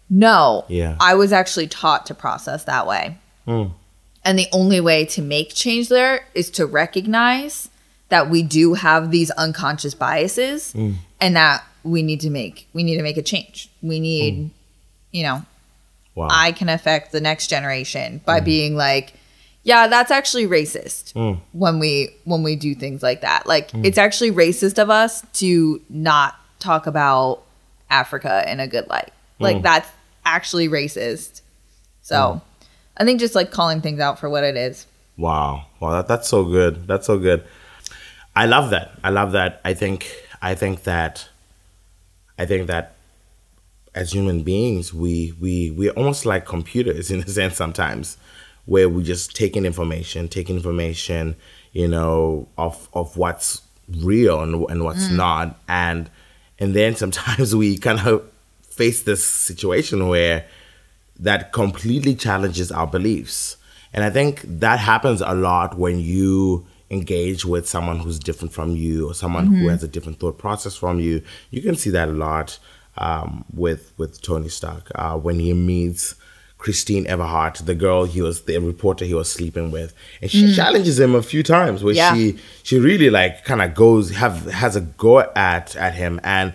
no. 0.09 0.65
Yeah. 0.69 0.97
I 0.99 1.15
was 1.15 1.33
actually 1.33 1.69
taught 1.69 2.07
to 2.07 2.15
process 2.15 2.65
that 2.65 2.87
way. 2.87 3.17
Mm. 3.47 3.73
And 4.25 4.39
the 4.39 4.49
only 4.53 4.81
way 4.81 5.05
to 5.07 5.23
make 5.23 5.55
change 5.55 5.89
there 5.89 6.27
is 6.35 6.51
to 6.51 6.67
recognize 6.67 7.71
that 8.09 8.29
we 8.29 8.43
do 8.43 8.75
have 8.75 9.13
these 9.13 9.31
unconscious 9.31 9.95
biases 9.95 10.75
and 11.21 11.37
that 11.37 11.65
we 11.83 12.03
need 12.03 12.21
to 12.21 12.31
make 12.31 12.69
we 12.73 12.83
need 12.83 12.97
to 12.97 13.03
make 13.03 13.17
a 13.17 13.23
change. 13.23 13.69
We 13.83 14.01
need 14.01 14.35
hmm. 14.35 14.47
you 15.13 15.23
know, 15.23 15.43
Wow. 16.15 16.29
I 16.31 16.53
can 16.53 16.69
affect 16.69 17.13
the 17.13 17.21
next 17.21 17.47
generation 17.49 18.21
by 18.25 18.41
hmm. 18.41 18.45
being 18.45 18.77
like, 18.77 19.15
yeah, 19.63 19.87
that's 19.87 20.11
actually 20.11 20.47
racist 20.47 21.13
hmm. 21.13 21.41
when 21.53 21.79
we 21.79 22.15
when 22.25 22.43
we 22.43 22.57
do 22.57 22.75
things 22.75 23.03
like 23.03 23.21
that. 23.21 23.47
Like 23.47 23.71
it's 23.75 23.99
actually 23.99 24.33
racist 24.33 24.81
of 24.81 24.91
us 24.91 25.23
to 25.35 25.81
not 25.89 26.37
talk 26.59 26.87
about 26.87 27.43
Africa 27.91 28.45
in 28.51 28.61
a 28.61 28.67
good 28.67 28.89
light. 28.89 29.13
Like 29.39 29.63
that's 29.63 29.89
actually 30.25 30.69
racist. 30.69 31.41
So 32.03 32.43
I 32.97 33.05
think 33.05 33.21
just 33.21 33.35
like 33.35 33.51
calling 33.51 33.81
things 33.81 34.01
out 34.01 34.19
for 34.19 34.29
what 34.29 34.45
it 34.45 34.57
is. 34.57 34.87
Wow. 35.17 35.67
Wow, 35.81 35.93
that, 35.93 36.09
that's 36.09 36.29
so 36.29 36.45
good. 36.45 36.87
That's 36.87 37.07
so 37.07 37.19
good. 37.19 37.45
I 38.37 38.47
love 38.47 38.71
that. 38.71 38.93
I 39.03 39.11
love 39.11 39.33
that. 39.33 39.61
I 39.65 39.75
think 39.75 40.15
I 40.43 40.55
think 40.55 40.85
that 40.85 41.29
I 42.39 42.47
think 42.47 42.67
that 42.69 42.95
as 43.95 44.13
human 44.13 44.43
beings 44.43 44.95
we 44.95 45.35
we 45.41 45.71
we're 45.71 45.93
almost 45.93 46.25
like 46.25 46.47
computers 46.47 47.11
in 47.15 47.21
a 47.21 47.29
sense 47.29 47.57
sometimes 47.57 48.17
where 48.67 48.89
we 48.89 49.03
just 49.03 49.35
take 49.35 49.57
in 49.57 49.67
information, 49.67 50.29
take 50.29 50.49
information, 50.49 51.35
you 51.73 51.89
know, 51.89 52.47
of 52.57 52.89
of 52.93 53.17
what's 53.17 53.63
real 53.89 54.41
and, 54.41 54.69
and 54.71 54.85
what's 54.85 55.09
mm. 55.09 55.17
not 55.17 55.59
and 55.69 56.11
and 56.59 56.75
then 56.75 56.95
sometimes 56.95 57.55
we 57.63 57.77
kind 57.79 58.01
of 58.07 58.25
face 58.63 59.03
this 59.03 59.27
situation 59.27 60.09
where 60.09 60.47
that 61.19 61.53
completely 61.53 62.15
challenges 62.15 62.73
our 62.73 62.87
beliefs. 62.87 63.57
And 63.93 64.05
I 64.05 64.11
think 64.11 64.43
that 64.45 64.79
happens 64.79 65.21
a 65.21 65.35
lot 65.35 65.77
when 65.77 65.99
you 65.99 66.67
engage 66.91 67.45
with 67.45 67.69
someone 67.69 67.99
who's 68.01 68.19
different 68.19 68.53
from 68.53 68.75
you 68.77 69.09
or 69.09 69.15
someone 69.15 69.47
who 69.47 69.69
has 69.69 69.83
a 69.85 69.89
different 69.89 70.19
thought 70.19 70.39
process 70.39 70.75
from 70.77 70.99
you. 71.01 71.23
You 71.51 71.63
can 71.63 71.77
see 71.77 71.91
that 71.91 72.09
a 72.09 72.13
lot. 72.13 72.59
um, 72.99 73.45
with 73.55 73.93
with 73.97 74.21
Tony 74.21 74.49
Stark 74.49 74.91
uh, 74.97 75.17
when 75.17 75.39
he 75.39 75.53
meets 75.55 76.17
Christine 76.59 77.07
Everhart, 77.07 77.65
the 77.65 77.75
girl 77.75 78.05
he 78.05 78.21
was 78.21 78.43
the 78.43 78.59
reporter 78.59 79.05
he 79.07 79.15
was 79.15 79.31
sleeping 79.31 79.71
with, 79.71 79.95
and 80.21 80.31
she 80.31 80.53
challenges 80.55 80.99
him 80.99 81.15
a 81.15 81.23
few 81.23 81.43
times 81.43 81.83
where 81.85 81.95
Yeah. 81.95 82.13
she 82.15 82.37
she 82.65 82.79
really 82.79 83.09
like 83.09 83.45
kind 83.45 83.63
of 83.63 83.75
goes 83.75 84.11
have 84.17 84.45
has 84.51 84.75
a 84.77 84.81
go 84.81 85.21
at 85.21 85.77
at 85.77 85.95
him 85.95 86.21
and. 86.25 86.53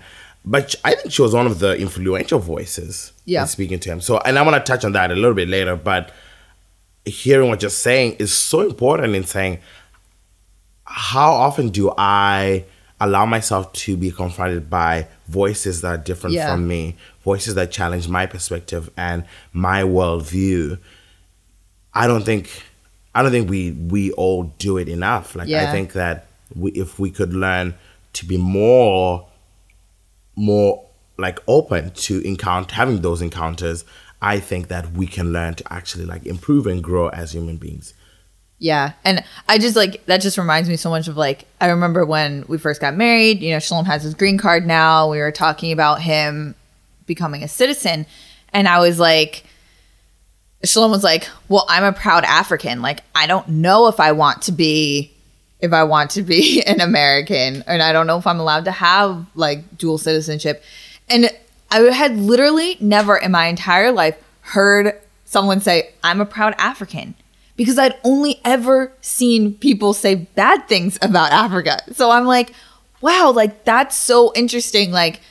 But 0.48 0.76
I 0.84 0.94
think 0.94 1.12
she 1.12 1.24
was 1.24 1.34
one 1.34 1.48
of 1.48 1.58
the 1.58 1.72
influential 1.76 2.38
voices 2.38 3.14
Yeah. 3.26 3.42
in 3.44 3.48
speaking 3.48 3.80
to 3.80 3.90
him. 3.90 4.00
So, 4.00 4.20
and 4.20 4.38
I 4.38 4.44
want 4.44 4.56
to 4.64 4.72
touch 4.72 4.86
on 4.86 4.92
that 4.92 5.10
a 5.10 5.16
little 5.16 5.34
bit 5.34 5.48
later. 5.50 5.76
But 5.76 6.12
hearing 7.06 7.50
what 7.50 7.62
you're 7.64 7.72
saying 7.72 8.18
is 8.20 8.32
so 8.34 8.62
important 8.62 9.16
in 9.16 9.24
saying 9.26 9.58
how 10.86 11.32
often 11.34 11.70
do 11.70 11.92
I 11.98 12.66
allow 13.00 13.26
myself 13.26 13.74
to 13.74 13.98
be 13.98 14.12
confronted 14.12 14.70
by 14.70 15.08
voices 15.28 15.82
that 15.82 15.88
are 15.88 15.98
different 15.98 16.36
Yeah. 16.36 16.52
from 16.54 16.68
me, 16.68 16.96
voices 17.24 17.56
that 17.56 17.72
challenge 17.72 18.08
my 18.08 18.26
perspective 18.26 18.90
and 18.96 19.26
my 19.54 19.82
worldview? 19.84 20.80
I 21.94 22.08
don't 22.08 22.24
think 22.24 22.50
I 23.14 23.24
don't 23.24 23.32
think 23.32 23.50
we 23.50 23.72
we 23.72 24.12
all 24.12 24.44
do 24.60 24.78
it 24.78 24.88
enough. 24.90 25.36
Like 25.36 25.48
I 25.70 25.72
think 25.72 25.94
that 25.94 26.28
we, 26.54 26.72
if 26.72 27.00
we 27.00 27.10
could 27.12 27.34
learn 27.34 27.76
to 28.14 28.26
be 28.26 28.38
more 28.38 29.28
more 30.36 30.86
like 31.18 31.40
open 31.48 31.92
to 31.92 32.20
encounter 32.28 32.76
having 32.76 33.02
those 33.02 33.22
encounters, 33.22 33.86
I 34.22 34.40
think 34.40 34.68
that 34.68 34.92
we 34.92 35.08
can 35.08 35.32
learn 35.32 35.56
to 35.56 35.74
actually 35.74 36.06
like 36.06 36.26
improve 36.26 36.68
and 36.68 36.84
grow 36.84 37.08
as 37.10 37.32
human 37.34 37.56
beings. 37.58 37.94
Yeah. 38.58 38.94
And 39.04 39.24
I 39.50 39.58
just 39.58 39.76
like 39.76 40.06
that 40.06 40.22
just 40.22 40.38
reminds 40.38 40.70
me 40.70 40.78
so 40.78 40.90
much 40.90 41.08
of 41.08 41.18
like 41.18 41.46
I 41.60 41.70
remember 41.70 42.06
when 42.06 42.46
we 42.48 42.58
first 42.58 42.80
got 42.80 42.96
married, 42.96 43.42
you 43.42 43.52
know, 43.52 43.60
Shalom 43.60 43.86
has 43.86 44.04
his 44.04 44.14
green 44.14 44.38
card 44.38 44.66
now. 44.66 45.12
We 45.12 45.20
were 45.20 45.32
talking 45.32 45.72
about 45.72 46.02
him 46.02 46.56
becoming 47.06 47.44
a 47.44 47.48
citizen 47.48 48.06
and 48.54 48.68
I 48.68 48.80
was 48.80 49.00
like 49.00 49.44
Shalom 50.64 50.90
was 50.90 51.04
like, 51.04 51.28
"Well, 51.48 51.66
I'm 51.70 51.84
a 51.84 51.94
proud 51.94 52.24
African. 52.24 52.82
Like 52.82 53.02
I 53.14 53.28
don't 53.28 53.48
know 53.48 53.88
if 53.88 54.00
I 54.00 54.14
want 54.14 54.44
to 54.44 54.52
be 54.52 55.12
if 55.60 55.74
I 55.74 55.84
want 55.84 56.12
to 56.12 56.24
be 56.24 56.64
an 56.68 56.82
American 56.82 57.64
and 57.68 57.82
I 57.82 57.94
don't 57.94 58.08
know 58.08 58.18
if 58.18 58.26
I'm 58.26 58.40
allowed 58.40 58.66
to 58.66 58.72
have 58.72 59.26
like 59.36 59.78
dual 59.78 59.98
citizenship." 59.98 60.64
And 61.08 61.30
I 61.70 61.80
had 61.80 62.18
literally 62.18 62.78
never 62.80 63.16
in 63.16 63.32
my 63.32 63.46
entire 63.48 63.92
life 63.92 64.18
heard 64.42 65.00
someone 65.26 65.60
say, 65.60 65.92
"I'm 66.04 66.22
a 66.22 66.26
proud 66.26 66.56
African." 66.58 67.16
Because 67.56 67.78
I'd 67.80 67.98
only 68.04 68.42
ever 68.44 68.92
seen 69.02 69.54
people 69.54 69.94
say 69.94 70.16
bad 70.16 70.68
things 70.68 70.98
about 71.02 71.32
Africa. 71.32 71.80
So 71.94 72.12
I'm 72.12 72.26
like, 72.26 72.52
wow, 73.02 73.32
like 73.34 73.64
that's 73.64 73.96
so 73.96 74.34
interesting. 74.36 74.92
Like, 74.92 75.22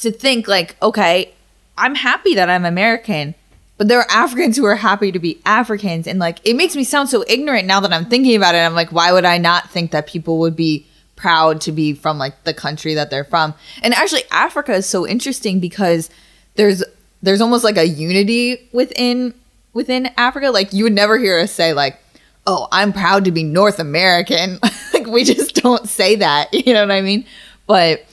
to 0.00 0.10
think 0.10 0.46
like 0.46 0.76
okay 0.82 1.32
i'm 1.76 1.94
happy 1.94 2.34
that 2.34 2.48
i'm 2.48 2.64
american 2.64 3.34
but 3.78 3.88
there 3.88 3.98
are 3.98 4.10
africans 4.10 4.56
who 4.56 4.64
are 4.64 4.76
happy 4.76 5.10
to 5.10 5.18
be 5.18 5.40
africans 5.44 6.06
and 6.06 6.18
like 6.18 6.38
it 6.44 6.54
makes 6.54 6.76
me 6.76 6.84
sound 6.84 7.08
so 7.08 7.24
ignorant 7.28 7.66
now 7.66 7.80
that 7.80 7.92
i'm 7.92 8.04
thinking 8.04 8.36
about 8.36 8.54
it 8.54 8.58
i'm 8.58 8.74
like 8.74 8.92
why 8.92 9.12
would 9.12 9.24
i 9.24 9.38
not 9.38 9.70
think 9.70 9.90
that 9.90 10.06
people 10.06 10.38
would 10.38 10.56
be 10.56 10.86
proud 11.16 11.60
to 11.60 11.72
be 11.72 11.94
from 11.94 12.18
like 12.18 12.44
the 12.44 12.52
country 12.52 12.94
that 12.94 13.10
they're 13.10 13.24
from 13.24 13.54
and 13.82 13.94
actually 13.94 14.22
africa 14.30 14.74
is 14.74 14.86
so 14.86 15.06
interesting 15.06 15.60
because 15.60 16.10
there's 16.56 16.84
there's 17.22 17.40
almost 17.40 17.64
like 17.64 17.78
a 17.78 17.86
unity 17.86 18.68
within 18.72 19.32
within 19.76 20.10
africa 20.16 20.50
like 20.50 20.72
you 20.72 20.84
would 20.84 20.92
never 20.92 21.18
hear 21.18 21.38
us 21.38 21.52
say 21.52 21.72
like 21.72 21.98
oh 22.46 22.66
i'm 22.72 22.92
proud 22.92 23.24
to 23.24 23.30
be 23.30 23.42
north 23.42 23.78
american 23.78 24.58
like 24.92 25.06
we 25.06 25.22
just 25.22 25.54
don't 25.54 25.88
say 25.88 26.16
that 26.16 26.52
you 26.66 26.72
know 26.72 26.80
what 26.80 26.90
i 26.90 27.00
mean 27.00 27.24
but 27.66 28.04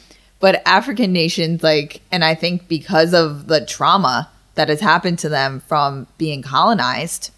but 0.43 0.61
African 0.65 1.13
nations, 1.13 1.63
like, 1.63 2.01
and 2.11 2.21
I 2.21 2.35
think 2.35 2.67
because 2.67 3.13
of 3.13 3.47
the 3.47 3.65
trauma 3.65 4.29
that 4.55 4.67
has 4.67 4.81
happened 4.81 5.17
to 5.19 5.29
them 5.29 5.61
from 5.61 6.05
being 6.17 6.41
colonized, 6.41 7.31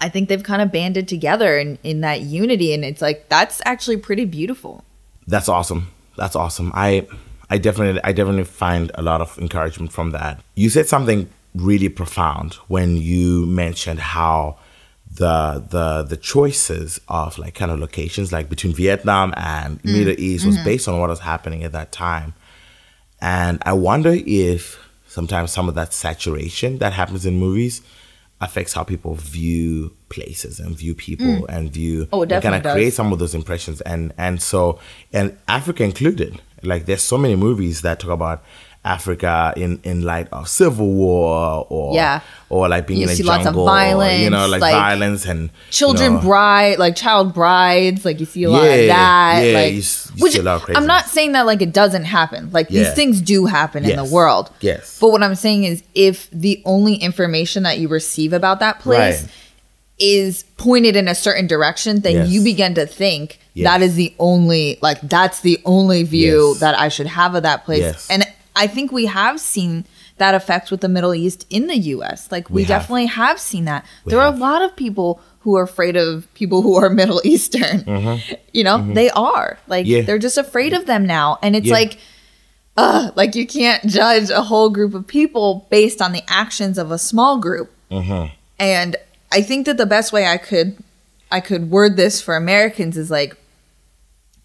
I 0.00 0.08
think 0.08 0.28
they've 0.28 0.40
kind 0.40 0.62
of 0.62 0.70
banded 0.70 1.08
together 1.08 1.58
in, 1.58 1.80
in 1.82 2.02
that 2.02 2.20
unity. 2.20 2.72
And 2.72 2.84
it's 2.84 3.02
like, 3.02 3.28
that's 3.28 3.60
actually 3.64 3.96
pretty 3.96 4.24
beautiful. 4.24 4.84
That's 5.26 5.48
awesome. 5.48 5.90
That's 6.16 6.36
awesome. 6.36 6.70
I 6.76 7.08
I 7.50 7.58
definitely 7.58 8.00
I 8.04 8.12
definitely 8.12 8.44
find 8.44 8.92
a 8.94 9.02
lot 9.02 9.20
of 9.20 9.36
encouragement 9.38 9.90
from 9.90 10.12
that. 10.12 10.40
You 10.54 10.70
said 10.70 10.86
something 10.86 11.28
really 11.56 11.88
profound 11.88 12.54
when 12.68 12.96
you 12.96 13.46
mentioned 13.46 14.00
how 14.00 14.58
the 15.10 15.64
the 15.70 16.02
the 16.02 16.16
choices 16.16 17.00
of 17.08 17.38
like 17.38 17.54
kind 17.54 17.70
of 17.70 17.78
locations 17.78 18.32
like 18.32 18.48
between 18.48 18.74
Vietnam 18.74 19.32
and 19.36 19.82
Middle 19.84 20.18
East 20.18 20.44
was 20.46 20.58
based 20.58 20.88
on 20.88 20.98
what 21.00 21.08
was 21.08 21.20
happening 21.20 21.64
at 21.64 21.72
that 21.72 21.92
time. 21.92 22.34
And 23.20 23.62
I 23.64 23.72
wonder 23.72 24.14
if 24.14 24.78
sometimes 25.08 25.50
some 25.50 25.68
of 25.68 25.74
that 25.74 25.94
saturation 25.94 26.78
that 26.78 26.92
happens 26.92 27.24
in 27.24 27.38
movies 27.38 27.80
affects 28.42 28.74
how 28.74 28.84
people 28.84 29.14
view 29.14 29.96
places 30.10 30.60
and 30.60 30.76
view 30.76 30.94
people 30.94 31.46
and 31.46 31.72
view 31.72 32.06
Oh, 32.12 32.26
kind 32.26 32.54
of 32.54 32.62
create 32.62 32.92
some 32.92 33.12
of 33.12 33.18
those 33.18 33.34
impressions 33.34 33.80
and 33.82 34.12
and 34.18 34.42
so 34.42 34.78
and 35.12 35.36
Africa 35.48 35.82
included. 35.84 36.40
Like 36.62 36.84
there's 36.84 37.02
so 37.02 37.16
many 37.16 37.36
movies 37.36 37.80
that 37.82 38.00
talk 38.00 38.10
about 38.10 38.44
Africa 38.86 39.52
in 39.56 39.80
in 39.82 40.02
light 40.02 40.28
of 40.32 40.48
civil 40.48 40.90
war 40.92 41.66
or 41.68 41.94
Yeah. 41.94 42.20
or 42.48 42.68
like 42.68 42.86
being 42.86 43.00
You 43.00 43.06
in 43.06 43.12
a 43.12 43.16
see 43.16 43.22
lots 43.24 43.40
of 43.46 43.54
jungle 43.54 43.68
or, 43.68 44.10
you 44.12 44.30
know 44.30 44.36
violence, 44.38 44.50
like, 44.52 44.60
like 44.60 44.72
violence 44.74 45.26
and 45.26 45.42
you 45.42 45.50
Children 45.70 46.14
know, 46.14 46.20
bride, 46.20 46.78
like 46.78 46.94
child 46.94 47.34
brides, 47.34 48.04
like 48.04 48.20
you 48.20 48.26
see 48.26 48.44
a 48.44 48.50
lot 48.50 48.62
of 48.62 48.68
that. 48.68 49.42
yeah, 49.42 49.52
like, 49.58 49.72
you 49.72 49.78
you 49.78 50.22
which 50.22 50.32
see 50.34 50.38
a 50.38 50.42
lot 50.42 50.68
of 50.68 50.76
I'm 50.76 50.86
not 50.86 51.06
saying 51.06 51.32
that 51.32 51.46
like 51.46 51.60
it 51.62 51.72
doesn't 51.72 52.04
happen. 52.04 52.50
Like 52.52 52.68
Yeah. 52.70 52.84
these 52.84 52.92
things 52.94 53.20
do 53.20 53.46
happen 53.46 53.84
in 53.84 53.96
the 53.96 54.04
world. 54.04 54.50
Yes. 54.60 54.98
But 55.00 55.10
what 55.10 55.22
I'm 55.22 55.34
saying 55.34 55.64
is, 55.64 55.82
if 55.94 56.30
the 56.30 56.62
only 56.64 56.94
information 56.94 57.64
that 57.64 57.78
you 57.78 57.88
receive 57.88 58.32
about 58.32 58.60
that 58.60 58.78
place 58.80 59.22
Right. 59.22 59.30
is 59.98 60.44
pointed 60.58 60.94
in 60.96 61.08
a 61.08 61.14
certain 61.14 61.46
direction, 61.46 62.00
then 62.00 62.14
Yes. 62.16 62.28
you 62.28 62.42
begin 62.44 62.74
to 62.74 62.86
think 62.86 63.38
Yes. 63.54 63.64
that 63.64 63.82
is 63.82 63.94
the 63.94 64.14
only 64.18 64.78
like 64.82 65.00
that's 65.02 65.40
the 65.40 65.58
only 65.64 66.02
view 66.02 66.50
Yes. 66.52 66.60
that 66.60 66.78
I 66.78 66.88
should 66.88 67.06
have 67.06 67.34
of 67.34 67.42
that 67.42 67.64
place. 67.64 67.80
Yes. 67.80 68.06
And 68.10 68.24
I 68.56 68.66
think 68.66 68.90
we 68.90 69.06
have 69.06 69.38
seen 69.40 69.84
that 70.18 70.34
effect 70.34 70.70
with 70.70 70.80
the 70.80 70.88
Middle 70.88 71.14
East 71.14 71.46
in 71.50 71.66
the 71.66 71.76
US. 71.94 72.32
Like 72.32 72.48
we, 72.48 72.54
We 72.56 72.62
have. 72.62 72.68
definitely 72.68 73.06
have 73.06 73.38
seen 73.38 73.66
that. 73.66 73.84
We 74.04 74.10
there 74.10 74.20
are 74.20 74.32
a 74.32 74.36
lot 74.36 74.62
of 74.62 74.74
people 74.74 75.20
who 75.40 75.54
are 75.56 75.62
afraid 75.62 75.94
of 75.96 76.26
people 76.34 76.62
who 76.62 76.74
are 76.74 76.88
Middle 77.02 77.20
Eastern. 77.24 77.84
You 78.52 78.64
know, 78.64 78.78
they 78.94 79.10
are. 79.10 79.58
Like 79.68 79.84
Mm-hmm. 79.84 79.92
Yeah. 79.96 80.02
they're 80.02 80.18
just 80.18 80.38
afraid 80.38 80.72
of 80.72 80.86
them 80.86 81.06
now. 81.06 81.38
And 81.42 81.54
it's 81.54 81.66
Yeah. 81.66 81.74
like 81.74 81.98
uh, 82.78 83.10
like 83.14 83.34
you 83.34 83.46
can't 83.46 83.84
judge 83.86 84.28
a 84.30 84.42
whole 84.42 84.68
group 84.70 84.92
of 84.94 85.06
people 85.06 85.66
based 85.70 86.00
on 86.02 86.12
the 86.12 86.22
actions 86.28 86.76
of 86.78 86.90
a 86.90 86.98
small 86.98 87.38
group. 87.38 87.70
Mm-hmm. 87.90 88.32
And 88.58 88.96
I 89.32 89.42
think 89.42 89.66
that 89.66 89.76
the 89.78 89.86
best 89.86 90.12
way 90.12 90.26
I 90.26 90.36
could 90.38 90.76
I 91.30 91.40
could 91.40 91.70
word 91.70 91.96
this 91.96 92.20
for 92.22 92.36
Americans 92.36 92.96
is 92.96 93.10
like, 93.10 93.36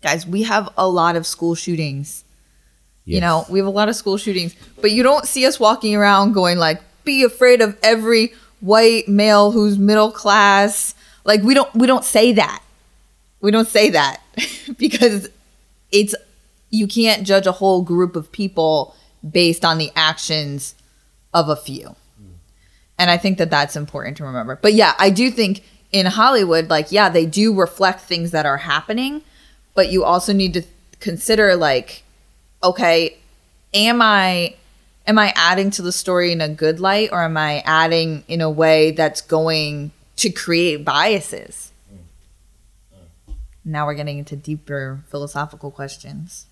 guys, 0.01 0.25
we 0.27 0.43
have 0.43 0.69
a 0.77 0.87
lot 0.87 1.15
of 1.15 1.25
school 1.27 1.55
shootings. 1.55 2.23
You 3.05 3.19
know, 3.19 3.45
we 3.49 3.59
have 3.59 3.67
a 3.67 3.71
lot 3.71 3.89
of 3.89 3.95
school 3.95 4.17
shootings, 4.17 4.55
but 4.79 4.91
you 4.91 5.03
don't 5.03 5.25
see 5.25 5.45
us 5.45 5.59
walking 5.59 5.95
around 5.95 6.33
going 6.33 6.57
like, 6.57 6.81
be 7.03 7.23
afraid 7.23 7.61
of 7.61 7.77
every 7.81 8.33
white 8.59 9.07
male 9.07 9.51
who's 9.51 9.77
middle 9.77 10.11
class. 10.11 10.95
Like 11.23 11.41
we 11.41 11.53
don't 11.53 11.73
we 11.75 11.87
don't 11.87 12.05
say 12.05 12.33
that. 12.33 12.63
We 13.41 13.51
don't 13.51 13.67
say 13.67 13.89
that 13.89 14.21
because 14.77 15.29
it's 15.91 16.15
you 16.69 16.87
can't 16.87 17.25
judge 17.25 17.47
a 17.47 17.51
whole 17.51 17.81
group 17.81 18.15
of 18.15 18.31
people 18.31 18.95
based 19.29 19.65
on 19.65 19.77
the 19.77 19.91
actions 19.95 20.75
of 21.33 21.49
a 21.49 21.55
few. 21.55 21.95
And 22.97 23.09
I 23.09 23.17
think 23.17 23.39
that 23.39 23.49
that's 23.49 23.75
important 23.75 24.17
to 24.17 24.25
remember. 24.25 24.59
But 24.61 24.73
yeah, 24.73 24.93
I 24.99 25.09
do 25.09 25.31
think 25.31 25.63
in 25.91 26.05
Hollywood 26.05 26.69
like 26.69 26.91
yeah, 26.91 27.09
they 27.09 27.25
do 27.25 27.53
reflect 27.53 28.01
things 28.01 28.31
that 28.31 28.45
are 28.45 28.57
happening, 28.57 29.23
but 29.73 29.91
you 29.91 30.03
also 30.03 30.33
need 30.33 30.53
to 30.53 30.63
consider 30.99 31.55
like 31.55 32.03
okay, 32.63 33.17
am 33.73 34.01
I 34.01 34.55
am 35.07 35.17
I 35.17 35.33
adding 35.35 35.71
to 35.71 35.81
the 35.81 35.91
story 35.91 36.31
in 36.31 36.41
a 36.41 36.49
good 36.49 36.79
light 36.79 37.09
or 37.11 37.23
am 37.23 37.37
I 37.37 37.59
adding 37.65 38.23
in 38.27 38.41
a 38.41 38.49
way 38.49 38.91
that's 38.91 39.21
going 39.21 39.91
to 40.17 40.29
create 40.29 40.85
biases? 40.85 41.71
Mm. 41.93 43.35
Now 43.65 43.85
we're 43.85 43.95
getting 43.95 44.19
into 44.19 44.35
deeper 44.35 45.03
philosophical 45.07 45.71
questions. 45.71 46.45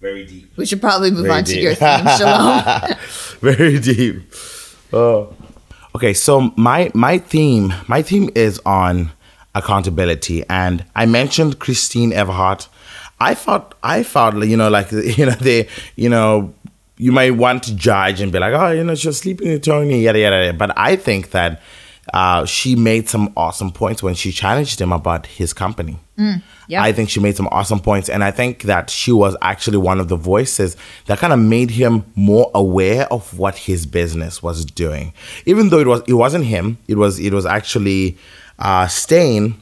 very 0.00 0.24
deep. 0.26 0.56
We 0.56 0.66
should 0.66 0.80
probably 0.80 1.10
move 1.10 1.26
Very 1.26 1.38
on 1.38 1.44
to 1.44 1.60
your 1.60 1.74
theme, 1.74 2.06
Shalom. 2.18 2.96
very 3.40 3.78
deep. 3.78 4.32
Oh. 4.92 5.34
Okay, 5.94 6.12
so 6.12 6.52
my 6.56 6.90
my 6.94 7.18
theme 7.18 7.72
my 7.88 8.02
theme 8.02 8.28
is 8.34 8.60
on 8.66 9.12
accountability, 9.54 10.44
and 10.50 10.84
I 10.94 11.06
mentioned 11.06 11.58
Christine 11.58 12.12
Everhart. 12.12 12.68
I 13.20 13.34
thought 13.34 13.74
I 13.82 14.02
thought 14.02 14.34
you 14.46 14.56
know 14.56 14.68
like 14.68 14.90
you 14.92 15.26
know 15.26 15.32
they 15.32 15.68
you 15.96 16.08
know 16.08 16.54
you 16.98 17.12
might 17.12 17.32
want 17.32 17.62
to 17.64 17.74
judge 17.74 18.20
and 18.20 18.32
be 18.32 18.38
like 18.38 18.54
oh 18.54 18.70
you 18.70 18.84
know 18.84 18.94
she's 18.94 19.18
sleeping 19.18 19.48
with 19.48 19.62
Tony 19.62 20.02
yada 20.02 20.18
yada 20.18 20.44
yada, 20.46 20.52
but 20.58 20.72
I 20.76 20.96
think 20.96 21.30
that 21.30 21.60
uh, 22.14 22.44
she 22.44 22.76
made 22.76 23.08
some 23.08 23.32
awesome 23.36 23.72
points 23.72 24.02
when 24.02 24.14
she 24.14 24.30
challenged 24.30 24.80
him 24.80 24.92
about 24.92 25.26
his 25.26 25.52
company. 25.52 25.98
yeah. 26.68 26.82
I 26.82 26.92
think 26.92 27.10
she 27.10 27.20
made 27.20 27.36
some 27.36 27.48
awesome 27.48 27.80
points, 27.80 28.08
and 28.08 28.22
I 28.22 28.30
think 28.30 28.62
that 28.62 28.90
she 28.90 29.12
was 29.12 29.36
actually 29.42 29.78
one 29.78 30.00
of 30.00 30.08
the 30.08 30.16
voices 30.16 30.76
that 31.06 31.18
kind 31.18 31.32
of 31.32 31.38
made 31.38 31.70
him 31.70 32.04
more 32.14 32.50
aware 32.54 33.12
of 33.12 33.38
what 33.38 33.56
his 33.56 33.86
business 33.86 34.42
was 34.42 34.64
doing. 34.64 35.12
Even 35.46 35.70
though 35.70 35.80
it 35.80 35.86
was 35.86 36.02
it 36.06 36.14
wasn't 36.14 36.44
him, 36.44 36.78
it 36.86 36.96
was 36.96 37.18
it 37.18 37.32
was 37.32 37.44
actually 37.44 38.16
uh, 38.58 38.86
Stane 38.86 39.60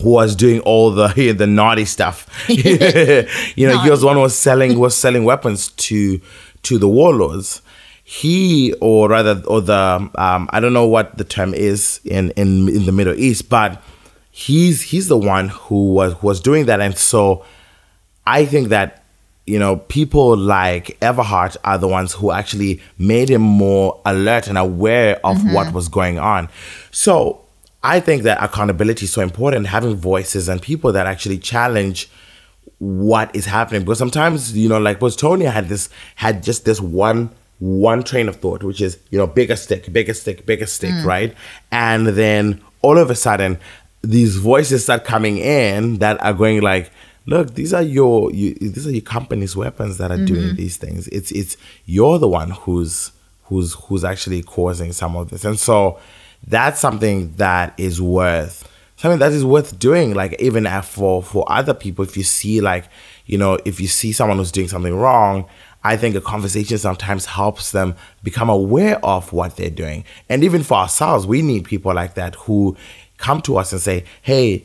was 0.00 0.34
doing 0.34 0.60
all 0.60 0.90
the 0.90 1.32
the 1.36 1.46
naughty 1.46 1.84
stuff. 1.84 2.26
you 2.48 3.66
know, 3.68 3.78
he 3.80 3.90
was 3.90 4.00
the 4.00 4.06
one 4.06 4.16
who 4.16 4.22
was 4.22 4.36
selling 4.36 4.78
was 4.78 4.96
selling 4.96 5.24
weapons 5.24 5.68
to 5.68 6.20
to 6.62 6.78
the 6.78 6.88
warlords. 6.88 7.62
He, 8.04 8.74
or 8.80 9.08
rather, 9.08 9.42
or 9.46 9.62
the 9.62 10.10
um, 10.16 10.48
I 10.50 10.60
don't 10.60 10.74
know 10.74 10.86
what 10.86 11.16
the 11.16 11.24
term 11.24 11.54
is 11.54 12.00
in 12.04 12.30
in 12.32 12.68
in 12.68 12.84
the 12.84 12.92
Middle 12.92 13.18
East, 13.18 13.48
but 13.48 13.82
he's 14.30 14.82
he's 14.82 15.08
the 15.08 15.16
one 15.16 15.48
who 15.48 15.92
was 15.94 16.14
who 16.14 16.26
was 16.26 16.40
doing 16.40 16.66
that, 16.66 16.80
and 16.80 16.96
so 16.96 17.44
I 18.26 18.44
think 18.44 18.68
that 18.68 19.04
you 19.46 19.58
know 19.58 19.76
people 19.76 20.36
like 20.36 20.98
Everhart 21.00 21.56
are 21.64 21.78
the 21.78 21.88
ones 21.88 22.12
who 22.12 22.32
actually 22.32 22.82
made 22.98 23.30
him 23.30 23.40
more 23.40 24.00
alert 24.04 24.46
and 24.46 24.58
aware 24.58 25.18
of 25.24 25.42
what 25.52 25.72
was 25.72 25.88
going 25.88 26.18
on. 26.18 26.50
So 26.90 27.41
I 27.84 28.00
think 28.00 28.22
that 28.22 28.42
accountability 28.42 29.04
is 29.06 29.12
so 29.12 29.22
important. 29.22 29.66
Having 29.66 29.96
voices 29.96 30.48
and 30.48 30.62
people 30.62 30.92
that 30.92 31.06
actually 31.06 31.38
challenge 31.38 32.08
what 32.78 33.34
is 33.34 33.46
happening. 33.46 33.82
Because 33.82 33.98
sometimes 33.98 34.56
you 34.56 34.68
know 34.68 34.78
like 34.78 35.00
was 35.00 35.16
Tony 35.16 35.44
had 35.44 35.68
this 35.68 35.88
had 36.16 36.42
just 36.42 36.64
this 36.64 36.80
one 36.80 37.30
one 37.58 38.02
train 38.02 38.28
of 38.28 38.36
thought 38.36 38.64
which 38.64 38.80
is 38.80 38.98
you 39.10 39.18
know 39.18 39.26
bigger 39.26 39.54
stick 39.54 39.92
bigger 39.92 40.14
stick 40.14 40.44
bigger 40.46 40.66
stick 40.66 40.90
mm. 40.90 41.04
right? 41.04 41.34
And 41.70 42.08
then 42.08 42.60
all 42.82 42.98
of 42.98 43.10
a 43.10 43.14
sudden 43.14 43.58
these 44.02 44.36
voices 44.36 44.82
start 44.82 45.04
coming 45.04 45.38
in 45.38 45.98
that 45.98 46.20
are 46.22 46.32
going 46.32 46.60
like 46.60 46.90
look 47.26 47.54
these 47.54 47.72
are 47.72 47.82
your 47.82 48.32
you, 48.32 48.54
these 48.54 48.86
are 48.86 48.90
your 48.90 49.00
company's 49.02 49.54
weapons 49.54 49.98
that 49.98 50.10
are 50.10 50.16
mm-hmm. 50.16 50.26
doing 50.26 50.56
these 50.56 50.76
things. 50.76 51.08
It's 51.08 51.30
it's 51.30 51.56
you're 51.86 52.18
the 52.18 52.28
one 52.28 52.50
who's 52.50 53.12
who's 53.44 53.74
who's 53.74 54.04
actually 54.04 54.42
causing 54.42 54.92
some 54.92 55.16
of 55.16 55.30
this. 55.30 55.44
And 55.44 55.58
so 55.58 56.00
that's 56.46 56.80
something 56.80 57.32
that 57.36 57.74
is 57.78 58.00
worth 58.00 58.68
something 59.02 59.18
that 59.18 59.32
is 59.32 59.44
worth 59.44 59.78
doing 59.80 60.14
like 60.14 60.40
even 60.40 60.64
for 60.82 61.22
for 61.24 61.44
other 61.50 61.74
people. 61.74 62.04
If 62.04 62.16
you 62.16 62.22
see 62.22 62.60
like 62.60 62.88
you 63.26 63.36
know 63.36 63.58
if 63.64 63.80
you 63.80 63.88
see 63.88 64.12
someone 64.12 64.38
who's 64.38 64.52
doing 64.52 64.68
something 64.68 64.94
wrong 64.94 65.46
i 65.84 65.96
think 65.96 66.14
a 66.14 66.20
conversation 66.20 66.78
sometimes 66.78 67.26
helps 67.26 67.72
them 67.72 67.96
become 68.22 68.48
aware 68.48 69.04
of 69.04 69.32
what 69.32 69.56
they're 69.56 69.70
doing. 69.70 70.04
And 70.28 70.44
even 70.44 70.62
for 70.62 70.74
ourselves 70.74 71.26
we 71.26 71.42
need 71.42 71.64
people 71.64 71.92
like 71.92 72.14
that 72.14 72.36
who 72.36 72.76
come 73.16 73.42
to 73.42 73.56
us 73.56 73.72
and 73.72 73.80
say 73.80 74.04
hey 74.22 74.64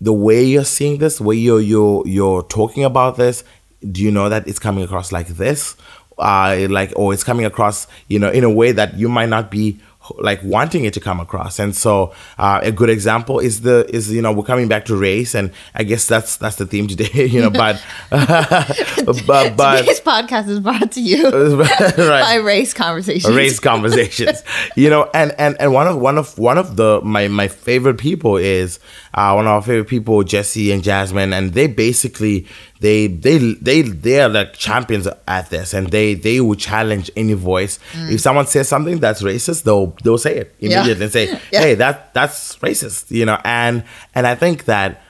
the 0.00 0.12
way 0.12 0.42
you're 0.42 0.64
seeing 0.64 0.98
this 0.98 1.18
the 1.18 1.24
way 1.24 1.36
you're 1.36 1.60
you're 1.60 2.02
you're 2.06 2.42
talking 2.42 2.84
about 2.84 3.16
this 3.16 3.44
do 3.88 4.02
you 4.02 4.10
know 4.10 4.28
that 4.28 4.46
it's 4.46 4.58
coming 4.58 4.84
across 4.84 5.12
like 5.12 5.28
this? 5.28 5.76
Uh 6.18 6.66
like 6.68 6.92
or 6.96 7.14
it's 7.14 7.24
coming 7.24 7.46
across 7.46 7.86
you 8.08 8.18
know 8.18 8.30
in 8.30 8.44
a 8.44 8.50
way 8.50 8.72
that 8.72 8.98
you 8.98 9.08
might 9.08 9.28
not 9.28 9.50
be 9.50 9.78
like 10.18 10.42
wanting 10.42 10.84
it 10.84 10.94
to 10.94 11.00
come 11.00 11.20
across. 11.20 11.58
And 11.58 11.74
so 11.76 12.12
uh, 12.38 12.60
a 12.62 12.72
good 12.72 12.90
example 12.90 13.38
is 13.38 13.62
the 13.62 13.86
is 13.94 14.12
you 14.12 14.22
know 14.22 14.32
we're 14.32 14.44
coming 14.44 14.68
back 14.68 14.84
to 14.86 14.96
race 14.96 15.34
and 15.34 15.50
i 15.74 15.82
guess 15.82 16.06
that's 16.06 16.36
that's 16.36 16.56
the 16.56 16.66
theme 16.66 16.86
today 16.86 17.26
you 17.34 17.40
know 17.40 17.50
but 17.50 17.82
but 18.10 19.56
but 19.56 19.80
Today's 19.80 20.00
podcast 20.00 20.48
is 20.48 20.60
brought 20.60 20.92
to 20.92 21.00
you 21.00 21.30
right. 21.30 22.22
by 22.22 22.34
Race 22.36 22.74
Conversations. 22.74 23.34
race 23.34 23.60
conversations. 23.60 24.42
You 24.76 24.90
know 24.90 25.10
and 25.14 25.32
and 25.38 25.56
and 25.60 25.72
one 25.72 25.86
of 25.86 25.96
one 25.96 26.18
of 26.18 26.38
one 26.38 26.58
of 26.58 26.76
the 26.76 27.00
my 27.02 27.28
my 27.28 27.48
favorite 27.48 27.98
people 27.98 28.36
is 28.36 28.78
uh 29.14 29.32
one 29.32 29.46
of 29.46 29.52
our 29.52 29.62
favorite 29.62 29.88
people 29.88 30.22
jesse 30.22 30.70
and 30.72 30.82
jasmine 30.82 31.32
and 31.32 31.52
they 31.54 31.66
basically 31.66 32.46
they 32.80 33.06
they 33.08 33.38
they 33.54 33.82
they 33.82 34.20
are 34.20 34.28
like 34.28 34.52
champions 34.54 35.08
at 35.26 35.50
this 35.50 35.74
and 35.74 35.88
they 35.88 36.14
they 36.14 36.40
will 36.40 36.54
challenge 36.54 37.10
any 37.16 37.32
voice 37.32 37.78
if 37.94 38.20
someone 38.20 38.46
says 38.46 38.68
something 38.68 38.98
that's 39.00 39.22
racist 39.22 39.64
they'll 39.64 39.94
they'll 40.04 40.18
say 40.18 40.36
it 40.36 40.54
Mm. 40.60 40.68
Yeah. 40.70 40.76
immediately 40.78 41.04
and 41.04 41.12
say 41.12 41.26
Yeah. 41.52 41.60
hey 41.60 41.74
that 41.74 42.14
that's 42.14 42.56
racist 42.56 43.10
you 43.10 43.24
know 43.26 43.38
and 43.44 43.82
and 44.14 44.26
i 44.26 44.34
think 44.34 44.64
that 44.66 45.02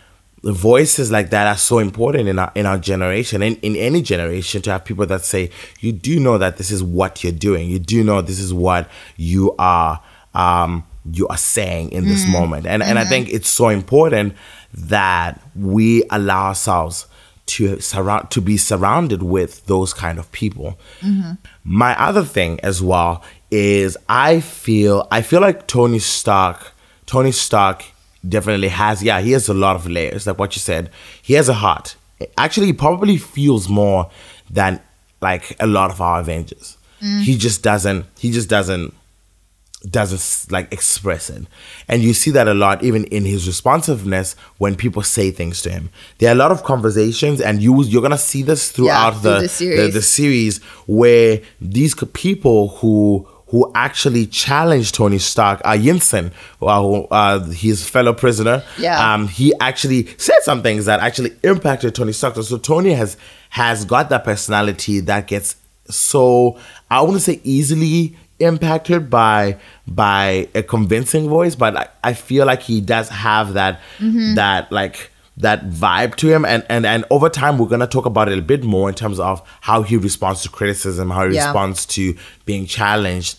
the 0.42 0.52
voices 0.52 1.10
like 1.10 1.28
that 1.30 1.46
are 1.46 1.58
so 1.58 1.78
important 1.80 2.26
in 2.26 2.38
our 2.38 2.50
in 2.54 2.64
our 2.64 2.78
generation 2.78 3.42
in, 3.42 3.56
in 3.56 3.76
any 3.76 4.00
generation 4.00 4.62
to 4.62 4.70
have 4.72 4.86
people 4.86 5.04
that 5.04 5.22
say 5.22 5.50
you 5.80 5.92
do 5.92 6.18
know 6.18 6.38
that 6.38 6.56
this 6.56 6.70
is 6.70 6.82
what 6.82 7.22
you're 7.22 7.30
doing 7.34 7.68
you 7.68 7.78
do 7.78 8.02
know 8.02 8.22
this 8.22 8.40
is 8.40 8.54
what 8.54 8.88
you 9.18 9.54
are 9.58 10.00
um 10.34 10.82
you 11.10 11.26
are 11.28 11.38
saying 11.38 11.92
in 11.92 12.06
this 12.06 12.24
mm. 12.24 12.32
moment. 12.32 12.66
And 12.66 12.82
and 12.82 12.98
i 12.98 13.02
mm-hmm. 13.02 13.10
think 13.10 13.28
it's 13.30 13.48
so 13.48 13.68
important 13.68 14.34
that 14.72 15.40
we 15.56 16.04
allow 16.10 16.48
ourselves 16.48 17.06
to 17.46 17.80
surround 17.80 18.30
to 18.30 18.40
be 18.40 18.56
surrounded 18.56 19.22
with 19.22 19.66
those 19.66 19.92
kind 19.92 20.18
of 20.18 20.30
people. 20.30 20.78
Mm-hmm. 21.00 21.32
My 21.64 22.00
other 22.00 22.24
thing 22.24 22.60
as 22.60 22.82
well 22.82 23.22
is 23.50 23.98
i 24.08 24.38
feel 24.38 25.08
i 25.10 25.20
feel 25.20 25.40
like 25.40 25.66
tony 25.66 25.98
stark 25.98 26.72
tony 27.06 27.32
stark 27.32 27.84
definitely 28.28 28.68
has 28.68 29.02
yeah 29.02 29.20
he 29.20 29.32
has 29.32 29.48
a 29.48 29.54
lot 29.54 29.74
of 29.74 29.88
layers 29.88 30.26
like 30.26 30.38
what 30.38 30.54
you 30.54 30.60
said. 30.60 30.90
He 31.22 31.34
has 31.34 31.48
a 31.48 31.54
heart. 31.54 31.96
Actually 32.36 32.66
he 32.66 32.72
probably 32.72 33.16
feels 33.16 33.68
more 33.68 34.10
than 34.48 34.80
like 35.20 35.56
a 35.58 35.66
lot 35.66 35.90
of 35.90 36.00
our 36.00 36.20
avengers. 36.20 36.76
Mm. 37.02 37.22
He 37.22 37.36
just 37.36 37.62
doesn't 37.62 38.06
he 38.18 38.30
just 38.30 38.48
doesn't 38.48 38.94
doesn't 39.88 40.52
like 40.52 40.70
express 40.72 41.30
it 41.30 41.44
and 41.88 42.02
you 42.02 42.12
see 42.12 42.30
that 42.30 42.46
a 42.46 42.52
lot 42.52 42.82
even 42.82 43.04
in 43.04 43.24
his 43.24 43.46
responsiveness 43.46 44.34
when 44.58 44.76
people 44.76 45.02
say 45.02 45.30
things 45.30 45.62
to 45.62 45.70
him 45.70 45.88
there 46.18 46.28
are 46.28 46.32
a 46.32 46.36
lot 46.36 46.52
of 46.52 46.62
conversations 46.64 47.40
and 47.40 47.62
you 47.62 47.82
you're 47.84 48.02
gonna 48.02 48.18
see 48.18 48.42
this 48.42 48.70
throughout 48.70 49.12
through 49.22 49.30
the, 49.36 49.40
the 49.40 49.48
series. 49.48 49.78
the 49.86 49.90
the 49.98 50.02
series 50.02 50.62
where 50.86 51.40
these 51.62 51.94
people 52.12 52.68
who 52.68 53.26
who 53.46 53.70
actually 53.74 54.26
challenged 54.26 54.94
Tony 54.94 55.18
Stark, 55.18 55.60
uh, 55.64 55.70
Yinsen, 55.72 56.30
uh, 56.62 57.00
uh, 57.10 57.40
his 57.46 57.84
fellow 57.88 58.12
prisoner, 58.12 58.62
Yeah. 58.78 59.14
um, 59.14 59.26
he 59.26 59.52
actually 59.58 60.06
said 60.18 60.38
some 60.42 60.62
things 60.62 60.84
that 60.84 61.00
actually 61.00 61.32
impacted 61.42 61.96
Tony 61.96 62.12
Stark. 62.12 62.36
So 62.36 62.58
Tony 62.58 62.92
has 62.92 63.16
has 63.48 63.84
got 63.84 64.08
that 64.10 64.22
personality 64.22 65.00
that 65.00 65.26
gets 65.26 65.56
so 65.88 66.60
I 66.88 67.00
wouldn't 67.00 67.22
say 67.22 67.40
easily 67.42 68.16
impacted 68.40 69.08
by 69.10 69.58
by 69.86 70.48
a 70.54 70.62
convincing 70.62 71.28
voice, 71.28 71.54
but 71.54 71.76
I, 71.76 71.88
I 72.02 72.12
feel 72.14 72.46
like 72.46 72.62
he 72.62 72.80
does 72.80 73.08
have 73.08 73.54
that 73.54 73.80
mm-hmm. 73.98 74.34
that 74.34 74.72
like 74.72 75.10
that 75.36 75.70
vibe 75.70 76.16
to 76.16 76.28
him 76.28 76.44
and, 76.44 76.64
and 76.68 76.84
and 76.84 77.04
over 77.10 77.28
time 77.28 77.56
we're 77.58 77.68
gonna 77.68 77.86
talk 77.86 78.04
about 78.06 78.28
it 78.28 78.38
a 78.38 78.42
bit 78.42 78.62
more 78.62 78.88
in 78.88 78.94
terms 78.94 79.18
of 79.18 79.42
how 79.62 79.82
he 79.82 79.96
responds 79.96 80.42
to 80.42 80.48
criticism, 80.48 81.10
how 81.10 81.26
he 81.28 81.34
Yeah. 81.34 81.46
responds 81.46 81.86
to 81.86 82.14
being 82.44 82.66
challenged. 82.66 83.38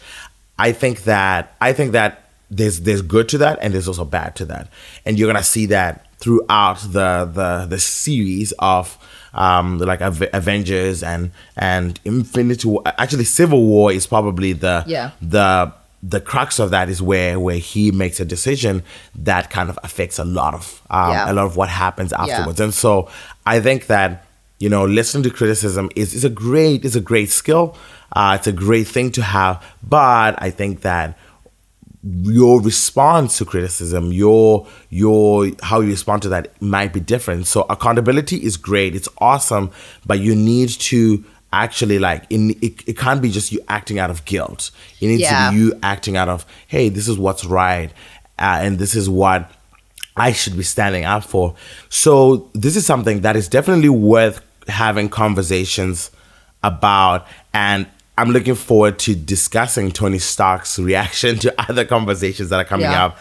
I 0.57 0.71
think 0.71 1.03
that 1.03 1.55
I 1.61 1.73
think 1.73 1.91
that 1.91 2.29
there's 2.49 2.81
there's 2.81 3.01
good 3.01 3.29
to 3.29 3.37
that 3.39 3.59
and 3.61 3.73
there's 3.73 3.87
also 3.87 4.05
bad 4.05 4.35
to 4.37 4.45
that. 4.45 4.67
And 5.05 5.17
you're 5.17 5.31
gonna 5.31 5.43
see 5.43 5.67
that 5.67 6.05
throughout 6.17 6.79
the 6.81 7.29
the 7.31 7.67
the 7.69 7.79
series 7.79 8.51
of 8.59 8.97
um 9.33 9.77
like 9.79 10.01
Ave- 10.01 10.29
Avengers 10.33 11.03
and 11.03 11.31
and 11.55 11.99
Infinity 12.05 12.67
War. 12.67 12.81
Actually 12.85 13.23
Civil 13.25 13.65
War 13.65 13.91
is 13.91 14.05
probably 14.07 14.53
the 14.53 14.83
Yeah. 14.87 15.11
the 15.21 15.71
the 16.03 16.19
crux 16.19 16.57
of 16.59 16.71
that 16.71 16.89
is 16.89 17.01
where 17.01 17.39
where 17.39 17.57
he 17.59 17.91
makes 17.91 18.19
a 18.19 18.25
decision 18.25 18.81
that 19.15 19.49
kind 19.51 19.69
of 19.69 19.77
affects 19.83 20.17
a 20.19 20.25
lot 20.25 20.53
of 20.53 20.81
um, 20.89 21.11
Yeah. 21.11 21.31
a 21.31 21.33
lot 21.33 21.45
of 21.45 21.55
what 21.57 21.69
happens 21.69 22.11
afterwards. 22.13 22.59
And 22.59 22.73
so 22.73 23.07
I 23.45 23.59
think 23.59 23.87
that 23.87 24.25
you 24.59 24.69
know 24.69 24.85
listening 24.85 25.23
to 25.23 25.29
criticism 25.29 25.89
is 25.95 26.13
is 26.13 26.25
a 26.25 26.29
great 26.29 26.83
is 26.85 26.95
a 26.95 27.01
great 27.01 27.29
skill. 27.29 27.75
Uh, 28.13 28.33
it's 28.37 28.47
a 28.47 28.51
great 28.51 28.87
thing 28.87 29.09
to 29.11 29.21
have, 29.21 29.63
but 29.81 30.35
I 30.41 30.49
think 30.49 30.81
that 30.81 31.17
your 32.03 32.59
response 32.61 33.37
to 33.37 33.45
criticism 33.45 34.11
your 34.11 34.65
your 34.89 35.47
how 35.61 35.81
you 35.81 35.89
respond 35.91 36.21
to 36.21 36.29
that 36.29 36.59
might 36.61 36.91
be 36.93 36.99
different 36.99 37.45
so 37.45 37.61
accountability 37.69 38.37
is 38.43 38.57
great 38.57 38.95
it's 38.95 39.07
awesome 39.19 39.69
but 40.05 40.19
you 40.19 40.33
need 40.35 40.69
to 40.69 41.23
actually 41.53 41.99
like 41.99 42.23
in 42.31 42.51
it, 42.61 42.87
it 42.87 42.97
can't 42.97 43.21
be 43.21 43.29
just 43.29 43.51
you 43.51 43.59
acting 43.67 43.99
out 43.99 44.09
of 44.09 44.25
guilt 44.25 44.71
it 44.99 45.07
needs 45.07 45.21
Yeah. 45.21 45.51
to 45.51 45.51
be 45.55 45.59
you 45.61 45.79
acting 45.83 46.17
out 46.17 46.27
of 46.27 46.43
hey 46.67 46.89
this 46.89 47.07
is 47.07 47.19
what's 47.19 47.45
right 47.45 47.91
uh, 48.39 48.57
and 48.63 48.79
this 48.79 48.95
is 48.95 49.07
what 49.07 49.51
I 50.17 50.33
should 50.33 50.57
be 50.57 50.63
standing 50.63 51.05
up 51.05 51.23
for. 51.23 51.55
So 51.87 52.49
this 52.53 52.75
is 52.75 52.85
something 52.85 53.21
that 53.21 53.35
is 53.37 53.47
definitely 53.47 53.87
worth 53.89 54.41
having 54.67 55.07
conversations 55.07 56.11
about 56.63 57.25
and 57.53 57.87
I'm 58.17 58.29
looking 58.31 58.55
forward 58.55 58.99
to 58.99 59.15
discussing 59.15 59.91
Tony 59.91 60.19
Stark's 60.19 60.77
reaction 60.77 61.37
to 61.39 61.53
other 61.69 61.85
conversations 61.85 62.49
that 62.49 62.59
are 62.59 62.65
coming 62.65 62.85
Yeah. 62.91 63.05
up 63.05 63.17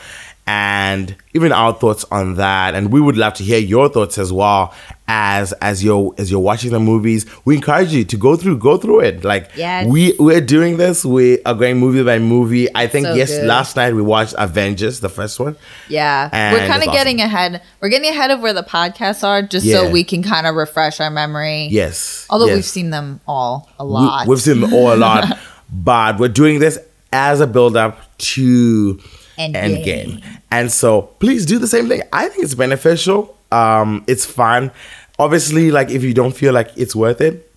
and 0.46 1.14
even 1.34 1.52
our 1.52 1.72
thoughts 1.72 2.04
on 2.10 2.34
that. 2.34 2.74
And 2.74 2.92
we 2.92 3.00
would 3.00 3.16
love 3.16 3.34
to 3.34 3.44
hear 3.44 3.58
your 3.58 3.88
thoughts 3.88 4.18
as 4.18 4.32
well. 4.32 4.74
as 5.12 5.52
as 5.54 5.82
you're 5.82 6.14
as 6.18 6.30
you're 6.30 6.38
watching 6.38 6.70
the 6.70 6.78
movies. 6.78 7.26
We 7.44 7.56
encourage 7.56 7.92
you 7.92 8.04
to 8.04 8.16
go 8.16 8.36
through 8.36 8.58
go 8.58 8.76
through 8.76 9.00
it. 9.00 9.24
Like 9.24 9.50
Yes. 9.56 9.88
we 9.88 10.14
we're 10.20 10.40
doing 10.40 10.76
this. 10.76 11.04
We 11.04 11.42
are 11.42 11.54
going 11.54 11.78
movie 11.78 12.04
by 12.04 12.20
movie. 12.20 12.68
I 12.76 12.86
think 12.86 13.06
So 13.06 13.14
yes, 13.14 13.30
good. 13.30 13.44
last 13.48 13.74
night 13.74 13.92
we 13.94 14.02
watched 14.02 14.36
Avengers, 14.38 15.00
the 15.00 15.08
first 15.08 15.40
one. 15.40 15.56
Yeah, 15.88 16.28
we're 16.52 16.60
kind 16.68 16.80
of 16.84 16.88
awesome. 16.90 16.92
getting 16.92 17.20
ahead. 17.20 17.60
We're 17.80 17.88
getting 17.88 18.08
ahead 18.10 18.30
of 18.30 18.38
where 18.40 18.52
the 18.52 18.62
podcasts 18.62 19.24
are, 19.24 19.42
just 19.42 19.66
Yeah. 19.66 19.78
so 19.78 19.90
we 19.90 20.04
can 20.04 20.22
kind 20.22 20.46
of 20.46 20.54
refresh 20.54 21.00
our 21.00 21.10
memory. 21.10 21.66
Yes, 21.72 22.24
Although 22.30 22.46
yes. 22.46 22.54
we've 22.54 22.64
seen 22.64 22.90
them 22.90 23.20
all 23.26 23.68
a 23.80 23.84
We- 23.84 23.90
lot. 23.92 24.28
We've 24.28 24.40
seen 24.40 24.60
them 24.60 24.72
all 24.72 24.94
a 24.94 24.96
lot, 24.96 25.36
but 25.72 26.20
we're 26.20 26.28
doing 26.28 26.60
this 26.60 26.78
as 27.12 27.40
a 27.40 27.48
build 27.48 27.76
up 27.76 27.98
to 28.18 29.00
Endgame. 29.40 29.84
Endgame. 29.84 30.40
And 30.50 30.70
so 30.70 31.02
please 31.02 31.46
do 31.46 31.58
the 31.58 31.66
same 31.66 31.88
thing. 31.88 32.02
I 32.12 32.28
think 32.28 32.44
it's 32.44 32.54
beneficial. 32.54 33.36
Um, 33.52 34.04
it's 34.06 34.24
fun. 34.24 34.70
Obviously, 35.18 35.70
like 35.70 35.90
if 35.90 36.02
you 36.02 36.14
don't 36.14 36.32
feel 36.32 36.52
like 36.52 36.70
it's 36.76 36.94
worth 36.94 37.20
it, 37.20 37.50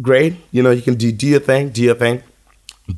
great. 0.00 0.34
You 0.50 0.62
know, 0.62 0.70
you 0.70 0.82
can 0.82 0.94
do 0.94 1.10
do 1.12 1.26
your 1.26 1.40
thing, 1.40 1.70
do 1.70 1.82
your 1.82 1.94
thing. 1.94 2.22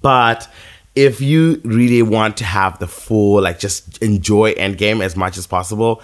But 0.03 0.49
if 0.95 1.21
you 1.21 1.61
really 1.64 2.03
want 2.03 2.39
to 2.39 2.45
have 2.45 2.79
the 2.79 2.87
full, 2.87 3.43
like 3.43 3.59
just 3.59 3.99
enjoy 4.03 4.55
Endgame 4.55 5.03
as 5.05 5.17
much 5.17 5.37
as 5.37 5.47
possible, 5.47 6.03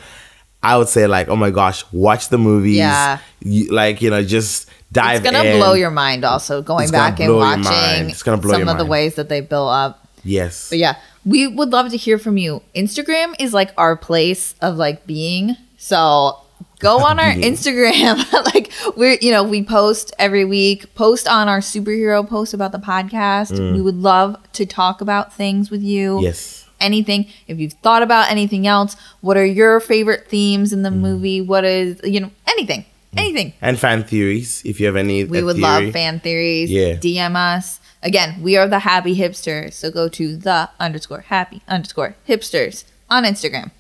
I 0.63 0.77
would 0.77 0.89
say 0.89 1.07
like, 1.07 1.29
oh 1.29 1.37
my 1.37 1.51
gosh, 1.51 1.85
watch 1.93 2.29
the 2.29 2.39
movies. 2.39 2.77
Yeah. 2.77 3.19
You, 3.41 3.73
like, 3.73 4.01
you 4.01 4.11
know, 4.11 4.23
just 4.23 4.69
dive 4.93 5.21
in. 5.21 5.27
it's 5.27 5.37
gonna 5.37 5.49
in. 5.49 5.59
blow 5.59 5.73
your 5.73 5.91
mind. 5.91 6.25
Also, 6.25 6.63
going 6.63 6.85
It's 6.85 6.93
back 6.93 7.19
and 7.21 7.35
watching. 7.35 8.11
It's 8.11 8.23
gonna 8.23 8.41
blow 8.41 8.53
some 8.53 8.69
of 8.69 8.79
the 8.79 8.85
ways 8.85 9.17
that 9.17 9.29
they 9.29 9.41
built 9.41 9.71
up. 9.71 10.07
Yes. 10.23 10.69
But 10.69 10.79
yeah, 10.79 10.97
we 11.25 11.47
would 11.47 11.71
love 11.71 11.91
to 11.91 11.97
hear 11.97 12.19
from 12.19 12.37
you. 12.37 12.63
Instagram 12.75 13.35
is 13.39 13.53
like 13.55 13.73
our 13.77 13.97
place 13.97 14.55
of 14.61 14.77
like 14.77 15.07
being. 15.07 15.57
So 15.77 16.39
go 16.81 16.99
on 17.05 17.19
our 17.21 17.33
Instagram. 17.33 18.17
like 18.55 18.73
we're 18.97 19.19
you 19.21 19.31
know, 19.31 19.43
we 19.45 19.63
post 19.63 20.13
every 20.19 20.45
week. 20.45 20.95
Post 20.95 21.29
on 21.29 21.49
our 21.49 21.61
superhero 21.61 22.29
post 22.29 22.55
about 22.55 22.73
the 22.73 22.79
podcast. 22.79 23.57
We 23.75 23.81
would 23.81 23.97
love 23.97 24.37
to 24.55 24.67
talk 24.67 25.01
about 25.01 25.33
things 25.33 25.71
with 25.71 25.83
you. 25.83 26.17
Mm. 26.19 26.23
Yes. 26.23 26.69
Anything. 26.81 27.27
If 27.47 27.59
you've 27.61 27.75
thought 27.75 28.03
about 28.03 28.31
anything 28.31 28.67
else, 28.67 28.97
what 29.21 29.37
are 29.37 29.45
your 29.47 29.79
favorite 29.79 30.29
themes 30.29 30.73
in 30.73 30.83
the 30.83 30.91
Mm. 30.91 30.97
movie? 30.99 31.41
What 31.41 31.65
is 31.65 32.01
you 32.03 32.19
know, 32.21 32.31
anything. 32.49 32.85
Anything. 33.17 33.53
And 33.61 33.79
fan 33.79 34.05
theories, 34.05 34.63
if 34.65 34.81
you 34.81 34.87
have 34.87 34.97
any. 34.97 35.25
We 35.25 35.43
would 35.43 35.57
theory. 35.57 35.63
love 35.85 35.93
fan 35.93 36.19
theories. 36.21 36.71
Yeah. 36.71 36.95
DM 36.95 37.37
us. 37.37 37.79
Again, 38.03 38.43
we 38.43 38.57
are 38.57 38.67
the 38.67 38.81
happy 38.81 39.17
hipsters. 39.17 39.75
So 39.75 39.91
go 39.91 40.09
to 40.09 40.37
the 40.37 40.69
underscore 40.81 41.21
happy 41.21 41.63
underscore 41.69 42.17
hipsters 42.29 42.85
on 43.09 43.25
Instagram. 43.25 43.71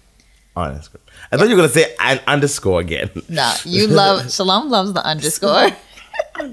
That's 0.55 0.89
good. 0.89 1.01
I 1.31 1.37
thought 1.37 1.49
you 1.49 1.57
were 1.57 1.63
gonna 1.63 1.69
say 1.73 1.95
an 1.99 2.21
underscore 2.27 2.81
again. 2.81 3.11
No, 3.29 3.53
you 3.65 3.87
love 3.87 4.31
Shalom 4.37 4.69
loves 4.71 4.93
the 4.93 5.05
underscore. 5.05 5.71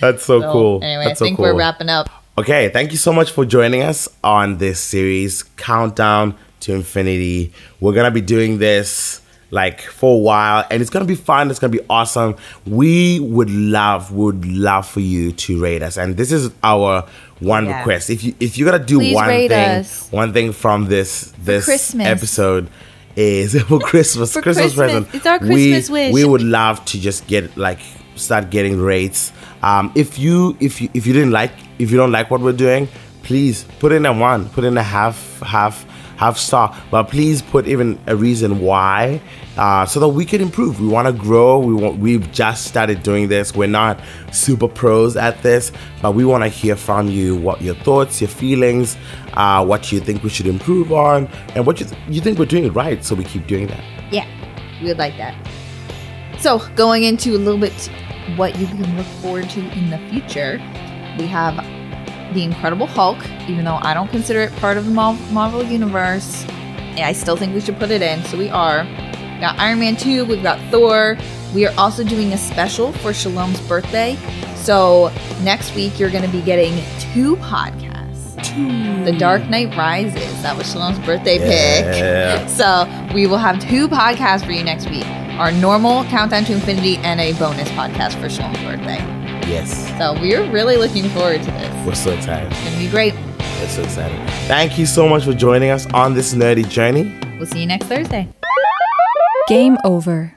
That's 0.00 0.24
so, 0.24 0.40
So, 0.40 0.52
cool. 0.52 0.82
Anyway, 0.82 1.04
That's 1.04 1.12
I 1.12 1.14
so 1.20 1.24
think 1.24 1.36
cool. 1.36 1.44
we're 1.44 1.56
wrapping 1.56 1.88
up. 1.88 2.10
Okay, 2.36 2.68
thank 2.70 2.90
you 2.90 2.98
so 2.98 3.12
much 3.12 3.30
for 3.30 3.44
joining 3.44 3.82
us 3.82 4.08
on 4.24 4.58
this 4.58 4.80
series, 4.80 5.44
Countdown 5.56 6.36
to 6.60 6.74
Infinity. 6.74 7.52
We're 7.80 7.92
gonna 7.94 8.10
be 8.10 8.20
doing 8.20 8.58
this 8.58 9.20
like 9.50 9.80
for 9.80 10.14
a 10.14 10.18
while, 10.18 10.64
and 10.70 10.80
it's 10.80 10.90
gonna 10.90 11.04
be 11.04 11.14
fun. 11.14 11.50
It's 11.50 11.58
gonna 11.58 11.70
be 11.72 11.80
awesome. 11.88 12.36
We 12.66 13.20
would 13.20 13.50
love, 13.50 14.10
would 14.12 14.44
love 14.46 14.86
for 14.88 15.00
you 15.00 15.32
to 15.32 15.60
rate 15.62 15.82
us, 15.82 15.96
and 15.96 16.16
this 16.16 16.32
is 16.32 16.50
our 16.62 17.04
one 17.40 17.66
Yeah. 17.66 17.78
request. 17.78 18.10
If 18.10 18.24
you 18.24 18.34
if 18.40 18.56
you're 18.58 18.70
gonna 18.70 18.84
do 18.84 18.98
Please 18.98 19.14
one 19.14 19.28
thing, 19.28 19.52
us. 19.52 20.08
one 20.10 20.32
thing 20.32 20.52
from 20.52 20.86
this 20.86 21.32
this 21.42 21.64
Christmas. 21.66 22.06
episode 22.06 22.68
is 23.16 23.60
for 23.68 23.78
Christmas, 23.78 24.32
For 24.32 24.42
Christmas, 24.42 24.74
present. 24.74 25.08
It's 25.14 25.26
our 25.26 25.38
we, 25.38 25.46
Christmas 25.72 25.90
wish. 25.90 26.12
We 26.14 26.24
would 26.24 26.42
love 26.42 26.84
to 26.86 27.00
just 27.00 27.26
get 27.26 27.56
like 27.56 27.78
start 28.16 28.50
getting 28.50 28.80
rates. 28.80 29.32
Um, 29.62 29.92
if 29.94 30.18
you 30.18 30.56
if 30.60 30.80
you 30.80 30.88
if 30.94 31.06
you 31.06 31.12
didn't 31.12 31.30
like 31.32 31.52
if 31.78 31.90
you 31.90 31.96
don't 31.96 32.12
like 32.12 32.30
what 32.30 32.40
we're 32.40 32.52
doing, 32.52 32.88
please 33.22 33.64
put 33.78 33.92
in 33.92 34.04
a 34.06 34.12
one, 34.12 34.48
put 34.50 34.64
in 34.64 34.76
a 34.78 34.82
half 34.82 35.40
half 35.40 35.84
half 36.16 36.38
star. 36.38 36.76
But 36.90 37.04
please 37.04 37.42
put 37.42 37.66
even 37.66 37.98
a 38.06 38.16
reason 38.16 38.60
why, 38.60 39.20
uh, 39.56 39.86
so 39.86 40.00
that 40.00 40.08
we 40.08 40.24
can 40.24 40.40
improve. 40.40 40.80
We 40.80 40.88
want 40.88 41.06
to 41.06 41.12
grow. 41.12 41.58
We 41.58 41.74
want. 41.74 41.98
We've 41.98 42.30
just 42.32 42.66
started 42.66 43.02
doing 43.02 43.28
this. 43.28 43.54
We're 43.54 43.68
not 43.68 44.00
super 44.32 44.68
pros 44.68 45.16
at 45.16 45.42
this, 45.42 45.72
but 46.02 46.14
we 46.14 46.24
want 46.24 46.44
to 46.44 46.48
hear 46.48 46.76
from 46.76 47.08
you. 47.08 47.36
What 47.36 47.62
your 47.62 47.74
thoughts, 47.76 48.20
your 48.20 48.28
feelings, 48.28 48.96
uh, 49.34 49.64
what 49.64 49.92
you 49.92 50.00
think 50.00 50.22
we 50.22 50.30
should 50.30 50.46
improve 50.46 50.92
on, 50.92 51.28
and 51.54 51.66
what 51.66 51.80
you 51.80 51.86
th- 51.86 52.00
you 52.08 52.20
think 52.20 52.38
we're 52.38 52.46
doing 52.46 52.72
right. 52.72 53.04
So 53.04 53.14
we 53.14 53.24
keep 53.24 53.46
doing 53.46 53.66
that. 53.68 53.82
Yeah, 54.12 54.26
we 54.80 54.88
would 54.88 54.98
like 54.98 55.16
that. 55.16 55.34
So, 56.40 56.58
going 56.76 57.04
into 57.04 57.34
a 57.36 57.38
little 57.38 57.58
bit 57.58 57.72
what 58.36 58.58
you 58.58 58.66
can 58.66 58.96
look 58.96 59.06
forward 59.22 59.48
to 59.50 59.60
in 59.60 59.90
the 59.90 59.98
future, 60.10 60.58
we 61.18 61.26
have 61.26 61.58
the 62.34 62.42
Incredible 62.42 62.86
Hulk, 62.86 63.18
even 63.48 63.64
though 63.64 63.78
I 63.82 63.94
don't 63.94 64.08
consider 64.08 64.40
it 64.40 64.54
part 64.56 64.76
of 64.76 64.84
the 64.84 64.90
Marvel 64.90 65.62
Universe. 65.62 66.44
I 66.96 67.12
still 67.12 67.36
think 67.36 67.54
we 67.54 67.60
should 67.60 67.78
put 67.78 67.90
it 67.90 68.02
in, 68.02 68.22
so 68.24 68.36
we 68.36 68.50
are. 68.50 68.84
We 68.84 69.40
got 69.40 69.58
Iron 69.58 69.80
Man 69.80 69.96
2, 69.96 70.24
we've 70.26 70.42
got 70.42 70.60
Thor. 70.70 71.16
We 71.54 71.66
are 71.66 71.74
also 71.78 72.04
doing 72.04 72.32
a 72.32 72.38
special 72.38 72.92
for 72.92 73.12
Shalom's 73.12 73.60
birthday. 73.68 74.16
So, 74.56 75.12
next 75.42 75.74
week 75.74 75.98
you're 76.00 76.10
going 76.10 76.24
to 76.24 76.30
be 76.30 76.42
getting 76.42 76.74
two 77.12 77.36
podcasts. 77.36 78.42
Two. 78.44 79.04
The 79.04 79.12
Dark 79.12 79.48
Knight 79.48 79.74
Rises. 79.76 80.42
That 80.42 80.56
was 80.56 80.66
Shalom's 80.72 80.98
birthday 81.06 81.38
pick. 81.38 81.84
Yeah. 81.96 82.46
So 82.46 83.14
we 83.14 83.26
will 83.26 83.38
have 83.38 83.60
two 83.60 83.88
podcasts 83.88 84.44
for 84.44 84.52
you 84.52 84.64
next 84.64 84.88
week. 84.90 85.06
Our 85.38 85.52
normal 85.52 86.04
countdown 86.04 86.44
to 86.44 86.52
infinity 86.52 86.96
and 86.98 87.20
a 87.20 87.32
bonus 87.34 87.68
podcast 87.70 88.20
for 88.20 88.28
Shalom's 88.28 88.58
birthday. 88.58 89.23
Yes. 89.48 89.88
So 89.98 90.14
we're 90.20 90.50
really 90.50 90.76
looking 90.76 91.08
forward 91.10 91.42
to 91.42 91.50
this. 91.50 91.86
We're 91.86 91.94
so 91.94 92.12
excited. 92.12 92.50
It's 92.52 92.64
gonna 92.64 92.78
be 92.78 92.88
great. 92.88 93.14
We're 93.14 93.68
so 93.68 93.82
excited. 93.82 94.18
Thank 94.46 94.78
you 94.78 94.86
so 94.86 95.08
much 95.08 95.24
for 95.24 95.34
joining 95.34 95.70
us 95.70 95.86
on 95.92 96.14
this 96.14 96.34
nerdy 96.34 96.68
journey. 96.68 97.14
We'll 97.38 97.46
see 97.46 97.60
you 97.60 97.66
next 97.66 97.86
Thursday. 97.86 98.28
Game 99.48 99.76
over. 99.84 100.34